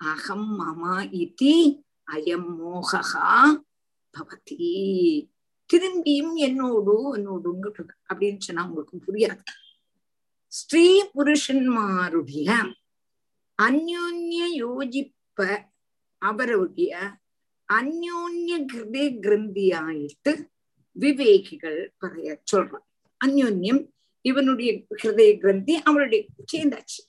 அகம் 0.00 0.48
மமா 0.60 0.94
இதி 1.22 1.56
அயம் 2.12 2.50
மோகா 2.58 3.12
பவதி. 4.14 4.68
திரும்பியும் 5.70 6.34
என்னோடு 6.34 6.94
என்னோடுங்க 7.16 7.66
அப்படின்னு 8.08 8.40
சொன்னா 8.40 8.62
உங்களுக்கு 8.66 8.96
புரியாது. 9.06 9.42
ஸ்ரீ 10.52 10.86
புருஷன்மாருடைய 11.14 12.48
அந்யோன்ய 13.60 14.40
யோஜிப்ப 14.62 15.38
அவருடைய 16.18 16.92
அந்யோன்ய 17.68 18.52
கிருதி 18.72 19.04
கிரந்தியாயிட்டு 19.24 20.32
விவேகிகள் 20.96 21.80
பறைய 22.00 22.28
சொல்றான் 22.52 22.86
அந்யோன்யம் 23.24 23.82
இவனுடைய 24.24 24.70
ஹிருதய 25.02 25.38
கிரந்தி 25.38 25.74
அவருடைய 25.82 26.26
சேர்ந்தாச்சு. 26.52 27.00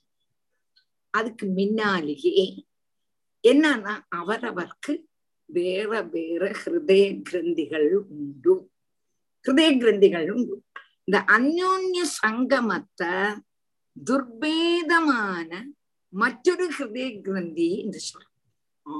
அதுக்கு 1.09 1.45
முன்னாலேயே 1.45 2.65
என்னன்னா 3.47 3.93
அவரவர்க்கு 4.15 4.93
வேற 5.45 6.01
வேற 6.01 6.51
ஹிருதய 6.51 7.21
கிரந்திகள் 7.21 7.89
உண்டு. 7.93 8.71
ஹிருதய 9.45 9.71
கிரந்திகள் 9.77 10.29
உண்டு. 10.31 10.55
இந்த 11.03 11.17
அந்யோன்ய 11.27 12.01
சங்கமத்தை 12.23 13.13
துர்பேதமான 13.95 15.51
மற்றொரு 16.11 16.65
ஹிருதய 16.79 17.21
கிரந்தி 17.21 17.79
என்று 17.83 17.99
சொல்றோம் 18.09 18.29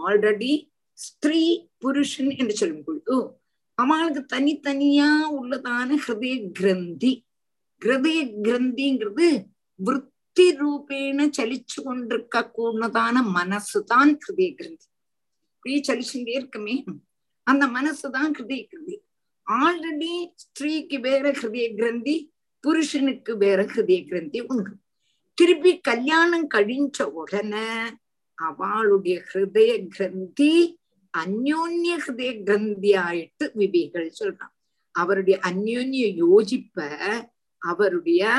ஆல்ரெடி 0.08 0.70
ஸ்திரீ 0.94 1.68
புருஷன் 1.78 2.30
என்று 2.30 2.56
சொல்லும் 2.56 2.84
பொழுது 2.84 3.40
அவளுக்கு 3.74 4.22
தனித்தனியா 4.36 5.10
உள்ளதான 5.42 5.96
ஹிருதய 6.08 6.52
கிரந்தி. 6.52 7.26
ஹிருதய 7.86 8.20
கிரந்திங்கிறது 8.46 9.28
விற்பி 9.86 10.46
ரூபேன 10.62 11.30
சலிச்சு 11.38 11.80
கொண்டிருக்க 11.84 12.52
கூடதான 12.58 13.16
மனசுதான் 13.38 14.12
ஹிருதய 14.24 14.54
கிரந்தி. 14.54 14.88
இப்படி 15.56 15.76
சலிச்சுட்டே 15.88 16.34
இருக்குமே. 16.40 16.84
அந்த 17.44 17.68
மனசுதான் 17.68 18.32
ஹிருதய 18.38 18.64
கிரந்தி. 18.64 18.98
ஆல்ரெடி 19.48 20.14
ஸ்திரீக்கு 20.44 21.00
வேற 21.00 21.32
ஹிருதய 21.32 21.76
கிரந்தி 21.76 22.16
புருஷனுக்கு 22.60 23.38
வேற 23.38 23.64
ஹிருதய 23.64 24.08
கிரந்தி 24.08 24.40
உண்டு. 24.42 24.74
திருப்பி 25.38 25.72
கல்யாணம் 25.80 26.48
கழிஞ்ச 26.54 27.04
உடனே 27.22 27.70
அவளுடைய 28.38 29.16
ஹிருதய 29.30 29.72
கிரந்தி 29.88 30.54
அந்யோன்ய 31.14 31.94
ஹிருதய 32.04 32.32
கிரந்தியாயிட்டு 32.48 33.46
விவேகள் 33.54 34.12
சொல்றான். 34.20 34.54
அவருடைய 34.96 35.40
அந்யோன்ய 35.50 36.06
யோஜிப்ப 36.24 36.78
அவருடைய 37.62 38.30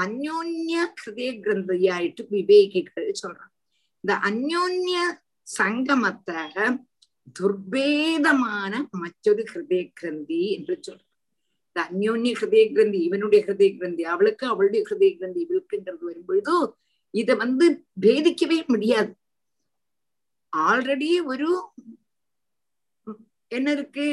அந்யோன்ய 0.00 0.74
ஹிருதய 1.00 1.30
கிரந்தியாயிட்டு 1.44 2.22
விவேகிகள் 2.30 3.20
சொல்றான். 3.22 3.52
இந்த 4.04 4.12
அந்யோன்ய 4.28 4.96
சங்கமத்தை 5.46 6.42
துர்பேதமான 7.38 8.72
மற்றொரு 8.90 9.42
ஹிருதய 9.52 9.82
கிரந்தி 9.94 10.42
என்று 10.52 10.80
சொல்றான். 10.86 11.11
அந்யோன்ய 11.76 12.32
ஹிருதய 12.34 12.64
கிரந்தி 12.70 13.00
இவனுடைய 13.06 13.40
ஹிருதய 13.44 13.70
கிரந்தி 13.76 14.02
அவளுக்கு 14.12 14.44
அவளுடைய 14.48 14.80
ஹிருதய 14.84 15.12
கிரந்தி 15.14 15.40
இவளுக்குன்றது 15.44 16.02
வரும்பொழுதோ 16.08 16.56
இத 17.14 17.30
வந்து 17.40 17.66
பேதிக்கவே 18.02 18.58
முடியாது 18.68 19.12
ஆல்ரெடி 20.52 21.10
ஒரு 21.30 21.48
என்ன 23.50 23.68
இருக்கு 23.72 24.06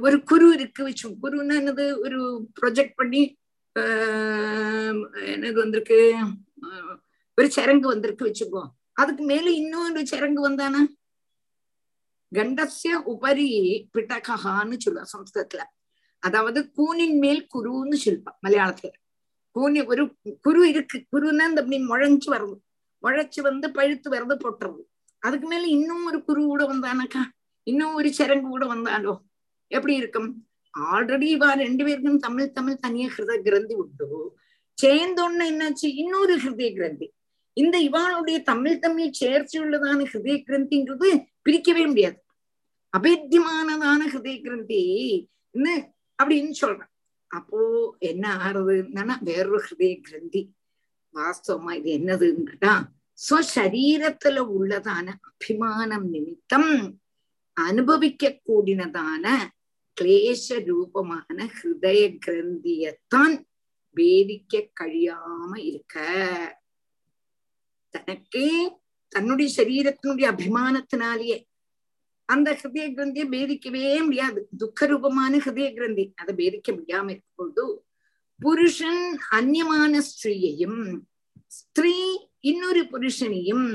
ஒரு 0.00 0.16
குரு 0.28 0.46
இருக்கு 0.56 0.82
வச்சு 0.84 1.08
குருன்னு 1.22 1.58
என்னது 1.60 1.84
ஒரு 2.04 2.18
ப்ரொஜெக்ட் 2.58 2.96
பண்ணி 2.96 3.22
ஆஹ், 3.76 5.00
என்னது 5.32 5.58
வந்திருக்கு 5.60 5.98
ஒரு 7.38 7.48
சரங்கு 7.54 7.86
வந்திருக்கு 7.88 8.28
வச்சுக்கோ 8.28 8.62
அதுக்கு 8.96 9.22
மேல 9.24 9.46
இன்னொரு 9.58 10.02
சரங்கு 10.10 10.40
வந்தானா 10.46 10.80
கண்டஸ்ய 12.32 12.90
உபரி 13.12 13.46
பிட்டகான்னு 13.94 14.76
சொல்லுவா 14.84 15.04
சம்ஸ்கிருதத்துல 15.12 15.62
அதாவது 16.20 16.70
கூனின் 16.76 17.18
மேல் 17.18 17.46
குருன்னு 17.54 17.96
சொல்லுவா 18.04 18.32
மலையாளத்துல. 18.46 18.92
கூனி 19.50 19.84
ஒரு 19.84 20.14
குரு 20.40 20.68
இருக்கு. 20.68 21.04
குருன்னா 21.12 21.48
இந்த 21.48 21.60
அப்படி 21.60 21.84
வருது 22.26 22.56
முளைச்சு 23.02 23.40
வந்து 23.40 23.72
பழுத்து 23.72 24.10
வருது 24.10 24.36
பொட்டுறது. 24.38 24.82
அதுக்கு 25.18 25.46
மேல 25.48 25.66
இன்னும் 25.66 26.04
ஒரு 26.04 26.24
குரு 26.24 26.42
கூட 26.44 26.64
வந்தானாக்கா 26.64 27.22
இன்னும் 27.62 27.94
ஒரு 27.94 28.12
சரங்கு 28.12 28.48
கூட 28.48 28.66
வந்தாலோ 28.66 29.20
எப்படி 29.66 29.94
இருக்கும்? 29.94 30.46
ஆல்ரெடி 30.78 31.26
இவா 31.36 31.52
ரெண்டு 31.56 31.84
பேருக்கும் 31.84 32.18
தமிழ் 32.18 32.50
தமிழ் 32.50 32.78
தனியா 32.78 33.08
ஹிருத 33.18 33.40
கிரந்தி 33.40 33.74
உண்டு. 33.74 34.36
சேர்ந்தோன்னு 34.82 35.44
என்னாச்சு? 35.44 35.86
இன்னொரு 35.94 36.36
ஹிருதய 36.36 36.72
கிரந்தி. 36.72 37.12
இந்த 37.52 37.78
இவாளுடைய 37.80 38.42
தமிழ் 38.42 38.78
தமிழ் 38.78 39.10
சேர்ச்சி 39.20 39.58
உள்ளதான 39.58 40.04
ஹிருதய 40.12 40.42
கிரந்திங்கிறது 40.46 41.24
பிரிக்கவே 41.48 41.86
முடியாது. 41.86 42.24
அபேத்தியமானதான 42.98 44.00
ஹிருதய 44.12 44.42
கிரந்தி. 44.42 44.82
அப்படின்னு 46.20 46.50
சொல்றேன். 46.50 46.90
அப்போ 47.26 47.58
என்ன 47.98 48.24
ஆறுதுன்னா 48.36 49.16
வேறொரு 49.20 49.60
ஹிருதய 49.66 50.00
கிரந்தி. 50.00 50.42
வாஸ்தவமா 51.14 51.72
இது 51.78 51.90
என்னதுன்னு 51.98 52.42
கேட்டா 52.42 52.74
ஸ்வசரீரத்துல 53.18 54.38
உள்ளதான 54.56 55.06
அபிமானம் 55.20 56.08
நிமித்தம் 56.10 56.72
அனுபவிக்க 57.52 58.40
கூடினதான 58.48 59.26
கிளேச 59.96 60.64
ரூபமான 60.64 61.38
ஹிருதய 61.56 62.02
கிரந்தியத்தான் 62.26 63.34
வேதிக்க 63.96 64.62
கழியாம 64.80 65.50
இருக்க. 65.56 65.96
தனக்கே 67.94 68.50
தன்னுடைய 69.08 69.48
சரீரத்தினுடைய 69.56 70.26
அபிமானத்தினாலேயே 70.34 71.36
அந்த 72.32 72.48
ஹிருதய 72.60 72.86
கிரந்தியை 72.96 73.26
பேதிக்கவே 73.34 73.84
முடியாது. 74.04 74.40
துக்க 74.58 74.86
ரூபமான 74.86 75.32
ஹிருதய 75.36 75.68
கிரந்தி 75.74 76.04
அதை 76.16 76.32
பேதிக்க 76.40 76.68
முடியாம 76.70 77.10
இருக்கும்போது 77.14 77.64
புருஷன் 78.40 79.04
அந்நியமான 79.30 79.92
ஸ்திரீயையும் 80.08 80.80
ஸ்திரீ 81.46 81.96
இன்னொரு 82.40 82.82
புருஷனையும் 82.92 83.68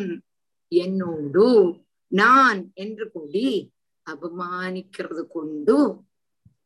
என்னோடு 0.72 1.48
நான் 2.12 2.62
என்று 2.74 3.06
கூடி 3.12 3.48
அபமானிக்கிறது 4.08 5.24
கொண்டு 5.28 5.78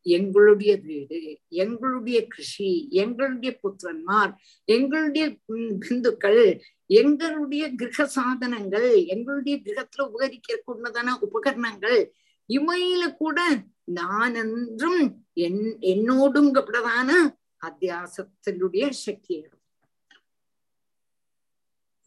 எங்களுடைய 0.01 0.75
வீடு 0.77 1.39
எங்களுடைய 1.47 2.27
கிருஷி 2.27 2.89
எங்களுடைய 2.89 3.59
புத்திரன்மார் 3.63 4.33
எங்களுடைய 4.65 5.37
பிந்துக்கள் 5.79 6.61
எங்களுடைய 6.85 7.75
கிரக 7.75 8.05
சாதனங்கள் 8.05 9.05
எங்களுடைய 9.05 9.57
கிரகத்துல 9.57 10.01
உபகரிக்க 10.01 11.19
உபகரணங்கள் 11.19 12.13
இமையில 12.49 13.15
கூட 13.17 13.63
நான் 13.83 14.35
என்றும் 14.35 15.27
என் 15.33 15.77
என்னோடும் 15.79 17.35
அத்தியாசத்தினுடைய 17.61 18.89
சக்தி 18.89 19.43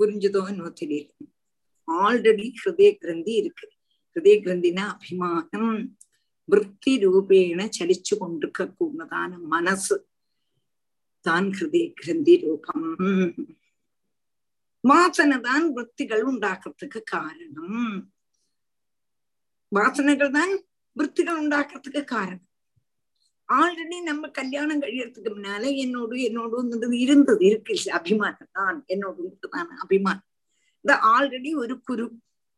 புரிஞ்சுதோ 0.01 0.49
என்னோ 0.49 0.72
தெரியல 0.80 1.11
ஆல்ரெடி 1.88 2.53
ஹிருதய 2.64 2.93
கிரந்தி 2.93 3.32
இருக்கு. 3.32 3.68
ஹிருதய 4.14 4.36
கிரந்தினா 4.43 4.86
அபிமானம். 4.86 5.97
விற்பி 6.52 6.93
ரூபேண 7.04 7.62
ചലിച്ചു 7.76 8.14
കൊണ്ടിരിക്ക 8.20 8.66
கூடதான 8.74 9.32
மனசு 9.52 9.95
தான் 11.26 11.48
ஹிருதய 11.56 11.86
கிரந்தி 11.98 12.36
ரூபம் 12.43 12.86
வாசனை 14.84 15.38
தான் 15.45 15.66
விற்த்திகள் 15.78 16.24
உண்டாக்குறதுக்கு 16.30 17.00
காரணம் 17.12 17.98
வாசனைகள் 19.72 20.36
தான் 20.36 20.54
விற்த்திகள் 20.95 21.39
உண்டாக்குறதுக்கு 21.41 22.04
காரணம் 22.12 22.43
ஆல்ரெடி 23.50 23.98
நம்ம 24.08 24.30
கல்யாணம் 24.38 24.82
கழியறதுக்கு 24.84 25.30
முன்னால 25.34 25.66
என்னோடு 25.84 26.16
என்னோடு 26.28 26.56
இருந்தது 27.04 27.43
இருக்கு 27.50 27.72
இல்ல, 27.76 27.89
அபிமானம் 28.00 28.50
தான் 28.58 28.80
என்னோடு 28.93 29.28
தான் 29.48 29.70
அபிமானம் 29.84 30.26
இந்த 30.86 30.95
ஆல்ரெடி 31.12 31.52
ஒரு 31.62 31.76
குரு 31.88 32.06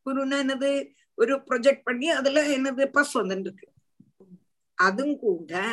குருன்னா 0.06 0.38
என்னது 0.44 0.70
ஒரு 1.18 1.34
ப்ரொஜெக்ட் 1.48 1.86
பண்ணி 1.86 2.08
அதுல 2.18 2.42
என்னது 2.56 2.84
பஸ் 2.94 3.14
வந்துருக்கு 3.20 3.66
അതും 4.78 5.10
കൂടെ 5.18 5.66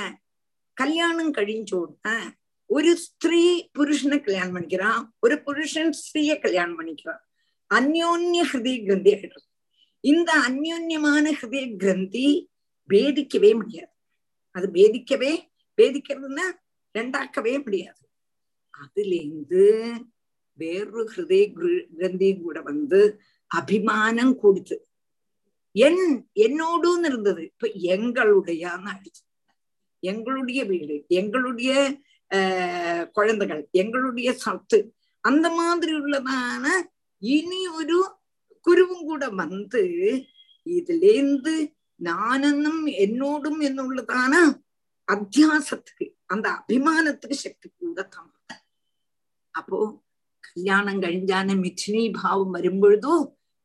கல்யாணம் 0.78 1.34
கழிஞ்சோட 1.34 2.07
ஒரு 2.70 2.91
ஸ்திரீ 3.03 3.43
புருஷனை 3.76 4.18
கல்யாணம் 4.20 4.55
பண்ணிக்கிறான் 4.55 5.03
ஒரு 5.20 5.36
புருஷன் 5.45 5.91
ஸ்திரீய 5.99 6.34
கல்யாணம் 6.39 6.78
பண்ணிக்கிறான் 6.80 7.22
அந்யோன்ய 7.72 8.41
ஹிருதய 8.49 8.78
கிரந்தி 8.84 9.11
ஆயிடுறது 9.13 9.45
இந்த 10.03 10.32
அந்யோன்யமான 10.47 11.26
ஹிருதய 11.39 11.68
கிரந்தி 11.78 12.28
பேதிக்கவே 12.89 13.51
முடியாது 13.55 13.93
அது 14.55 14.68
பேதிக்கவே 14.74 15.32
பேதிக்கிறதுன்னா 15.78 16.45
ரெண்டாக்கவே 16.95 17.55
முடியாது 17.63 18.03
அதுல 18.80 19.13
இருந்து 19.22 19.63
வேறொரு 20.59 21.09
ஹிருதய 21.11 21.45
கிரு- 21.55 21.88
கிரந்தி 21.95 22.30
கூட 22.38 22.57
வந்து 22.63 22.99
அபிமானம் 23.51 24.36
கொடுத்து 24.38 24.78
என் 25.75 26.03
என்னோடுன்னு 26.37 27.09
இருந்தது. 27.09 27.43
இப்ப 27.53 27.68
எங்களுடையான்னு 27.95 28.91
ஆயிடுச்சு 28.93 29.23
எங்களுடைய 30.03 30.61
வீடு 30.64 30.95
எங்களுடைய 31.09 31.73
குழந்தைகள் 33.14 33.62
எங்களுடைய 33.73 34.29
சத்து 34.35 34.79
அந்த 35.25 35.47
மாதிரி 35.51 35.93
உள்ளதான 35.95 36.64
இனி 37.23 37.61
ஒரு 37.70 37.99
குருவும் 38.66 39.05
கூட 39.05 39.25
வந்து 39.35 39.83
இதுலேருந்து 40.66 41.55
நானென்னும் 42.01 42.83
என்னோடும் 43.05 43.61
என்னுள்ளதான 43.61 44.35
அத்தியாசத்துக்கு 45.09 46.07
அந்த 46.27 46.47
அபிமானத்துக்கு 46.59 47.37
சக்தி 47.39 47.68
கூட 47.70 48.03
தான் 48.07 48.31
அப்போ 49.55 49.79
கல்யாணம் 50.45 51.03
கழிஞ்சான 51.03 51.57
மிச்சினி 51.57 52.03
பாவம் 52.23 52.55
வரும்பொழுதோ 52.55 53.14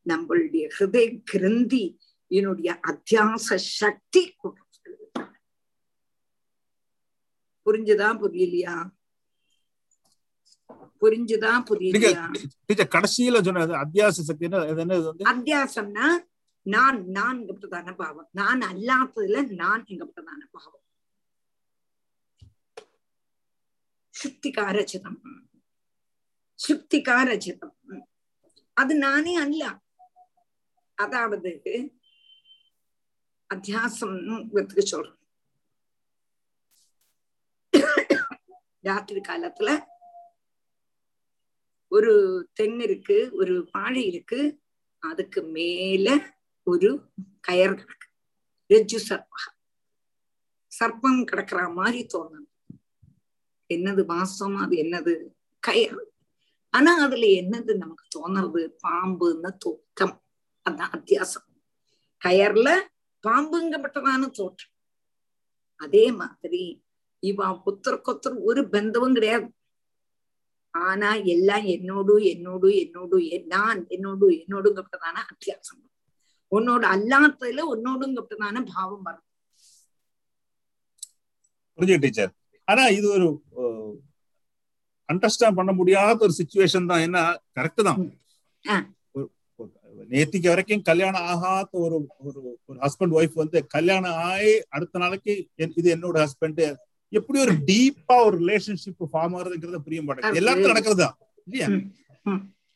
நம்மளுடைய 0.07 0.67
ஹிருதய 0.79 1.21
கிரந்தி 1.23 1.83
என்னுடைய 2.31 2.79
அத்தியாச 2.87 3.55
சக்தி 3.55 4.23
புரிஞ்சுதா 7.65 8.09
புரியலையா? 8.21 8.75
புரிஞ்சுதா 11.01 11.51
புரியலையா? 11.69 12.23
கடைசியில 12.91 13.43
சொன்னது 13.43 13.73
அத்தியாச 13.75 14.21
சக்தி 14.21 14.45
அத்தியாசம்னா 15.31 16.07
நான் 16.65 16.99
நான் 17.09 17.45
பிரதான 17.45 17.95
பாவம். 17.95 18.29
நான் 18.31 18.61
அல்லாததுல 18.61 19.55
நான் 19.55 19.83
எங்க 19.85 20.05
பிரதான 20.05 20.41
பாவம் 20.51 20.83
அது 28.77 28.95
நானே 28.97 29.35
அல்ல. 29.35 29.63
அதாவது 30.97 31.51
அத்தியாசம் 33.49 34.15
சொல்றேன். 34.91 35.19
ராத்திரி 38.79 39.19
காலத்துல 39.19 39.69
ஒரு 41.91 42.13
தென் 42.53 42.79
இருக்கு 42.79 43.17
ஒரு 43.33 43.69
வாழை 43.71 44.05
இருக்கு. 44.05 44.39
அதுக்கு 45.03 45.41
மேல 45.55 46.07
ஒரு 46.63 46.89
கயர் 47.47 47.77
கிடக்கு. 47.79 48.07
ரஜ்ஜு 48.69 48.99
சர்பா 49.09 49.41
சர்ப்பம் 50.71 51.21
கிடக்குற 51.31 51.73
மாதிரி 51.73 52.01
தோணும். 52.13 52.47
என்னது 53.69 54.05
வாசம்? 54.05 54.55
அது 54.55 54.75
என்னது 54.83 55.13
கயர் 55.67 55.99
ஆனா 56.73 56.91
அதுல 57.05 57.25
என்னது 57.41 57.71
நமக்கு 57.75 58.05
தோணுறது? 58.15 58.61
பாம்புன்னு 58.83 59.51
தோற்றம். 59.57 60.17
அதான் 60.67 60.93
அத்தியாசம். 60.97 61.45
கயர்ல 62.21 62.69
பாம்புங்கப்பட்டதான 63.23 64.29
தோற்றம் 64.37 64.73
அதே 65.79 66.05
மாதிரி 66.19 66.63
இவன் 67.23 67.61
புத்தருக்கொத்தர் 67.65 68.35
ஒரு 68.49 68.61
பந்தமும் 68.73 69.15
கிடையாது. 69.17 69.47
ஆனா 70.73 71.09
எல்லாம் 71.33 71.65
என்னோடு 71.75 72.15
என்னோடு 72.31 72.69
என்னோடு 72.83 73.17
நான் 73.53 73.79
என்னோடு 73.95 74.25
என்னோடுங்கப்பட்டதான 74.41 75.23
அத்தியாசம். 75.31 75.81
உன்னோட 76.51 76.83
அல்லாததுல 76.95 77.63
உன்னோடுங்கப்பட்டதான 77.73 78.63
பாவம் 78.73 79.05
வரும். 79.07 79.25
புரிஞ்சு 81.77 81.97
டீச்சர்? 82.03 82.31
ஆனா 82.67 82.83
இது 82.97 83.07
ஒரு 83.15 83.27
அண்டர்ஸ்டாண்ட் 85.09 85.57
பண்ண 85.59 85.71
முடியாத 85.79 86.17
ஒரு 86.27 86.33
சுச்சுவேஷன் 86.39 86.89
தான். 86.91 87.03
என்ன 87.07 87.17
கரெக்ட் 87.57 87.87
தான். 87.89 87.99
நேத்திக்கு 90.09 90.47
வரைக்கும் 90.47 90.81
கல்யாணம் 90.81 91.21
ஆகாத 91.21 91.67
ஒரு 91.71 92.07
ஒரு 92.17 92.59
ஒரு 92.65 92.79
ஹஸ்பண்ட் 92.79 93.13
ஒய்ஃப் 93.19 93.33
வந்து 93.33 93.67
கல்யாணம் 93.67 94.13
ஆகி 94.13 94.63
அடுத்த 94.69 94.99
நாளைக்கு 94.99 95.47
இது 95.55 95.95
என்னோட 95.95 96.25
ஹஸ்பண்ட் 96.25 96.75
எப்படி 97.09 97.39
ஒரு 97.39 97.53
டீப்பா 97.65 98.25
ஒரு 98.25 98.39
ரிலேஷன்ஷிப் 98.39 99.07
ஃபார்ம் 99.13 99.35
ஆகுறதுங்கிறது 99.37 99.77
புரிய 99.77 100.01
மாட்டேங்குது. 100.01 100.45
எல்லாருக்கும் 100.45 100.73
நடக்கிறதா? 100.73 101.09
இல்லையா? 101.45 101.81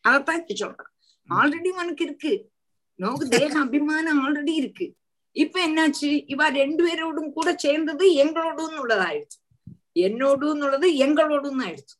அதத்தான் 0.08 0.54
சொல்றேன். 0.54 0.90
ஆல்ரெடி 1.30 1.68
உனக்கு 1.68 2.04
இருக்கு. 2.06 2.50
நமக்கு 2.96 3.28
தேக 3.28 3.60
அபிமானம் 3.60 4.22
ஆல்ரெடி 4.24 4.50
இருக்கு. 4.50 4.94
இப்ப 5.32 5.58
என்னாச்சு? 5.68 6.24
இவ 6.28 6.50
ரெண்டு 6.50 6.82
பேரோடும் 6.86 7.34
கூட 7.34 7.56
சேர்ந்தது 7.58 8.06
எங்களோடும் 8.26 8.76
உள்ளதாயிடுச்சு. 8.84 9.38
என்னோடும் 9.94 10.58
உள்ளது 10.66 10.88
எங்களோடும் 11.06 11.60
ஆயிடுச்சு. 11.66 11.96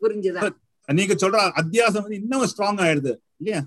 புரிஞ்சுதா? 0.00 0.50
நீங்க 0.92 1.14
சொல்ற 1.14 1.36
அத்தியாசம் 1.60 2.02
வந்து 2.02 2.16
இன்னும் 2.16 2.42
ஸ்ட்ராங் 2.42 2.82
ஆயிடுது. 2.86 3.12
இல்லையா? 3.36 3.66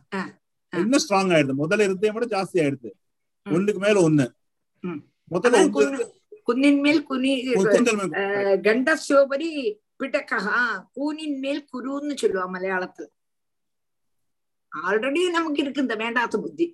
இன்னும் 0.74 1.03
ஸ்ட்ராங் 1.03 1.34
ஆயிடுது? 1.36 1.53
முதல்ல 1.63 1.86
இருந்தே 1.88 2.11
விட 2.15 2.26
ஜாஸ்தி 2.36 2.57
ஆயிடுது. 2.63 2.89
ஒண்ணுக்கு 3.45 3.82
மேல 3.86 3.97
ஒண்ணு. 4.07 4.26
முதல்ல 5.32 5.59
குன்னின் 6.47 6.82
மேல் 6.86 7.01
குனி 7.09 7.32
கண்டசோபரி 8.68 9.49
பிடக்கா 9.99 10.39
கூனின் 10.97 11.38
மேல் 11.43 11.61
குருன்னு 11.74 12.13
சொல்லுவா 12.22 12.45
மலையாளத்துல. 12.55 13.07
ஆல்ரெடி 14.72 15.22
நமக்கு 15.36 15.61
இருக்கு 15.63 15.86
இந்த 15.86 15.95
வேண்டாத்த 16.03 16.36
புத்தி. 16.43 16.68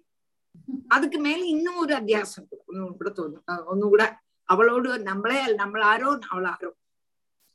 அதுக்கு 0.95 1.19
மேல 1.25 1.41
இன்னும் 1.53 1.81
ஒரு 1.83 1.93
அத்தியாசம் 1.99 2.47
ஒன்னும் 2.69 2.97
கூட 2.99 3.09
தோணும். 3.17 3.43
ஒண்ணும் 3.71 3.93
கூட. 3.93 4.05
அவளோடு 4.49 4.89
நம்மளே 5.09 5.39
நம்மள 5.61 5.81
ஆரோ 5.93 6.09
அவள் 6.31 6.49
ஆரோ 6.53 6.71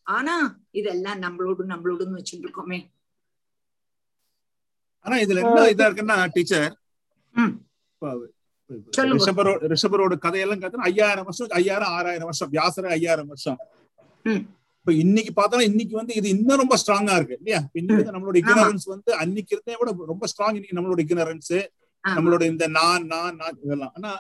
ஆனா 0.07 0.35
இதெல்லாம் 0.79 1.23
நம்மளோடு 1.25 1.65
நம்மளோடுன்னு 1.73 2.19
வச்சுட்டு 2.19 2.47
இருக்கோமே. 2.47 2.79
ஆனா 5.07 5.17
இதுல 5.25 5.43
என்ன 5.43 5.65
இதா 5.73 5.87
இருக்குன்னா 5.89 6.17
டீச்சர். 6.35 6.73
ரிஷபரோட 9.73 10.15
கதையெல்லாம் 10.19 10.63
பார்த்தா 10.63 10.87
ஐயாயிரம் 10.91 11.27
வருஷம் 11.29 11.55
ஐயாயிரம் 11.61 11.93
ஆறாயிரம் 11.97 12.29
வருஷம் 12.31 12.51
வியாசர 12.55 12.89
ஐயாயிரம் 12.97 13.31
வருஷம். 13.33 13.59
இப்ப 14.81 14.93
இன்னைக்கு 15.03 15.33
பார்த்தா 15.33 15.63
இன்னைக்கு 15.71 15.95
வந்து 15.97 16.13
இது 16.15 16.29
இன்னும் 16.35 16.61
ரொம்ப 16.63 16.77
ஸ்ட்ராங்கா 16.83 17.15
இருக்கு 17.19 17.39
இல்லையா? 17.41 17.61
இன்னைக்கு 17.75 18.01
வந்து 18.01 18.17
நம்மளோட 18.17 18.39
இக்னரன்ஸ் 18.43 18.87
வந்து 18.95 19.11
அன்னைக்கு 19.23 19.55
இருந்தே 19.57 19.77
விட 19.81 19.91
ரொம்ப 20.13 20.27
ஸ்ட்ராங் 20.33 20.57
இன்னைக்கு 20.59 20.79
நம்மளோட 20.79 21.01
இக்னரன்ஸ் 21.07 21.55
நம்மளோட 22.05 22.43
இந்த 22.53 22.65
நான் 22.77 23.07
நான் 23.07 23.37
நான் 23.37 23.59
இதெல்லாம். 23.65 23.93
ஆனா 23.97 24.11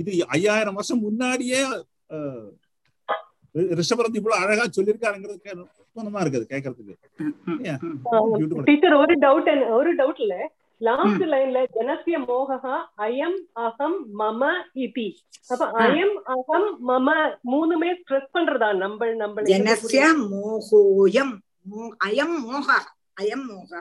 இது 0.00 0.10
ஐயாயிரம் 0.36 0.76
வருஷம் 0.78 1.04
முன்னாடியே 1.06 1.60
அஹ், 3.54 3.62
ரி- 3.62 3.78
ரிஷபர் 3.78 4.02
வந்து 4.02 4.18
இவ்வளவு 4.18 4.42
அழகா 4.42 4.64
சொல்லியிருக்காருங்கிறது 4.76 5.38
நல்லா 5.96 6.20
இருக்குது? 6.20 6.94
Beautiful. 8.34 8.62
டீச்சர் 8.62 8.94
ஒரு 8.94 9.14
டவுட் 9.18 9.70
ஒரு 9.70 9.94
டவுட் 9.94 10.20
இல்ல. 10.20 10.36
லாஸ்ட் 10.80 11.22
லைன்ல 11.24 11.66
ஜனசிய 11.74 12.16
மோகா 12.24 12.74
அயம் 12.98 13.36
அகம் 13.60 14.18
மம 14.18 14.40
இதி. 14.74 15.06
அப்ப 15.48 15.70
அயம் 15.78 16.14
அகம் 16.26 16.88
மம 16.88 17.08
மூணுமே 17.50 17.90
ஸ்ட்ரெஸ் 17.98 18.28
பண்றதா? 18.34 18.76
நம்ம 18.76 19.14
நம்ம 19.14 19.42
ஜனசிய 19.42 20.02
மோகோயம் 20.24 21.34
அயம் 22.04 22.38
மோக 22.40 22.68
அயம் 23.20 23.44
மோகா 23.48 23.80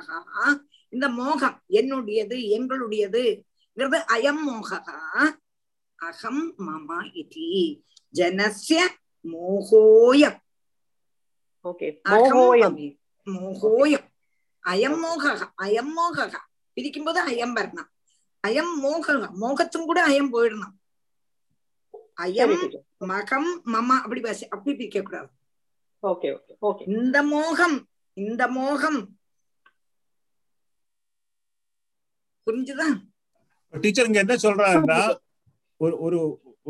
இந்த 0.93 1.09
மோகம் 1.09 1.61
என்னுடையது 1.69 2.37
எங்களுடையதுங்கிறது 2.55 3.99
அயம் 4.15 4.41
மோகா 4.45 4.79
அகம் 5.99 6.43
மம 6.59 6.89
இதி. 7.15 7.49
ஜனசிய 8.13 8.79
மோகோயம் 9.25 10.37
ஓகே 11.65 11.87
மோகோயம் 12.09 12.77
மோகோயம் 13.27 14.07
அயம் 14.63 14.99
மோக 14.99 15.23
அயம் 15.63 15.91
மோக 15.93 16.27
பிரிக்கும்போது 16.77 17.19
அயம் 17.25 17.55
வரணும் 17.57 17.89
அயம் 18.43 18.73
மோக 18.81 19.15
மோகத்தும் 19.41 19.85
கூட 19.85 19.99
அயம் 20.05 20.31
போயிடணும் 20.33 20.75
அயம் 22.17 22.55
மகம் 23.07 23.49
மம 23.73 23.89
அப்படி 24.03 24.21
பேச 24.21 24.47
அப்படி 24.51 24.73
பிரிக்க 24.75 24.99
கூடாது 25.01 25.29
ஓகே 26.03 26.29
ஓகே 26.35 26.53
ஓகே 26.61 26.85
இந்த 26.93 27.17
மோகம் 27.23 27.77
இந்த 28.17 28.43
மோகம் 28.49 28.99
புரிஞ்சுதா 32.47 32.87
டீச்சர் 33.73 34.07
இங்க 34.07 34.19
என்ன 34.19 34.35
சொல்றாருன்னா 34.43 34.99
ஒரு 35.81 35.95
ஒரு 35.99 36.19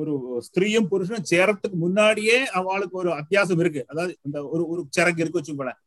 ஒரு 0.02 0.14
ஸ்திரீயும் 0.48 0.88
புருஷனும் 0.92 1.28
சேரத்துக்கு 1.32 1.78
முன்னாடியே 1.84 2.38
அவளுக்கு 2.60 2.96
ஒரு 3.02 3.10
அத்தியாசம் 3.20 3.62
இருக்கு. 3.64 3.82
அதாவது 3.92 4.14
இந்த 4.28 4.38
ஒரு 4.54 4.64
ஒரு 4.72 4.82
சரக்கு 4.98 5.22
இருக்கு 5.24 5.40
வச்சுக்கோங்களேன். 5.40 5.80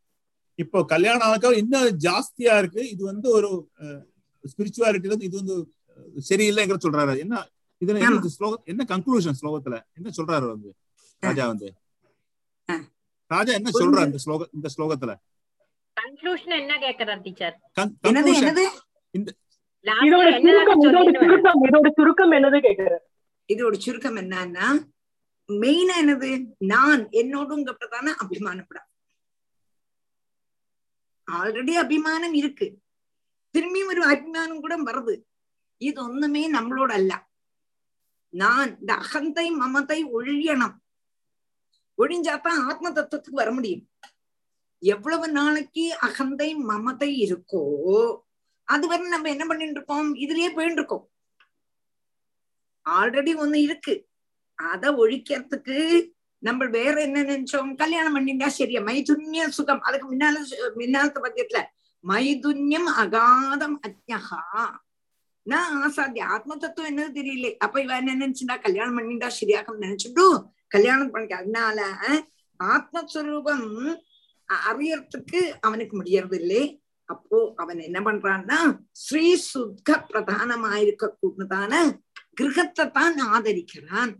இப்போ 0.58 0.78
கல்யாணம் 0.92 1.24
ஆனதுக்கு 1.26 1.60
இன்னும் 1.62 1.98
ஜாஸ்தியா 2.06 2.54
இருக்கு. 2.62 2.82
இது 2.94 3.02
வந்து 3.12 3.28
ஒரு 3.38 3.48
ஸ்பிரிச்சுவாலிட்டில 4.44 5.18
இது 5.28 5.36
வந்து 5.42 5.56
சரியில்லைங்கிற 6.28 6.78
சொல்றாரு. 6.84 7.14
என்ன 7.24 7.34
இதுல 7.82 8.00
என்ன 8.02 8.18
இது 8.20 8.30
ஸ்லோகம் 8.36 8.62
என்ன 8.72 8.84
கன்க்ளூஷன் 8.92 9.38
ஸ்லோகத்துல? 9.40 9.76
என்ன 9.98 10.08
சொல்றாரு 10.18 10.46
வந்து 10.52 10.70
ராஜா 11.22 11.44
வந்து? 11.52 11.68
ராஜா 13.30 13.52
என்ன 13.58 13.70
சொல்றாரு 13.80 14.08
இந்த 14.10 14.20
ஸ்லோக 14.24 14.46
இந்த 14.56 14.68
ஸ்லோகத்துல? 14.74 15.12
கன்க்ளூஷன் 15.96 16.56
என்ன 16.62 16.74
கேக்குறார் 16.86 17.20
டீச்சர். 17.26 17.56
என்னது 18.08 18.64
இந்த 19.14 19.30
இதோட 20.06 20.30
சுருக்கம் 21.24 21.62
இதோட 21.68 21.88
சுருக்கம் 21.98 22.34
என்னது 22.38 22.58
கேக்குறேன் 22.68 23.04
இதோட 23.52 23.74
சுருக்கம் 23.78 24.16
என்னன்னா 24.16 24.66
மெயினா 25.48 25.94
என்னது? 26.02 26.30
நான் 26.58 27.02
என்னோடுங்கப்பட்டதான 27.08 28.14
அபிமானப்படா 28.22 28.82
ஆல்ரெடி 31.32 31.72
அபிமானம் 31.72 32.32
இருக்கு. 32.32 32.78
திரும்பியும் 33.52 33.86
ஒரு 33.86 34.04
அபிமானம் 34.04 34.60
கூட 34.60 34.82
வருது. 34.82 35.14
இது 35.76 36.02
ஒண்ணுமே 36.02 36.52
நம்மளோட 36.52 36.90
அல்ல. 36.98 37.12
நான் 38.28 38.80
இந்த 38.80 38.94
அகந்தை 38.94 39.50
மமதை 39.50 40.04
ஒழியணும். 40.04 40.76
ஒழிஞ்சாதான் 41.98 42.60
ஆத்ம 42.68 42.90
தத்துவத்துக்கு 42.90 43.30
வர 43.30 43.52
முடியும். 43.52 43.90
எவ்வளவு 44.78 45.28
நாளைக்கு 45.28 45.98
அகந்தை 45.98 46.54
மமதை 46.54 47.10
இருக்கோ 47.26 47.62
அதுவரை 48.64 49.08
நம்ம 49.08 49.28
என்ன 49.28 49.44
பண்ணிட்டு 49.46 49.74
இருக்கோம்? 49.74 50.14
இதுலயே 50.14 50.54
போயிட்டு 50.54 50.78
இருக்கோம். 50.80 51.10
ஆல்ரெடி 52.86 53.32
ஒண்ணு 53.42 53.54
இருக்கு. 53.54 53.94
அத 54.58 54.92
ஒழிக்கிறதுக்கு 54.92 55.78
நம்ம 56.42 56.64
வேற 56.66 56.94
என்ன 57.02 57.22
நினைச்சோம்? 57.22 57.70
கல்யாணம் 57.74 58.14
பண்ணிண்டா 58.16 58.46
சரியா 58.46 58.80
மைதுன்ய 58.80 59.46
சுகம். 59.48 59.80
அதுக்கு 59.80 60.06
முன்னால 60.12 60.36
முன்னாலத்த 60.74 61.20
பத்தியத்துல 61.24 61.60
மைதுன்யம் 62.04 62.90
அகாதம் 63.02 63.76
அஜ்ஞகா 63.86 64.42
நான் 65.42 65.72
ஆசாதி 65.82 66.20
ஆத்ம 66.34 66.56
தத்துவம் 66.56 66.90
என்னது 66.90 67.12
தெரியல. 67.18 67.48
அப்ப 67.56 67.80
இவ 67.80 67.96
என்ன 67.96 68.14
நினைச்சுடா 68.14 68.54
கல்யாணம் 68.60 68.96
பண்ணிண்டா 68.98 69.28
சரியாகும் 69.40 69.82
நினைச்சுட்டு 69.84 70.24
கல்யாணம் 70.68 71.10
பண்ணிக்க. 71.10 71.36
அதனால 71.36 71.80
ஆத்மஸ்வரூபம் 72.60 73.68
அறியறதுக்கு 74.70 75.40
அவனுக்கு 75.60 75.94
முடியறது 76.00 76.36
இல்லை 76.40 76.64
அப்போ 77.08 77.38
அவன் 77.56 77.78
என்ன 77.78 77.98
பண்றான்னா 78.00 78.58
ஸ்ரீ 78.90 79.26
சுத்த 79.36 79.98
பிரதானமாயிருக்க 80.08 81.10
கூடதான 81.20 81.72
கிரகத்தை 82.36 82.84
தான் 82.98 83.16
ஆதரிக்கிறான். 83.34 84.12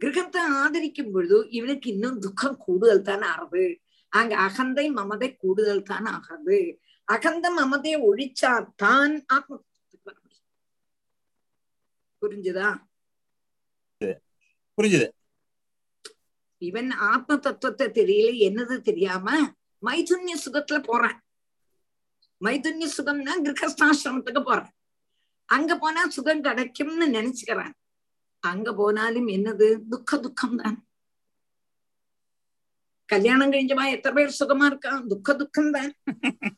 கிரகத்தை 0.00 0.42
ஆதரிக்கும் 0.62 1.12
பொழுது 1.14 1.38
இவனுக்கு 1.50 1.86
இன்னும் 1.94 2.18
துக்கம் 2.18 2.60
கூடுதல் 2.64 3.06
தான் 3.08 3.24
ஆறுது. 3.32 3.64
அங்க 4.12 4.34
அகந்தை 4.46 4.86
மமதை 4.98 5.28
கூடுதல் 5.42 5.88
தான் 5.90 6.08
ஆகிறது. 6.14 6.58
அகந்த 7.08 7.46
மமதை 7.58 7.92
ஒழிச்சாதான் 8.08 9.14
ஆத்ம. 9.34 9.58
புரிஞ்சுதா? 12.22 12.68
புரிஞ்சுது. 14.78 15.06
இவன் 16.62 16.90
ஆத்ம 17.10 17.36
தத்துவத்தை 17.36 17.86
தெரியல 17.98 18.28
என்னது 18.48 18.76
தெரியாம 18.88 19.28
மைதுன்ய 19.86 20.34
சுகத்துல 20.44 20.78
போறான். 20.90 21.18
மைதுன்ய 22.44 22.86
சுகம்னா 22.96 23.34
கிரகஸ்தாசிரமத்துக்கு 23.46 24.42
போறான். 24.50 24.70
அங்க 25.48 25.72
போனா 25.76 26.02
சுகம் 26.08 26.44
கிடைக்கும்னு 26.44 27.06
நினைச்சுக்கிறான் 27.14 27.74
அங்க 28.42 28.68
போனாலும் 28.74 29.28
என்னது 29.28 29.66
துக்க 29.90 30.16
துக்கம் 30.18 30.56
தான் 30.56 30.78
கல்யாணம் 33.08 33.52
கழிஞ்சவா 33.52 33.84
எத்தனை 33.94 34.14
பேர் 34.16 34.38
சுகமா 34.38 34.66
இருக்கான் 34.70 35.02
துக்க 35.08 35.34
துக்கம் 35.34 35.72
தான் 35.72 35.90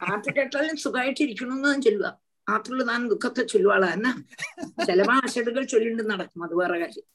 ஆற்று 0.08 0.32
கேட்டாலும் 0.32 0.82
சுகமாயிட்டு 0.84 1.24
இருக்கணும்னு 1.24 1.66
தான் 1.66 1.84
சொல்லுவா 1.86 2.10
ஆற்றுள்ள 2.46 2.82
தான் 2.84 3.10
துக்கத்தை 3.10 3.42
சொல்லுவாளா 3.46 3.88
என்ன 3.92 4.08
ചിലവാ 4.86 5.14
ആശടുകൾ 5.22 5.62
ചൊല്ലിണ്ട് 5.64 6.02
നടക്കും 6.10 6.44
അത് 6.46 6.54
വേറെ 6.54 6.76
കാര്യം 6.78 7.06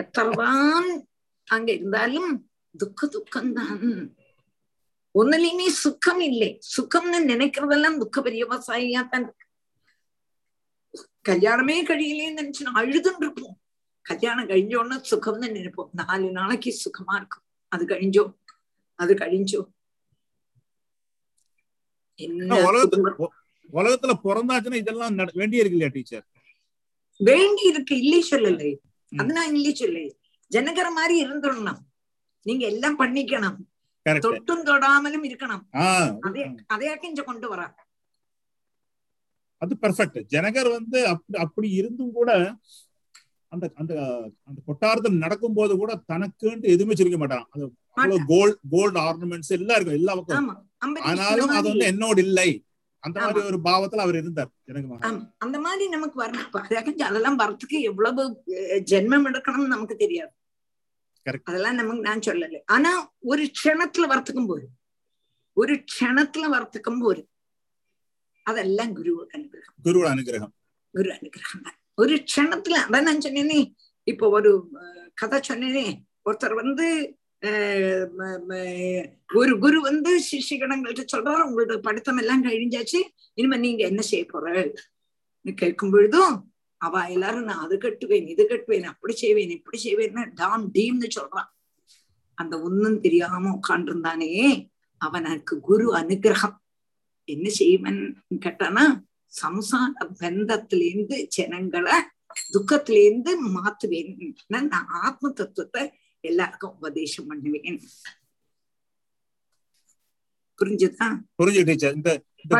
എത്രവാൻ 0.00 0.86
அங்க 1.48 1.68
இருந்தாலும் 1.72 2.30
துக்க 2.74 3.06
துக்கம் 3.08 3.52
தான் 3.52 3.80
ஒன்னுலையுமே 5.14 5.66
சுகம் 5.82 6.22
இல்லை 6.28 6.50
சுகம்னு 6.74 7.18
நினைக்கிறதெல்லாம் 7.32 7.98
துக்க 7.98 8.20
பெரிய 8.22 8.42
விவசாயியா 8.44 9.02
தான் 9.12 9.26
கல்யாணமே 11.28 11.76
கழியலேன்னு 11.88 12.38
நினைச்சு 12.40 12.60
நான் 12.60 12.80
அழுதுன்னு 12.84 13.20
இருப்போம் 13.20 13.56
கல்யாணம் 14.02 14.48
கழிஞ்சோன்னு 14.48 14.96
சுகம்னு 15.10 15.48
நினைப்போம். 15.56 15.90
நாலு 15.92 16.30
நாளைக்கு 16.30 16.70
சுகமா 16.84 17.14
இருக்கும். 17.16 17.44
அது 17.68 17.84
கழிஞ்சோ 17.84 18.24
அது 18.94 19.14
கழிஞ்சோ 19.14 19.62
உலகத்துல 23.72 24.12
பிறந்தாச்சுன்னா 24.24 24.74
இதெல்லாம் 24.74 25.14
வேண்டிய 25.32 25.62
இருக்கு 25.62 25.78
இல்லையா 25.78 25.90
டீச்சர்? 25.92 26.26
வேண்டி 27.16 27.62
இருக்கு 27.62 27.94
இல்லே 27.94 28.20
சொல்லலை 28.30 28.70
அது 29.20 29.32
நான் 29.32 29.54
இல்லே 29.54 29.72
சொல்லலை. 29.80 30.10
ஜனகர 30.50 30.88
மாதிரி 30.94 31.14
இருந்துடணும். 31.26 31.80
நீங்க 32.42 32.66
எல்லாம் 32.66 32.98
பண்ணிக்கணும். 32.98 33.56
தொட்டும் 34.06 34.64
தொடாமலும் 34.68 35.26
இருக்கணும். 35.30 35.64
அதே 36.20 36.42
அதையா 36.74 37.00
கொஞ்சம் 37.00 37.24
கொண்டு 37.24 37.48
வராங்க. 37.48 37.86
அது 39.62 39.72
பெர்ஃபெக்ட் 39.82 40.18
ஜனகர் 40.34 40.70
வந்து 40.76 40.98
அப்படி 41.06 41.38
அப்படி 41.44 41.68
இருந்தும் 41.70 42.12
கூட 42.12 42.30
அந்த 43.52 43.64
அந்த 43.74 43.94
அந்த 44.48 44.58
கொட்டாரத்தில் 44.68 45.22
நடக்கும் 45.24 45.56
போது 45.58 45.72
கூட 45.76 45.92
தனக்குன்ட்டு 46.12 46.72
எதுவுமே 46.74 46.94
சொல்லிக்க 46.94 47.18
மாட்டான். 47.18 47.46
அது 47.94 48.18
கோல்ட் 48.26 48.58
கோல்டு 48.70 48.98
ஆர்னமெண்ட்ஸ் 49.00 49.54
எல்லாம் 49.56 49.76
இருக்கும் 49.76 49.98
எல்லா 50.00 50.14
பக்கம் 50.14 50.50
ஆனாலும் 51.08 51.56
அது 51.58 51.68
வந்து. 51.68 51.86
என்னோடு 51.86 52.22
இல்லை. 52.22 52.50
அந்த 53.04 53.16
மாதிரி 53.20 53.40
ஒரு 53.46 53.58
பாவத்துல 53.64 54.04
அவர் 54.04 54.16
இருந்தார் 54.16 54.50
அந்த 55.38 55.58
மாதிரி 55.58 55.84
நமக்கு 55.88 56.16
வரணும். 56.22 57.02
அதெல்லாம் 57.08 57.38
வரத்துக்கு 57.38 57.78
எவ்வளவு 57.90 58.22
ஜென்மம் 58.92 59.26
எடுக்கணும்னு 59.30 59.74
நமக்கு 59.74 59.96
தெரியாது. 59.96 60.32
அதெல்லாம் 61.48 61.74
நமக்கு 61.74 62.06
நான் 62.08 62.26
சொல்லல. 62.26 62.60
ஆனா 62.66 62.92
ஒரு 63.32 63.44
க்ஷணத்துல 63.56 64.06
வரத்துக்கும் 64.12 64.48
போரு 64.52 64.66
ஒரு 65.56 65.74
க்ஷணத்துல 65.92 66.44
வரத்துக்கும் 66.54 67.02
போரு 67.04 67.22
அதெல்லாம் 68.46 68.92
குருவோட 68.98 69.28
அனுகிரகம் 69.34 70.54
குரு 70.94 71.10
அனுகிரகம் 71.16 71.64
தான் 71.66 71.78
ஒரு 71.98 72.14
க்ஷணத்துல 72.24 72.76
அதான் 72.84 73.08
நான் 73.08 73.24
சொன்னேனே 73.26 73.60
இப்போ 74.06 74.26
ஒரு 74.30 74.52
கதை 75.14 75.38
சொன்னேனே 75.42 75.86
ஒருத்தர் 76.22 76.54
வந்து 76.54 76.86
ஒரு 79.34 79.52
குரு 79.58 79.78
வந்து 79.80 80.10
சிஷிகணங்கள்ட்ட 80.28 81.04
சொல்றாரு 81.06 81.42
உங்களோட 81.46 81.76
படித்தம் 81.80 82.20
எல்லாம் 82.22 82.44
கழிஞ்சாச்சு 82.44 83.00
இனிமே 83.38 83.58
நீங்க 83.58 83.82
என்ன 83.84 84.02
செய்ய 84.02 84.24
போற 84.26 84.46
கேட்கும் 85.44 85.92
பொழுதும் 85.92 86.34
அவ 86.80 87.00
எல்லாரும் 87.08 87.48
நான் 87.48 87.64
அது 87.64 87.74
கட்டுவேன் 87.78 88.28
இது 88.28 88.42
கட்டுவேன் 88.44 88.90
அப்படி 88.92 89.14
செய்வேன் 89.14 89.56
இப்படி 89.58 89.78
செய்வேன்னு 89.82 90.22
டாம் 90.34 90.64
டீம்னு 90.72 91.08
சொல்றான் 91.16 91.50
அந்த 92.38 92.54
ஒன்னும் 92.60 92.98
தெரியாம 93.00 93.52
உட்காண்டிருந்தானே 93.52 94.30
அவனுக்கு 95.00 95.54
குரு 95.60 95.86
அனுகிரகம் 95.94 96.56
என்ன 97.34 97.48
செய்வன் 97.60 98.00
கேட்டானா 98.44 98.84
சம்சார 99.32 100.06
பந்தத்திலேருந்து 100.20 101.16
ஜனங்களை 101.36 101.96
துக்கத்திலேருந்து 102.54 103.32
மாத்துவேன். 103.56 104.12
நான் 104.54 104.70
ஆத்ம 105.04 105.30
தத்துவத்தை 105.40 105.82
எல்லாருக்கும் 106.30 106.74
உபதேசம் 106.78 107.28
பண்ணுவேன். 107.30 107.80
புரிஞ்சுதா? 110.58 111.08
புரிஞ்சு 111.40 111.62
டீச்சர். 111.68 111.96
இந்த 112.00 112.10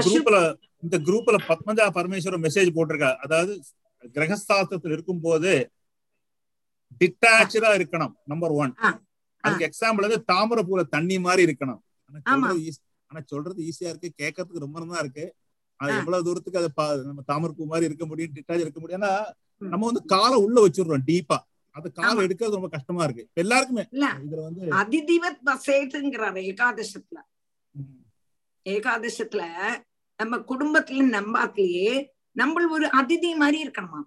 குரூப்ல 0.06 0.38
இந்த 0.84 0.96
குரூப்ல 1.06 1.36
பத்மஜா 1.50 1.84
பரமேஸ்வரன் 1.98 2.44
மெசேஜ் 2.46 2.74
போட்டிருக்கா. 2.76 3.10
அதாவது 3.24 3.52
கிரகஸ்தாஸ்திரத்தில் 4.14 4.94
இருக்கும் 4.96 5.24
போது 5.26 5.52
டிட்டாச்சா 7.00 7.70
இருக்கணும் 7.78 8.14
நம்பர் 8.30 8.54
ஒன் 8.62 8.72
அதுக்கு 9.44 9.66
எக்ஸாம்பிள் 9.68 10.06
வந்து 10.06 10.18
தாமரை 10.30 10.62
பூல 10.66 10.82
தண்ணி 10.96 11.16
மாதிரி 11.26 11.42
இருக்கணும். 11.46 11.80
ஆனா. 13.12 13.20
சொல்றது 13.24 13.60
ஈஸியா 13.62 13.90
இருக்கு 13.92 14.10
கேட்கறதுக்கு 14.18 14.58
ரொம்ப 14.58 14.78
நல்லா 14.80 14.98
இருக்கு. 14.98 15.24
அது. 15.80 15.94
எவ்வளவு 15.96 16.24
தூரத்துக்கு 16.24 16.58
அது 16.84 17.04
நம்ம 17.04 17.22
தாமரை 17.26 17.54
பூ 17.54 17.64
மாதிரி 17.66 17.84
இருக்க 17.84 18.06
முடியும் 18.06 18.34
டிட்டாச் 18.34 18.60
இருக்க 18.60 18.80
முடியும். 18.80 19.00
ஏன்னா 19.00 19.12
நம்ம 19.62 19.86
வந்து 19.86 20.04
காலை 20.04 20.36
உள்ள 20.38 20.56
வச்சிடுறோம் 20.60 21.06
டீப்பா 21.06 21.38
அது 21.74 21.92
காலை 21.92 22.24
எடுக்கிறது 22.26 22.50
ரொம்ப 22.50 22.68
கஷ்டமா 22.68 23.04
இருக்கு. 23.04 23.28
எல்லாருக்குமே. 23.34 23.84
இதுல 23.92 24.42
வந்து 24.42 24.62
அதிதிவத் 24.74 25.42
வசேதுங்கிறார் 25.44 26.38
ஏகாதசத்துல. 26.44 27.18
ஏகாதசத்துல 28.66 29.42
நம்ம 30.20 30.36
குடும்பத்துல 30.48 31.06
நம்பாத்திலேயே 31.12 31.94
நம்ம 32.36 32.66
ஒரு 32.70 32.86
அதிதி 32.92 33.36
மாதிரி 33.36 33.58
இருக்கணுமா? 33.64 34.00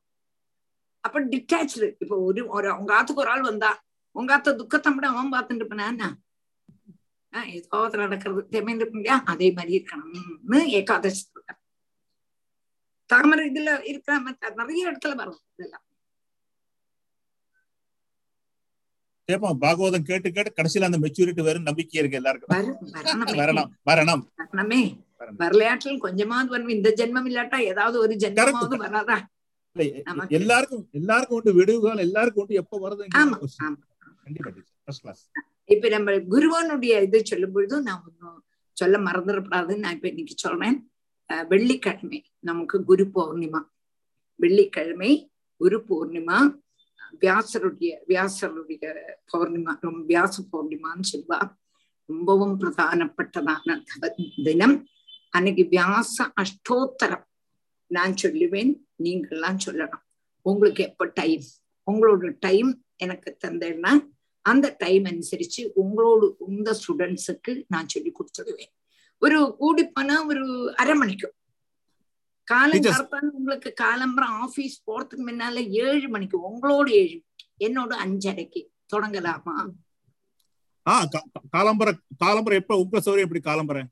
அப்ப 1.03 1.21
டிட்டாச்சு 1.23 1.95
இப்ப 1.99 2.17
ஒரு 2.19 2.47
ஒரு 2.47 2.77
உங்க 2.77 2.91
ஆத்துக்கு 2.95 3.23
ஒரு 3.23 3.29
ஆள் 3.29 3.41
வந்தா 3.41 3.71
உங்க 4.15 4.37
ஆத்த 4.37 4.55
துக்கத்தை 4.55 4.93
கூட 4.93 5.07
அவன் 5.09 5.33
பார்த்துட்டு 5.33 5.61
இருப்பானா 5.61 6.07
ஆஹ் 7.35 7.47
ஏதோ 7.53 7.77
ஒரு 7.81 7.97
நடக்கிறது. 8.01 8.41
தேமையில 8.51 8.81
இருக்கும் 8.81 8.99
இல்லையா 8.99 9.17
அதே 9.31 9.47
மாதிரி 9.51 9.73
இருக்கணும்னு 9.77 10.59
ஏகாதசத்துல 10.77 11.41
தாமரை 13.09 13.43
இதுல 13.49 13.71
இருக்கிற 13.85 14.13
நிறைய 14.57 14.91
இடத்துல 14.91 15.15
வரும் 15.15 15.41
இதெல்லாம். 15.53 15.83
கேட்போம் 19.29 19.59
பாகவதம் 19.61 20.07
கேட்டு 20.07 20.29
கேட்டு 20.31 20.51
கடைசியில 20.51 20.87
அந்த 20.87 20.97
மெச்சூரிட்டி 21.03 21.43
வரும் 21.43 21.67
நம்பிக்கை 21.67 21.99
இருக்கு 21.99 22.17
எல்லாருக்கும். 22.17 22.49
வரணுமே. 22.97 23.33
வரணும். 23.39 23.69
வரணும். 23.89 24.23
வரணுமே. 24.41 24.81
வரலையாட்டில் 25.39 25.97
கொஞ்சமாவது 25.99 26.49
வரும். 26.49 26.69
இந்த 26.69 26.89
ஜென்மம் 26.97 27.29
இல்லாட்டா 27.29 27.59
ஏதாவது 27.65 27.97
ஒரு 27.99 28.13
ஜென்மமாவது 28.15 28.77
வராதா. 28.83 29.17
எல்லாருக்கும் 30.35 30.83
எல்லாருக்கும் 30.93 31.37
உண்டு 31.37 31.53
விடுவுகள் 31.53 32.03
எல்லாருக்கும் 32.03 32.43
உண்டு 32.43 32.55
எப்ப 32.55 32.77
வருது 32.79 33.07
ஆமா 33.15 33.37
ஆமா. 33.65 33.79
கண்டிப்பா 34.23 34.51
ஃபர்ஸ்ட் 34.85 35.01
கிளாஸ் 35.01 35.23
இப்ப 35.65 35.89
நம்ம 35.89 36.11
குருவனுடைய 36.11 37.01
இது 37.01 37.25
சொல்லும் 37.25 37.51
பொழுதும் 37.51 37.81
நான் 37.81 38.03
ஒன்னும் 38.07 38.43
சொல்ல 38.71 38.97
மறந்துடப்படாதுன்னு 38.97 39.77
நான் 39.77 39.93
இப்ப 39.93 40.07
இன்னைக்கு 40.07 40.33
சொல்றேன். 40.37 40.91
அஹ் 41.33 41.47
வெள்ளிக்கிழமை 41.47 42.25
நமக்கு 42.39 42.83
குரு 42.83 43.09
பௌர்ணிமா. 43.15 43.63
வெள்ளிக்கிழமை 44.35 45.31
குரு 45.57 45.83
பூர்ணிமா. 45.89 46.59
வியாசருடைய 47.21 47.97
வியாசருடைய 48.07 49.13
பௌர்ணிமா 49.33 49.77
ரொம்ப 49.79 50.03
வியாச 50.07 50.43
பௌர்ணிமான்னு 50.51 51.03
சொல்லுவா 51.11 51.55
ரொம்பவும் 52.05 52.59
பிரதானப்பட்டதான 52.59 53.81
தினம். 54.43 54.87
அன்னைக்கு 55.29 55.63
வியாச 55.63 56.31
அஷ்டோத்தரம் 56.41 57.23
நான் 57.87 58.13
சொல்லுவேன் 58.21 58.79
நீங்கள்லாம் 59.03 59.57
சொல்லணும் 59.65 60.03
உங்களுக்கு 60.41 60.83
எப்ப 60.83 61.05
டைம் 61.13 61.41
உங்களோட 61.91 62.35
டைம் 62.39 62.83
எனக்கு 62.95 63.37
தந்தேன்னா 63.47 64.13
அந்த 64.45 64.75
டைம் 64.77 65.03
அனுசரிச்சு 65.03 65.69
உங்களோட 65.75 66.35
உங்க 66.37 66.77
ஸ்டூடெண்ட்ஸுக்கு 66.79 67.65
நான் 67.67 67.87
சொல்லி 67.87 68.11
கொடுத்துடுவேன். 68.11 68.73
ஒரு 69.19 69.55
கூடிப்போனா 69.59 70.25
ஒரு 70.25 70.73
அரை 70.75 70.93
மணிக்கு. 70.93 71.33
காலங்காலத்தான் 72.53 73.29
உங்களுக்கு 73.29 73.73
காலம்பரம் 73.81 74.41
ஆபீஸ் 74.41 74.83
போறதுக்கு 74.89 75.21
முன்னால 75.25 75.69
ஏழு 75.69 76.09
மணிக்கு 76.09 76.39
உங்களோட 76.51 76.89
ஏழு 76.89 77.23
என்னோட 77.59 77.95
அஞ்சரைக்கு. 78.05 78.67
தொடங்கலாமா? 78.95 79.69
ஆ 80.87 81.03
கா- 81.03 81.31
கா- 81.31 81.57
காலம்பர 81.57 81.91
காலம்பரம் 82.25 82.53
எப்ப 82.53 82.75
உங்க 82.75 83.01
சௌரியம் 83.05 83.29
எப்படி 83.29 83.39
காலம்பர 83.43 83.83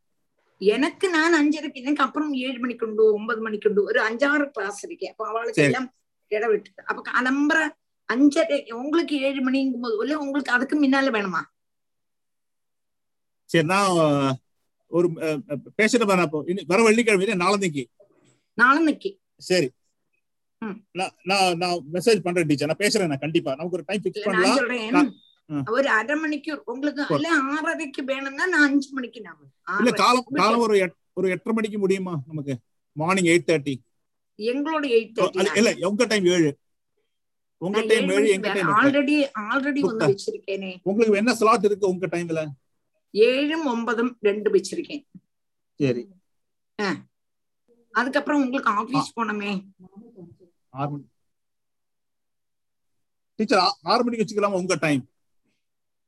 எனக்கு 0.57 1.09
நான் 1.09 1.33
அஞ்சரைக்கு 1.33 1.73
எனக்கு 1.73 2.03
அப்புறம் 2.03 2.33
ஏழு 2.33 2.59
மணிக்கு 2.59 2.87
உண்டு 2.87 3.13
ஒன்பது 3.13 3.41
மணிக்கு 3.41 3.69
உண்டு. 3.69 3.83
ஒரு 3.83 4.01
அஞ்சாறு 4.01 4.49
கிளாஸ் 4.49 4.85
இருக்கு. 4.85 5.09
அப்ப 5.09 5.27
அவளுக்கு. 5.27 5.63
எல்லாம் 5.63 5.93
இட 6.27 6.47
விட்டு 6.47 6.71
அப்ப 6.85 7.11
காலம்பர 7.11 7.69
அஞ்சரை 8.09 8.57
உங்களுக்கு 8.73 9.15
ஏழு 9.27 9.41
மணிங்கும் 9.45 9.83
போது 9.99 10.13
உங்களுக்கு 10.23 10.51
அதுக்கு 10.51 10.75
முன்னால 10.81 11.11
வேணுமா? 11.17 11.41
சரி 13.49 13.65
நான் 13.65 14.37
ஒரு 14.91 15.07
பேசிட்டு 15.79 16.09
வரேன் 16.09 16.25
அப்போ. 16.27 16.39
வர 16.71 16.79
வெள்ளிக்கிழமை 16.83 17.35
நாளன்னைக்கு 17.45 17.83
நாளன்னைக்கு 18.57 19.11
சரி. 19.49 19.69
நான் 20.91 21.13
நான் 21.57 21.79
மெசேஜ் 21.93 22.25
பண்றேன் 22.25 22.47
டீச்சர். 22.49 22.69
நான் 22.71 22.81
பேசுறேன் 22.83 23.11
நான் 23.11 23.23
கண்டிப்பா. 23.23 23.51
நமக்கு 23.55 23.77
ஒரு 23.77 23.85
டைம் 23.87 24.03
பிக்ஸ் 24.03 24.25
நான் 24.25 24.27
பண்ணலாம். 24.27 25.11
ஒரு 25.75 25.87
அரை 25.89 26.15
மணிக்கு 26.15 26.51
உங்களுக்கு. 26.65 27.05
இல்ல 27.15 27.29
ஆறரைக்கு 27.53 28.01
வேணும்னா 28.03 28.45
நான் 28.45 28.67
அஞ்சு 28.67 28.89
மணிக்கு 28.91 29.21
நான் 29.21 29.37
வரேன். 29.39 29.79
இல்ல. 29.79 29.91
காலம் 30.03 30.27
காலம் 30.41 30.63
ஒரு 30.65 30.75
ஒரு 31.13 31.27
எட்டரை 31.29 31.53
மணிக்கு 31.55 31.79
முடியுமா 31.79 32.13
நமக்கு? 32.27 32.53
மார்னிங் 32.95 33.29
எயிட் 33.33 33.49
தேர்ட்டி 33.49 33.75
எங்களோட 34.39 34.85
எயிட் 34.97 35.57
இல்ல 35.59 35.71
உங்க 35.89 36.05
டைம் 36.05 36.27
ஏழு? 36.35 36.51
உங்க 37.63 37.81
டைம் 37.81 38.07
ஆல்ரெடி 38.07 39.29
ஆல்ரெடி 39.39 39.81
புத்தா. 39.81 40.15
வச்சிருக்கேனே. 40.15 40.75
உங்களுக்கு 40.83 41.15
என்ன 41.15 41.33
ஸ்லாட் 41.33 41.65
இருக்கு 41.65 41.87
உங்க 41.89 42.07
டைம்ல 42.07 42.45
ஏழும் 43.13 43.67
ஒன்பதும் 43.67 44.11
ரெண்டு 44.21 44.51
வச்சிருக்கேன். 44.51 45.05
சரி. 45.73 46.07
அதுக்கப்புறம் 47.91 48.41
உங்களுக்கு 48.41 48.71
ஆபீஸ் 48.71 49.19
போனோமே. 49.19 49.63
டீச்சர் 53.35 53.75
ஆறு 53.81 54.03
மணிக்கு 54.03 54.25
வச்சுக்கலாமா 54.25 54.53
உங்க 54.53 54.75
டைம் 54.75 55.09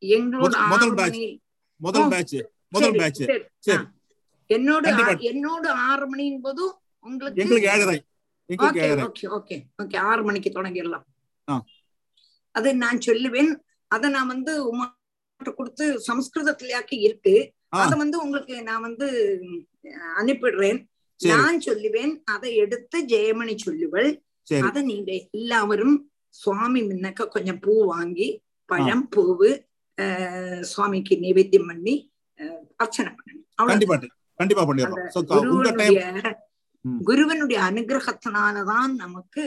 எங்களோட 0.01 0.39
முதல்- 0.39 0.67
முதல் 0.67 1.39
முதல் 1.75 2.03
ஓ, 2.03 2.07
பேட்ச் 2.07 2.35
முதல் 2.67 2.91
சரி, 2.91 2.97
பேட்ச். 2.97 3.21
என்னோட 4.53 4.87
என்னோட 5.21 5.67
ஆறு 5.67 6.07
மணியின் 6.07 6.41
போதும் 6.41 6.73
உங்களுக்கு 6.99 7.41
எங்களுக்கு 7.41 7.69
ஏழரை. 7.69 9.11
ஓகே 9.11 9.63
ஓகே 9.83 9.97
ஆறு 9.97 10.23
மணிக்கு 10.23 10.49
தொடங்கிடலாம். 10.49 11.03
அது 12.55 12.69
நான் 12.83 12.99
சொல்லுவேன். 13.07 13.51
அத 13.91 14.09
நான் 14.15 14.31
வந்து 14.33 14.53
உமாட்ட 14.69 15.51
கொடுத்து 15.57 15.85
சம்ஸ்கிருதத்திலேயாக்கி 16.07 16.97
இருக்கு. 17.07 17.35
அத 17.83 17.93
வந்து 18.03 18.17
உங்களுக்கு 18.23 18.55
நான் 18.69 18.85
வந்து 18.87 19.07
அனுப்பிடுறேன். 20.21 20.79
நான் 21.19 21.57
சொல்லுவேன் 21.67 22.13
அதை 22.33 22.49
எடுத்து 22.63 22.97
ஜெயமணி 23.13 23.55
சொல்லுவள். 23.65 24.09
அத 24.67 24.81
நீங்க 24.91 25.11
எல்லாரும் 25.37 25.95
சுவாமி 26.35 26.81
முன்னக்க 26.89 27.27
கொஞ்சம் 27.35 27.61
பூ 27.65 27.73
வாங்கி 27.93 28.27
பழம் 28.69 29.05
பூவு 29.15 29.49
சுவாமிக்கு 30.71 31.15
நைவேத்தியம் 31.23 31.69
பண்ணி 31.71 31.95
அர்ச்சனை 32.83 33.11
பண்ணணும். 33.17 33.45
கண்டிப்பா 34.39 34.63
பண்ணிடுறோம் 34.69 35.03
குருவனுடைய 37.07 37.59
அனுகிரகத்தினாலதான் 37.69 38.91
நமக்கு 39.03 39.43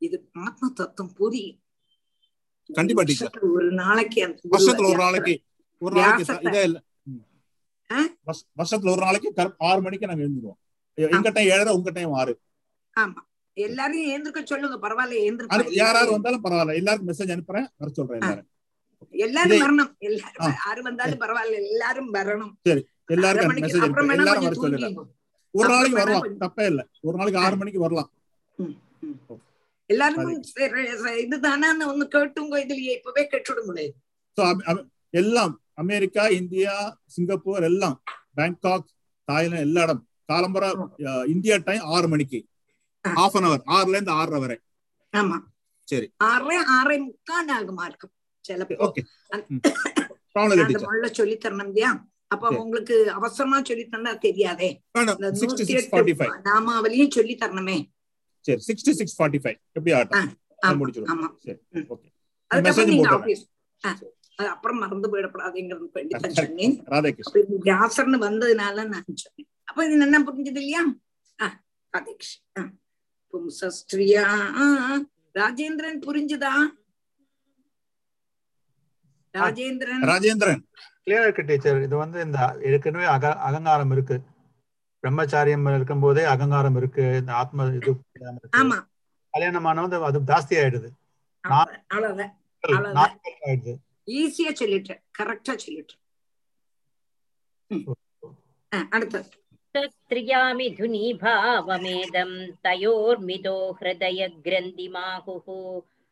இது 0.00 0.16
ஆத்ம 0.44 0.70
தத்துவம் 0.74 1.14
புரியும் 1.14 1.58
கண்டிப்பா 2.70 3.02
டீச்சர். 3.02 3.38
ஒரு 3.50 3.68
நாளைக்கு 3.72 4.20
வருஷத்துல 4.50 4.86
ஒரு 4.86 4.98
நாளைக்கு 4.98 5.34
ஒரு 5.82 5.94
நாளைக்கு 6.00 6.36
இதே 6.48 6.62
இல்ல. 6.62 6.78
வருஷத்துல 8.58 8.92
ஒரு 8.94 9.02
நாளைக்கு 9.04 9.28
ஆறு 9.68 9.80
மணிக்கு 9.82 10.06
நாங்க 10.06 10.24
எழுந்துருவோம். 10.24 10.58
எங்க 11.16 11.30
டைம் 11.30 11.50
ஏழரை 11.50 11.72
உங்க 11.74 11.90
டைம் 11.90 12.12
ஆறு. 12.12 12.32
ஆமா. 12.96 13.20
எல்லாரையும் 13.56 14.10
ஏந்திருக்க 14.12 14.42
சொல்லுங்க 14.44 14.76
பரவாயில்ல 14.84 15.16
ஏந்திருக்க 15.26 15.74
யாராவது 15.80 16.10
வந்தாலும் 16.12 16.44
பரவாயில்ல. 16.44 16.74
எல்லாருக்கும் 16.74 17.10
மெசேஜ் 17.10 17.34
அனுப்புறேன் 17.34 17.66
வர 17.76 17.90
சொல்றேன் 17.92 18.20
எல்லாரும் 18.20 18.46
எல்லாரும் 19.24 19.62
வரணும். 19.62 19.90
எல்லாரும் 20.08 20.54
யாரு 20.64 20.80
வந்தாலும் 20.82 21.20
பரவாயில்ல 21.20 21.56
எல்லாரும் 21.64 22.10
வரணும். 22.14 22.52
சரி. 22.68 22.82
எல்லாருக்கும் 23.08 23.56
மெசேஜ் 23.56 23.86
எல்லாரும் 24.16 24.44
வர 24.44 24.54
தூங்கிடுங்க. 24.58 25.04
ஒரு 25.54 25.68
நாளைக்கு 25.68 26.00
வரலாம். 26.00 26.26
தப்பே 26.44 26.66
இல்ல. 26.66 26.82
ஒரு 27.00 27.16
நாளைக்கு 27.16 27.40
ஆறு 27.40 27.56
மணிக்கு 27.56 27.80
வரலாம். 27.80 28.10
எல்லாருக்கும் 29.90 30.42
இதுதானே 31.24 31.68
ஒண்ணு 31.90 32.06
கேட்டுங்க 32.14 32.56
இதுலயே. 32.64 32.92
இப்பவே 32.98 33.22
கேட்டுடுங்களே 33.32 33.86
எல்லாம் 35.14 35.54
அமெரிக்கா 35.74 36.24
இந்தியா 36.40 36.74
சிங்கப்பூர் 37.06 37.62
எல்லாம் 37.62 37.96
பேங்காக் 38.36 38.88
தாய்லாந்து 39.28 39.66
எல்லா 39.66 39.82
இடம் 39.82 40.02
காலம்பர 40.28 40.64
இந்தியா 41.26 41.56
டைம் 41.64 41.84
ஆறு 41.94 42.08
மணிக்கு. 42.08 42.40
ஹாஃப் 43.04 43.36
அன் 43.38 43.48
அவர் 43.48 43.62
ஆறுல 43.76 43.96
இருந்து 43.96 44.10
ஆறரை 44.10 44.40
வரை. 44.40 44.56
ஆமா. 45.16 45.36
சரி. 45.88 46.08
ஆறரை 46.24 46.56
ஆறரை 46.76 46.98
முக்கால் 46.98 47.50
ஆகுமா 47.56 47.84
இருக்கும். 47.84 48.12
சிலப்போ. 48.44 48.88
முள்ள 50.84 51.06
சொல்லி 51.10 51.36
தரணும் 51.36 51.66
இல்லையா? 51.66 51.90
அப்ப. 52.26 52.48
உங்களுக்கு 52.64 52.96
அவசரமா 53.10 53.58
சொல்லி 53.62 53.84
தந்தா 53.86 54.12
தெரியாதே 54.18 54.68
நாமாவளியும் 56.48 57.10
சொல்லி 57.10 57.34
தரணுமே 57.34 57.78
சரி 58.44 58.60
six 58.60 58.86
to 58.86 58.92
six 58.92 59.16
forty 59.18 59.40
five 59.42 59.58
எப்படி 59.72 59.92
முடிச்சிடுவோம் 60.80 61.12
ஆமா. 61.14 61.28
சரி 61.44 61.58
ஓகே. 61.88 62.08
மெசேஜ் 62.50 62.92
அப்புறம் 64.48 64.78
மறந்து 64.78 65.08
தான் 66.16 66.36
சொன்னேன். 66.38 66.74
வியாசர்னு 67.64 68.18
வந்ததுனால 68.22 68.84
நான் 68.92 69.08
சொன்னேன். 69.22 69.48
அப்ப 69.64 69.84
இது 69.86 69.96
என்ன 70.06 70.20
புரிஞ்சது 70.28 70.60
இல்லையா? 70.62 70.82
ஆ 71.38 71.46
ராதே 71.92 72.12
கிருஷ்ணன். 72.14 72.46
ஆ. 72.58 72.62
பும்சஸ்திரியா. 73.34 74.24
ராஜேந்திரன் 75.34 75.98
புரிஞ்சுதா? 76.06 76.52
ராஜேந்திரன். 79.34 80.04
ராஜேந்திரன். 80.10 80.62
கிளியரா 81.04 81.22
இருக்கு 81.22 81.42
டீச்சர் 81.42 81.84
இது 81.84 81.96
வந்து 81.96 82.18
இந்த 82.26 82.38
ஏற்கனவே 82.68 83.06
அக 83.06 83.26
அகங்காரம் 83.48 83.92
இருக்கு. 83.92 84.16
பிரம்மச்சாரியம் 85.03 85.71
இருக்கும் 85.71 86.01
போதே 86.01 86.23
அகங்காரம் 86.31 86.77
இருக்கு 86.77 87.19
இந்த 87.19 87.35
ஆத்ம 87.35 87.65
இது 87.69 87.91
இல்லாம 88.15 88.35
இருக்கு. 88.35 88.57
ஆமா 88.59 88.87
கல்யாணம் 89.33 89.67
ஆனது 89.71 90.05
அது 90.05 90.19
ஜாஸ்தி 90.29 90.55
ஆயிடுது 90.59 90.89
நான் 91.43 91.73
அவ்வளவுதான் 91.87 92.33
அவ்வளவுதான் 92.63 92.95
நாட்கள் 92.99 93.35
ஆயிடுது 93.47 93.73
ஈஸியா 94.15 94.51
சொல்லிட்டேன் 94.61 95.01
கரெக்டா 95.19 95.55
சொல்லிட்டேன் 95.65 96.01
ம். 97.71 97.85
ஆ, 98.71 98.87
அடுத்தது 98.91 99.29
स्त्रियामिथुनी 99.75 101.13
भावमेदं 101.15 102.29
तयोर्मितो 102.65 103.55
हृदयग्रन्थिमाहुः 103.79 105.47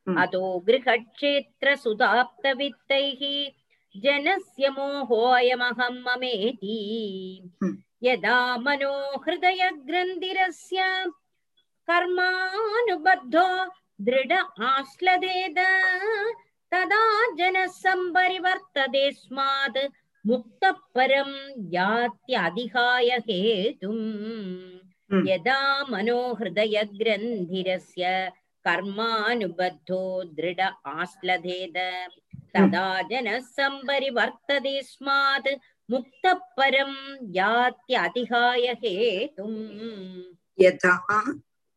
अतो 0.07 0.41
गृहक्षेत्रसुताप्तवित्तैः 0.67 3.21
जनस्य 3.95 4.69
मोहोऽयमहं 4.71 5.95
ममेति 6.05 6.77
यदा 8.03 8.37
मनो 8.65 8.93
हृदयग्रन्थिरस्य 9.25 10.79
कर्मानुबद्धो 11.87 13.47
दृढ 14.07 14.31
आश्लदेद 14.69 15.59
तदा 16.71 17.03
जनः 17.39 17.67
सम्परिवर्तते 17.81 19.03
स्मात् 19.11 19.79
मुक्तः 20.25 20.77
परं 20.95 21.29
यात्यधिकाय 21.73 23.09
हेतुम् 23.29 24.03
यदा 25.29 25.59
मनोहृदयग्रन्थिरस्य 25.89 28.03
कर्मानुबद्धो 28.65 30.01
दृढ 30.37 30.59
आश्लधेद 30.95 31.77
तदा 32.55 32.85
जनः 33.11 33.37
सम्परिवर्तते 33.57 34.75
स्मात् 34.91 35.49
முக்தப்பரம் 35.88 36.98
யாத்தி 37.36 37.94
அதிகாய 38.06 38.64
ஹேதும். 38.82 39.60
யதா 40.58 40.94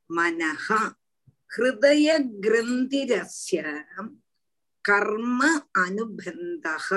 மனஹ 0.09 0.65
ஹிருதய 1.51 2.07
கிரந்திரஸ்ய 2.43 3.61
கர்ம 4.85 5.39
அனுபந்தஹ 5.83 6.87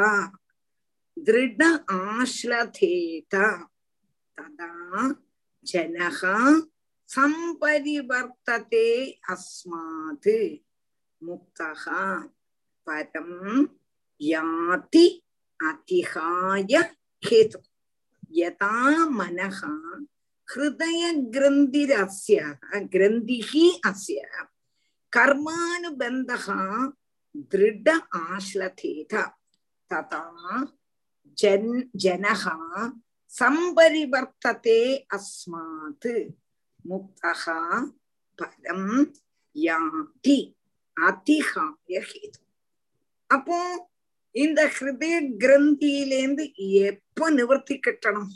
திருட 1.16 1.62
ஆஸ்லதேத 1.99 3.35
ததா 4.39 4.73
ஜனஹ 5.66 6.20
சம்பரிவர்த்ததே 7.09 8.89
அஸ்மாத் 9.35 10.31
முக்தஹ 11.23 11.85
பரம் 12.86 13.39
யாதி 14.20 15.07
அதிகாய 15.61 16.73
கேது 17.25 17.59
யதா 18.35 18.75
மனஹா 19.19 19.73
ஹிருதய 20.49 21.03
கிரந்திரஸ்ய 21.35 22.41
கிரந்திஹி 22.95 23.65
அஸ்ய 23.91 24.21
கர்மானுபந்தஹ 25.13 26.47
திருட 27.53 27.89
ஆஸ்லதேத 28.21 29.15
ததா 29.91 30.25
ஜன் 31.39 31.71
ஜனஹா 32.05 32.57
சம்பரிவர்த்ததே 33.33 34.81
அஸ்மாத் 35.17 36.11
முக்தஹா 36.85 37.59
பரம் 38.39 38.91
யாதி 39.57 40.39
அதிகாய 40.97 42.01
ஹேது 42.11 42.41
அப்போ 43.31 43.59
இந்த 44.35 44.61
ஹிருதய 44.66 45.16
கிரந்தியிலேந்து 45.39 46.44
எப்ப 46.55 47.31
நிவர்த்தி 47.31 47.81
கிட்டணும்? 47.86 48.31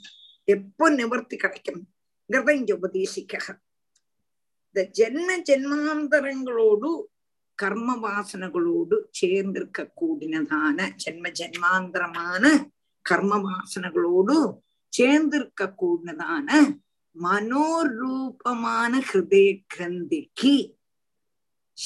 எப்ப 0.44 0.90
நிவர்த்தி 0.90 1.36
கிடைக்கணும்ங்கிறத 1.36 2.50
இங்க 2.50 2.78
உபதேசிக்க. 2.82 3.34
இந்த 4.70 4.80
ஜென்ம 4.98 5.30
ஜென்மாந்தரங்களோடு 5.48 6.90
கர்ம 7.54 7.96
வாசனைகளோடு 7.96 8.96
சேர்ந்திருக்க 9.20 9.90
கூடினதான 10.00 10.78
ஜென்ம 11.04 11.32
ஜென்மாந்தரமான 11.38 12.44
கர்ம 13.02 13.40
வாசனைகளோடு 13.48 14.36
சேர்ந்திருக்க 14.98 15.74
கூடினதான 15.82 16.48
மனோரூபமான 17.22 19.02
ஹிருதய 19.12 19.64
கிரந்திக்கு 19.74 20.54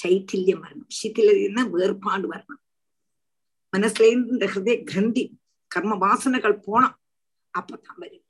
சைத்தில்யம் 0.03 0.63
வரணும். 0.65 0.91
சித்திலன்னா 1.03 1.71
வேறுபாடு 1.71 2.27
வரணும். 2.33 2.62
மனசுலேருந்து 3.77 4.29
இந்த 4.29 4.47
ஹிருதய 4.47 4.85
கிரந்தி 4.85 5.39
கர்ம 5.67 5.95
வாசனைகள் 5.95 6.63
போனா 6.63 6.99
அப்பதான் 7.59 7.97
வரும். 7.97 8.25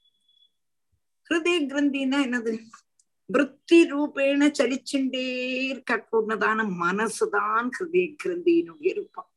ஹிருதய 1.29 1.59
கிரந்தின்னா 1.67 2.19
என்னது? 2.27 2.69
விற்பி 3.33 3.75
ரூபேண 3.75 4.51
சலிச்சுட்டே 4.59 5.53
இருக்க 5.65 6.07
கூடதான 6.13 6.65
மனசுதான் 6.81 7.71
ஹிருதய 7.79 8.17
கிரந்தினுடைய 8.25 8.95
ரூபம். 8.95 9.31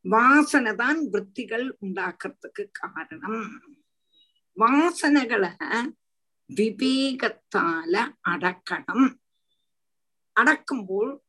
வாசனை 0.00 0.74
தான் 0.74 1.08
விற்பிகள் 1.08 1.76
உண்டாக்குறதுக்கு 1.80 2.68
காரணம். 2.70 3.74
வாசனைகளை 4.56 5.50
விவேகத்தால 6.54 8.14
அடக்கணும். 8.28 9.14
அடக்கும்போது 10.32 11.22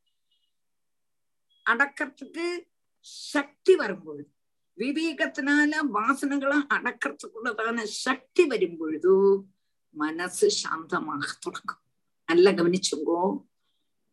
அடக்கிறதுக்கு 1.69 2.68
சக்தி 2.99 3.75
வரும்பொழுது 3.75 4.33
விவேகத்தினால 4.77 5.71
வாசனைகளை 5.93 6.59
அடக்கிறதுக்குள்ளதான 6.73 7.83
சக்தி 7.83 8.45
வரும்பொழுது 8.45 9.43
மனசு 9.91 10.49
சாந்தமாக 10.49 11.25
தொடங்கும். 11.39 11.83
நல்லா 12.25 12.51
கவனிச்சுங்கோ. 12.51 13.47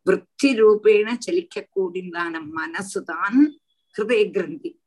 விற்பி 0.05 0.43
ரூபேண 0.43 1.17
ചലിക്കக்கூடியதான 1.25 2.51
மனசுதான் 2.55 3.59
ஹிருதய 3.97 4.31
கிரந்தி. 4.31 4.81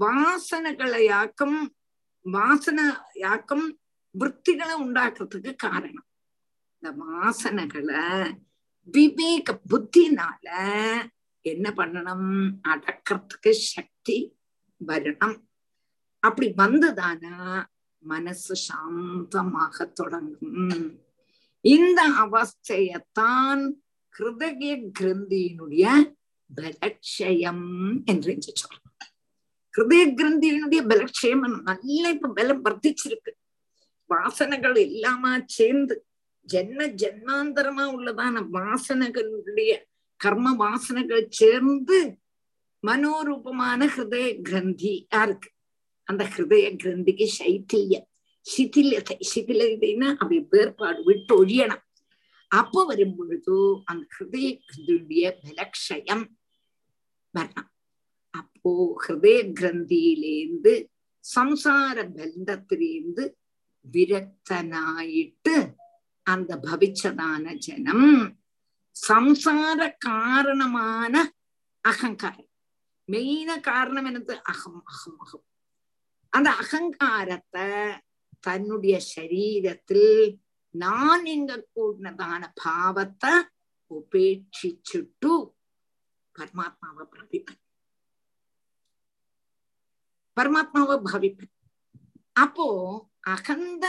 வாசனைகளையாக்கும் 0.00 1.66
வாசனையாக்கும் 2.24 3.66
விற்பிகளை 4.18 4.74
உண்டாக்குறதுக்கு 4.78 5.54
காரணம். 5.56 6.06
இந்த 6.78 7.04
வாசனைகளை 7.04 8.32
விவேக 8.82 9.60
புத்தினால 9.68 10.46
என்ன 11.42 11.72
பண்ணணும்? 11.76 12.54
அடக்கிறதுக்கு 12.68 13.50
சக்தி 13.50 14.36
வரணும். 14.86 15.38
அப்படி 16.18 16.52
வந்ததானா? 16.56 17.64
மனசு 17.98 18.54
சாந்தமாக 18.68 19.92
தொடங்கும். 19.92 21.00
இந்த 21.60 22.00
அவஸ்தையத்தான் 22.22 23.62
ஹிருதய 24.18 24.90
கிரந்தியினுடைய 25.00 26.14
பலட்சயம் 26.54 27.66
என்று 28.04 28.32
இங்க 28.32 28.48
கிருதய 28.60 29.04
ஹிருதய 29.76 30.04
கிரந்தியினுடைய 30.18 30.80
பலட்சயம் 30.88 31.62
நல்ல 31.62 32.10
இப்ப 32.10 32.28
பலம் 32.28 32.64
வர்த்திச்சிருக்கு. 32.64 33.32
வாசனைகள் 34.08 34.78
எல்லாமா 34.86 35.42
சேர்ந்து 35.46 36.06
ஜென்ம 36.52 36.80
ஜென்மாந்தரமா 37.02 37.84
உள்ளதான 37.96 38.44
வாசனைகளுடைய 38.52 39.70
கர்ம 40.22 40.48
வாசனைகள் 40.62 41.26
சேர்ந்து 41.28 41.98
மனோரூபமான 42.86 43.80
ஹிருதய 43.94 44.28
கிரந்தியா 44.48 45.20
இருக்கு 45.26 45.48
அந்த 46.08 46.22
ஹிருதய 46.34 46.68
கிரந்திக்கு 46.82 47.26
சைத்தியம் 47.38 48.06
சிதிலதை 48.46 49.16
சிதிலதைன்னா 49.34 50.08
அப்படி 50.12 50.38
வேறுபாடு 50.50 51.00
விட்டு 51.04 51.32
ஒழியணும். 51.40 51.82
அப்போ 52.50 52.80
வரும் 52.84 53.14
பொழுது 53.16 53.56
அந்த 53.84 54.04
ஹிருதய 54.14 54.48
கிருதியுடைய 54.68 55.24
பலக்ஷயம் 55.42 56.24
வரணும். 57.34 57.70
அப்போ 58.34 58.72
ஹிருதய 59.04 59.38
கிரந்தியிலேந்து 59.60 60.74
சம்சார 61.24 61.96
பந்தத்திலேந்து 62.16 63.24
விரக்தனாயிட்டு 63.86 65.56
அந்த 66.26 66.50
பவிச்சதான 66.66 67.54
ஜனம் 67.66 68.08
சம்சார 68.96 69.80
காரணமான 70.04 71.14
அகங்காரம் 71.84 72.48
மெயின 73.08 73.50
காரணம் 73.60 74.06
என்னது 74.06 74.34
அகம் 74.44 74.82
அகம் 74.86 75.18
அகம் 75.18 75.44
அந்த 76.32 76.48
அகங்காரத்தை 76.56 77.66
தன்னுடைய 78.40 78.96
சரீரத்தில் 79.08 80.12
நான் 80.74 81.24
எங்க 81.26 81.52
கூடினதான 81.68 82.42
பாவத்தை 82.62 83.32
உபேட்சிச்சுட்டு 83.90 85.32
பரமாத்மாவை 86.36 87.04
பிரபிப்பன் 87.06 87.60
பரமாத்மாவை 90.36 90.96
பாவிப்பன் 91.02 91.52
அப்போ 92.36 92.68
அகந்த 93.28 93.86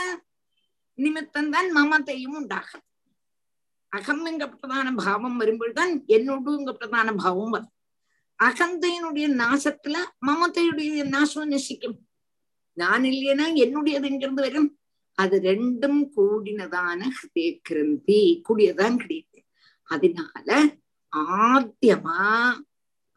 நிமித்தம் 0.98 1.50
தான் 1.50 1.70
மமத்தையும் 1.72 2.36
உண்டாகும் 2.36 2.84
அகம் 3.94 4.22
பிரதான 4.52 4.94
பாவம் 4.94 5.40
வரும்பொழுதுதான் 5.40 5.92
என்னோடு 6.06 6.72
பிரதான 6.72 7.08
பாவம் 7.14 7.50
வரும். 7.50 7.72
அகந்தையினுடைய 8.38 9.26
நாசத்துல 9.40 9.96
மமத்தையுடைய 10.26 11.02
நாசம் 11.04 11.52
நசிக்கும். 11.52 11.96
நான் 12.76 13.04
இல்லையனா 13.04 13.46
என்னுடையது 13.64 14.08
எங்கிருந்து 14.10 14.42
வரும்? 14.42 14.70
அது 15.18 15.36
ரெண்டும் 15.40 16.00
கூடினதான 16.14 17.00
ஹிருதய 17.18 17.50
கிரந்தி 17.62 18.22
கூடியதான் 18.48 18.96
கிடையாது 18.96 19.40
அதனால 19.90 20.48
ஆத்தியமா 21.40 22.22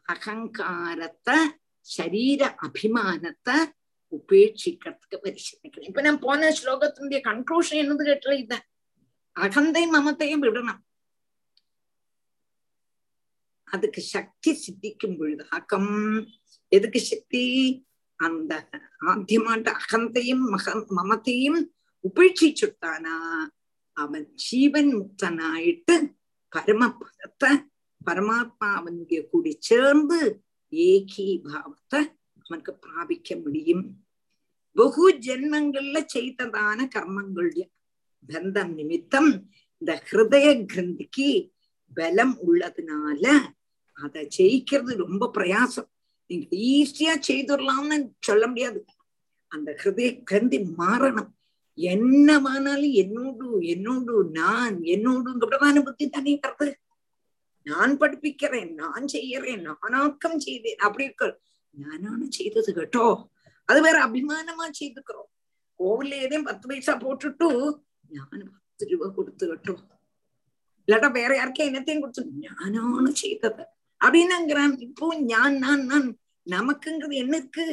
அகங்காரத்தை 0.06 1.36
சரீர 1.86 2.42
அபிமானத்தை 2.66 3.56
உபேட்சிக்கிறதுக்கு 4.12 5.16
பரிசீலிக்கிறேன் 5.24 5.88
இப்ப 5.90 6.00
நான் 6.00 6.20
போன 6.20 6.50
ஸ்லோகத்தினுடைய 6.60 7.20
கன்க்ளூஷன் 7.28 7.80
என்னது 7.82 8.04
கேட்டல 8.04 8.36
இதான் 8.44 8.66
அகந்தை 9.38 9.82
மமத்தையும் 9.86 10.44
விடணும் 10.44 10.82
அதுக்கு 13.68 14.00
சக்தி 14.14 14.50
சித்திக்கும் 14.56 15.16
பொழுது 15.18 15.42
அகம் 15.50 15.92
எதுக்கு 16.72 17.00
சக்தி 17.02 17.42
அந்த 18.20 18.52
ஆத்தியமாட்ட 19.06 19.70
அகந்தையும் 19.80 20.44
மக 20.48 20.74
மமத்தையும் 20.90 21.60
உபேட்சிச்சுட்டானா 22.04 23.16
அவன் 23.96 24.26
ஜீவன் 24.44 24.90
முக்தனாயிட்டு 24.94 25.96
பரமபதத்தை 26.52 27.50
பரமாத்மாவனுடைய 28.00 29.20
கூடி 29.30 29.52
சேர்ந்து 29.60 30.18
ஏகீபாவத்தை 30.72 32.00
அவனுக்கு 32.40 32.72
பிராபிக்க 32.76 33.36
முடியும் 33.36 33.84
பகு 34.76 35.06
ஜென்மங்கள்ல 35.26 35.98
செய்ததான 36.14 36.88
கர்மங்களுடைய 36.94 37.64
பந்தம் 38.26 38.74
நிமித்தம் 38.74 39.50
இந்த 39.78 40.02
ஹிருதய 40.10 40.66
கிரந்திக்கு 40.74 41.50
பலம் 41.94 42.38
உள்ளதுனால 42.46 43.38
அதை 43.92 44.28
ஜெயிக்கிறது 44.38 44.96
ரொம்ப 44.96 45.30
பிரயாசம். 45.34 45.88
நீங்க 46.26 46.56
ஈஸியா 46.56 47.20
செய்துடலாம்னு 47.28 48.10
சொல்ல 48.20 48.46
முடியாது. 48.46 48.84
அந்த 49.46 49.78
ஹிருதய 49.84 50.22
கிரந்தி 50.22 50.58
மாறணும். 50.58 51.28
என்னமானாலும் 51.76 52.92
என்னோடு 52.92 53.60
என்னோடு 53.60 54.28
நான் 54.32 54.80
என்னோடுங்கிறதான 54.80 55.84
புத்தி 55.84 56.08
தானே 56.08 56.40
வருது. 56.58 56.74
நான் 57.62 57.98
படிப்பிக்கிறேன் 57.98 58.74
நான் 58.74 59.04
செய்யறேன் 59.12 59.74
நானாக்கம் 59.82 60.36
செய்தேன். 60.36 60.76
அப்படி 60.76 61.04
இருக்க. 61.04 61.40
நானான 61.70 62.26
செய்தது 62.28 62.74
கேட்டோ? 62.74 63.28
அது 63.64 63.82
வேற 63.82 64.06
அபிமானமா 64.06 64.70
செய்துக்கிறோம். 64.80 65.30
கோவில்ல 65.78 66.14
ஏதையும் 66.20 66.44
பத்து 66.44 66.68
பைசா 66.68 66.96
போட்டுட்டு 66.96 67.78
ഞാൻ 68.11 68.27
പത്ത് 68.49 68.85
രൂപ 68.91 69.07
കൊടുത്തു 69.09 69.45
കേട്ടോ 69.45 69.75
இல்லாட்டா 70.87 71.09
வேற 71.11 71.31
யாருக்கே 71.35 71.67
என்னத்தையும் 71.67 72.01
கொடுத்து 72.01 72.23
ஞானானு 72.41 73.11
செய்தது 73.15 73.63
அப்படின்னாங்கிறான் 74.01 74.73
இப்போ 74.79 75.07
ஞான் 75.25 75.57
நான் 75.59 75.83
நான் 75.85 76.07
நமக்குங்கிறது 76.47 77.15
என்ன 77.15 77.33
இருக்கு 77.37 77.65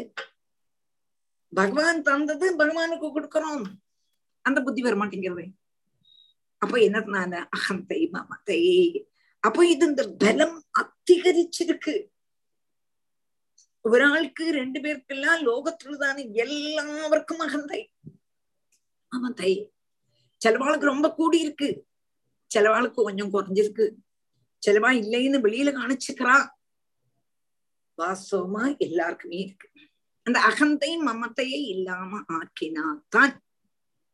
பகவான் 1.52 2.02
தந்தது 2.02 2.47
பகவானுக்கு 2.57 3.09
கொடுக்கறோம் 3.09 3.65
அந்த 4.44 4.59
புத்தி 4.61 4.82
வர 4.82 4.97
மாட்டேங்கிறது 4.97 5.47
அப்ப 6.62 6.74
என்னதுனால 6.78 7.35
அகந்தை 7.57 8.01
மமத்தை 8.12 8.61
அப்போ 9.43 9.61
இது 9.66 9.85
இந்த 9.86 10.02
பலம் 10.23 10.57
அதிகரிச்சிருக்கு 10.81 11.94
ഒരാൾക്ക് 13.85 14.44
രണ്ടുപേർക്കെല്ലാം 14.57 15.36
ലോകത്തുള്ളതാണ് 15.44 16.23
എല്ലാവർക്കും 16.44 17.39
അഹന്തൈ 17.43 17.81
அகந்தை 19.12 19.52
செலவாளுக்கு 20.45 20.80
ரொம்ப 20.80 21.14
கூடி 21.14 21.40
இருக்கு. 21.40 21.88
செலவாளுக்கு 22.56 22.94
கொஞ்சம் 22.94 23.34
குறைஞ்சிருக்கு. 23.34 23.91
செலவா 24.68 24.90
இல்லைன்னு 25.02 25.40
வெளியில 25.45 25.72
காணிச்சுக்கிறா. 25.72 26.48
வாஸ்தவமா 27.98 28.78
எல்லாருக்குமே 28.78 29.38
இருக்கு. 29.38 29.70
அந்த 30.24 30.40
அகந்தையும் 30.40 31.07
மமத்தையே 31.07 31.60
இல்லாம 31.68 32.20
ஆக்கினாத்தான் 32.34 33.38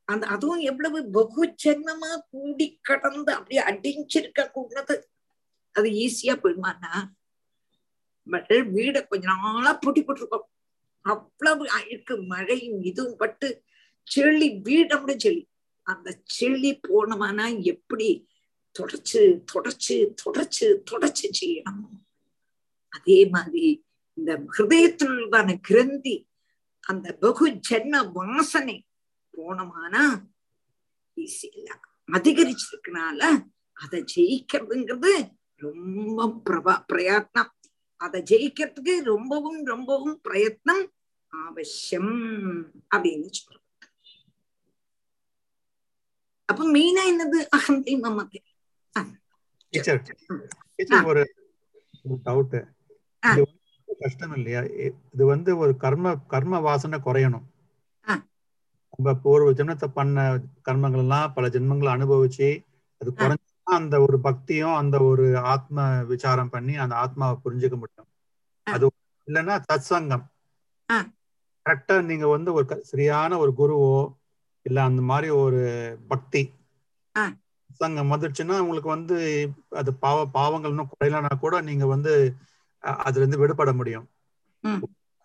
அந்த 0.05 0.27
அதுவும் 0.27 0.59
எவ்வளவு 0.59 1.09
பகு 1.09 1.55
ஜென்மமா 1.63 2.17
கூடி 2.29 2.79
கடந்து 2.81 3.33
அப்படியே 3.33 3.61
அடிஞ்சிருக்க 3.61 4.51
கூடது. 4.51 5.09
அது 5.71 5.89
ஈஸியா 5.89 6.35
போயிடுமாண்ணா 6.39 7.07
பட் 8.23 8.49
வீட 8.49 9.07
கொஞ்ச 9.07 9.27
நாளா 9.27 9.73
பூட்டி 9.73 10.03
போட்டிருக்கோம். 10.03 10.47
அவ்வளவு 11.01 11.69
அழுக்கு 11.69 12.21
மழையும் 12.21 12.81
இதுவும் 12.81 13.15
பட்டு 13.15 13.63
செளி 14.15 14.49
வீடோட 14.65 15.15
செளி 15.17 15.49
அந்த 15.81 16.21
செழி 16.39 16.71
போனவனா 16.87 17.61
எப்படி 17.63 18.27
தொடச்சு 18.79 19.21
தொடச்சு 19.53 19.95
தொடச்சு 20.21 20.67
தொடச்சு 20.91 21.27
செய்யணும்? 21.39 21.97
அதே 22.89 23.25
மாதிரி 23.25 23.85
இந்த 24.13 24.31
ஹிருதயத்திலுள்ளதான 24.57 25.57
கிரந்தி 25.61 26.27
அந்த 26.79 27.17
பகு 27.21 27.59
ஜன்ம 27.69 28.11
வாசனை 28.11 28.85
போனமானா 29.37 30.03
ஈஸி 31.15 31.49
அதிகரிச்சிருக்கனால 32.11 33.21
அதை 33.73 33.99
ஜெயிக்கிறதுங்கிறது 34.15 35.11
ரொம்ப 35.55 36.41
பிரபா 36.49 36.73
பிரயத்னம். 36.93 37.51
அதை 37.97 38.21
ஜெயிக்கிறதுக்கு 38.21 38.93
ரொம்பவும் 39.03 39.65
ரொம்பவும் 39.65 40.21
பிரயத்னம் 40.29 40.85
அவசியம் 41.47 42.13
அப்படின்னு 42.95 43.29
சொல்றோம். 43.39 43.60
என்னது? 47.09 47.39
அகந்தை 47.57 47.93
மமத்தை 48.03 48.39
டீச்சர் 49.73 50.01
டீச்சர் 50.75 51.07
ஒரு 51.09 51.21
டவுட் 52.25 52.55
கஷ்டம் 54.03 54.33
இல்லையா? 54.37 54.61
இது 55.13 55.23
வந்து 55.31 55.51
ஒரு 55.63 55.73
கர்ம 55.83 56.13
கர்ம 56.33 56.59
வாசனை 56.67 56.97
குறையணும். 57.05 57.45
நம்ம 58.93 59.13
பூர்வ 59.23 59.51
ஜென்மத்தை 59.59 59.87
பண்ண 59.97 60.23
கர்மங்கள் 60.67 61.03
எல்லாம் 61.03 61.33
பல 61.35 61.47
ஜென்மங்களை 61.55 61.89
அனுபவிச்சு 61.95 62.49
அது 63.01 63.11
குறைஞ்சா 63.19 63.75
அந்த 63.77 63.95
ஒரு 64.05 64.17
பக்தியும் 64.27 64.75
அந்த 64.79 64.95
ஒரு 65.09 65.25
ஆத்ம 65.53 65.85
விசாரம் 66.11 66.51
பண்ணி 66.55 66.73
அந்த 66.83 66.95
ஆத்மாவை 67.03 67.35
புரிஞ்சுக்க 67.43 67.77
முடியும். 67.83 68.09
அது 68.67 68.89
இல்லைன்னா 69.27 69.55
சத்சங்கம். 69.67 70.25
கரெக்டா 71.65 71.95
நீங்க 72.09 72.27
வந்து 72.27 72.49
ஒரு 72.57 72.65
சரியான 72.91 73.37
ஒரு 73.37 73.51
குருவோ 73.59 73.95
இல்ல 74.65 74.79
அந்த 74.83 75.01
மாதிரி 75.01 75.29
ஒரு 75.43 75.61
பக்தி. 76.07 76.41
சங்கம் 77.79 78.11
வந்துடுச்சுன்னா 78.11 78.55
உங்களுக்கு 78.63 78.89
வந்து 78.89 79.17
அது 79.79 79.89
பாவ 80.03 80.25
பாவங்கள் 80.37 80.73
இன்னும் 80.73 80.91
குறையலனா 80.93 81.31
கூட 81.39 81.55
நீங்க 81.69 81.85
வந்து 81.85 82.13
அதுல 83.05 83.21
இருந்து 83.21 83.41
விடுபட 83.41 83.71
முடியும். 83.73 84.07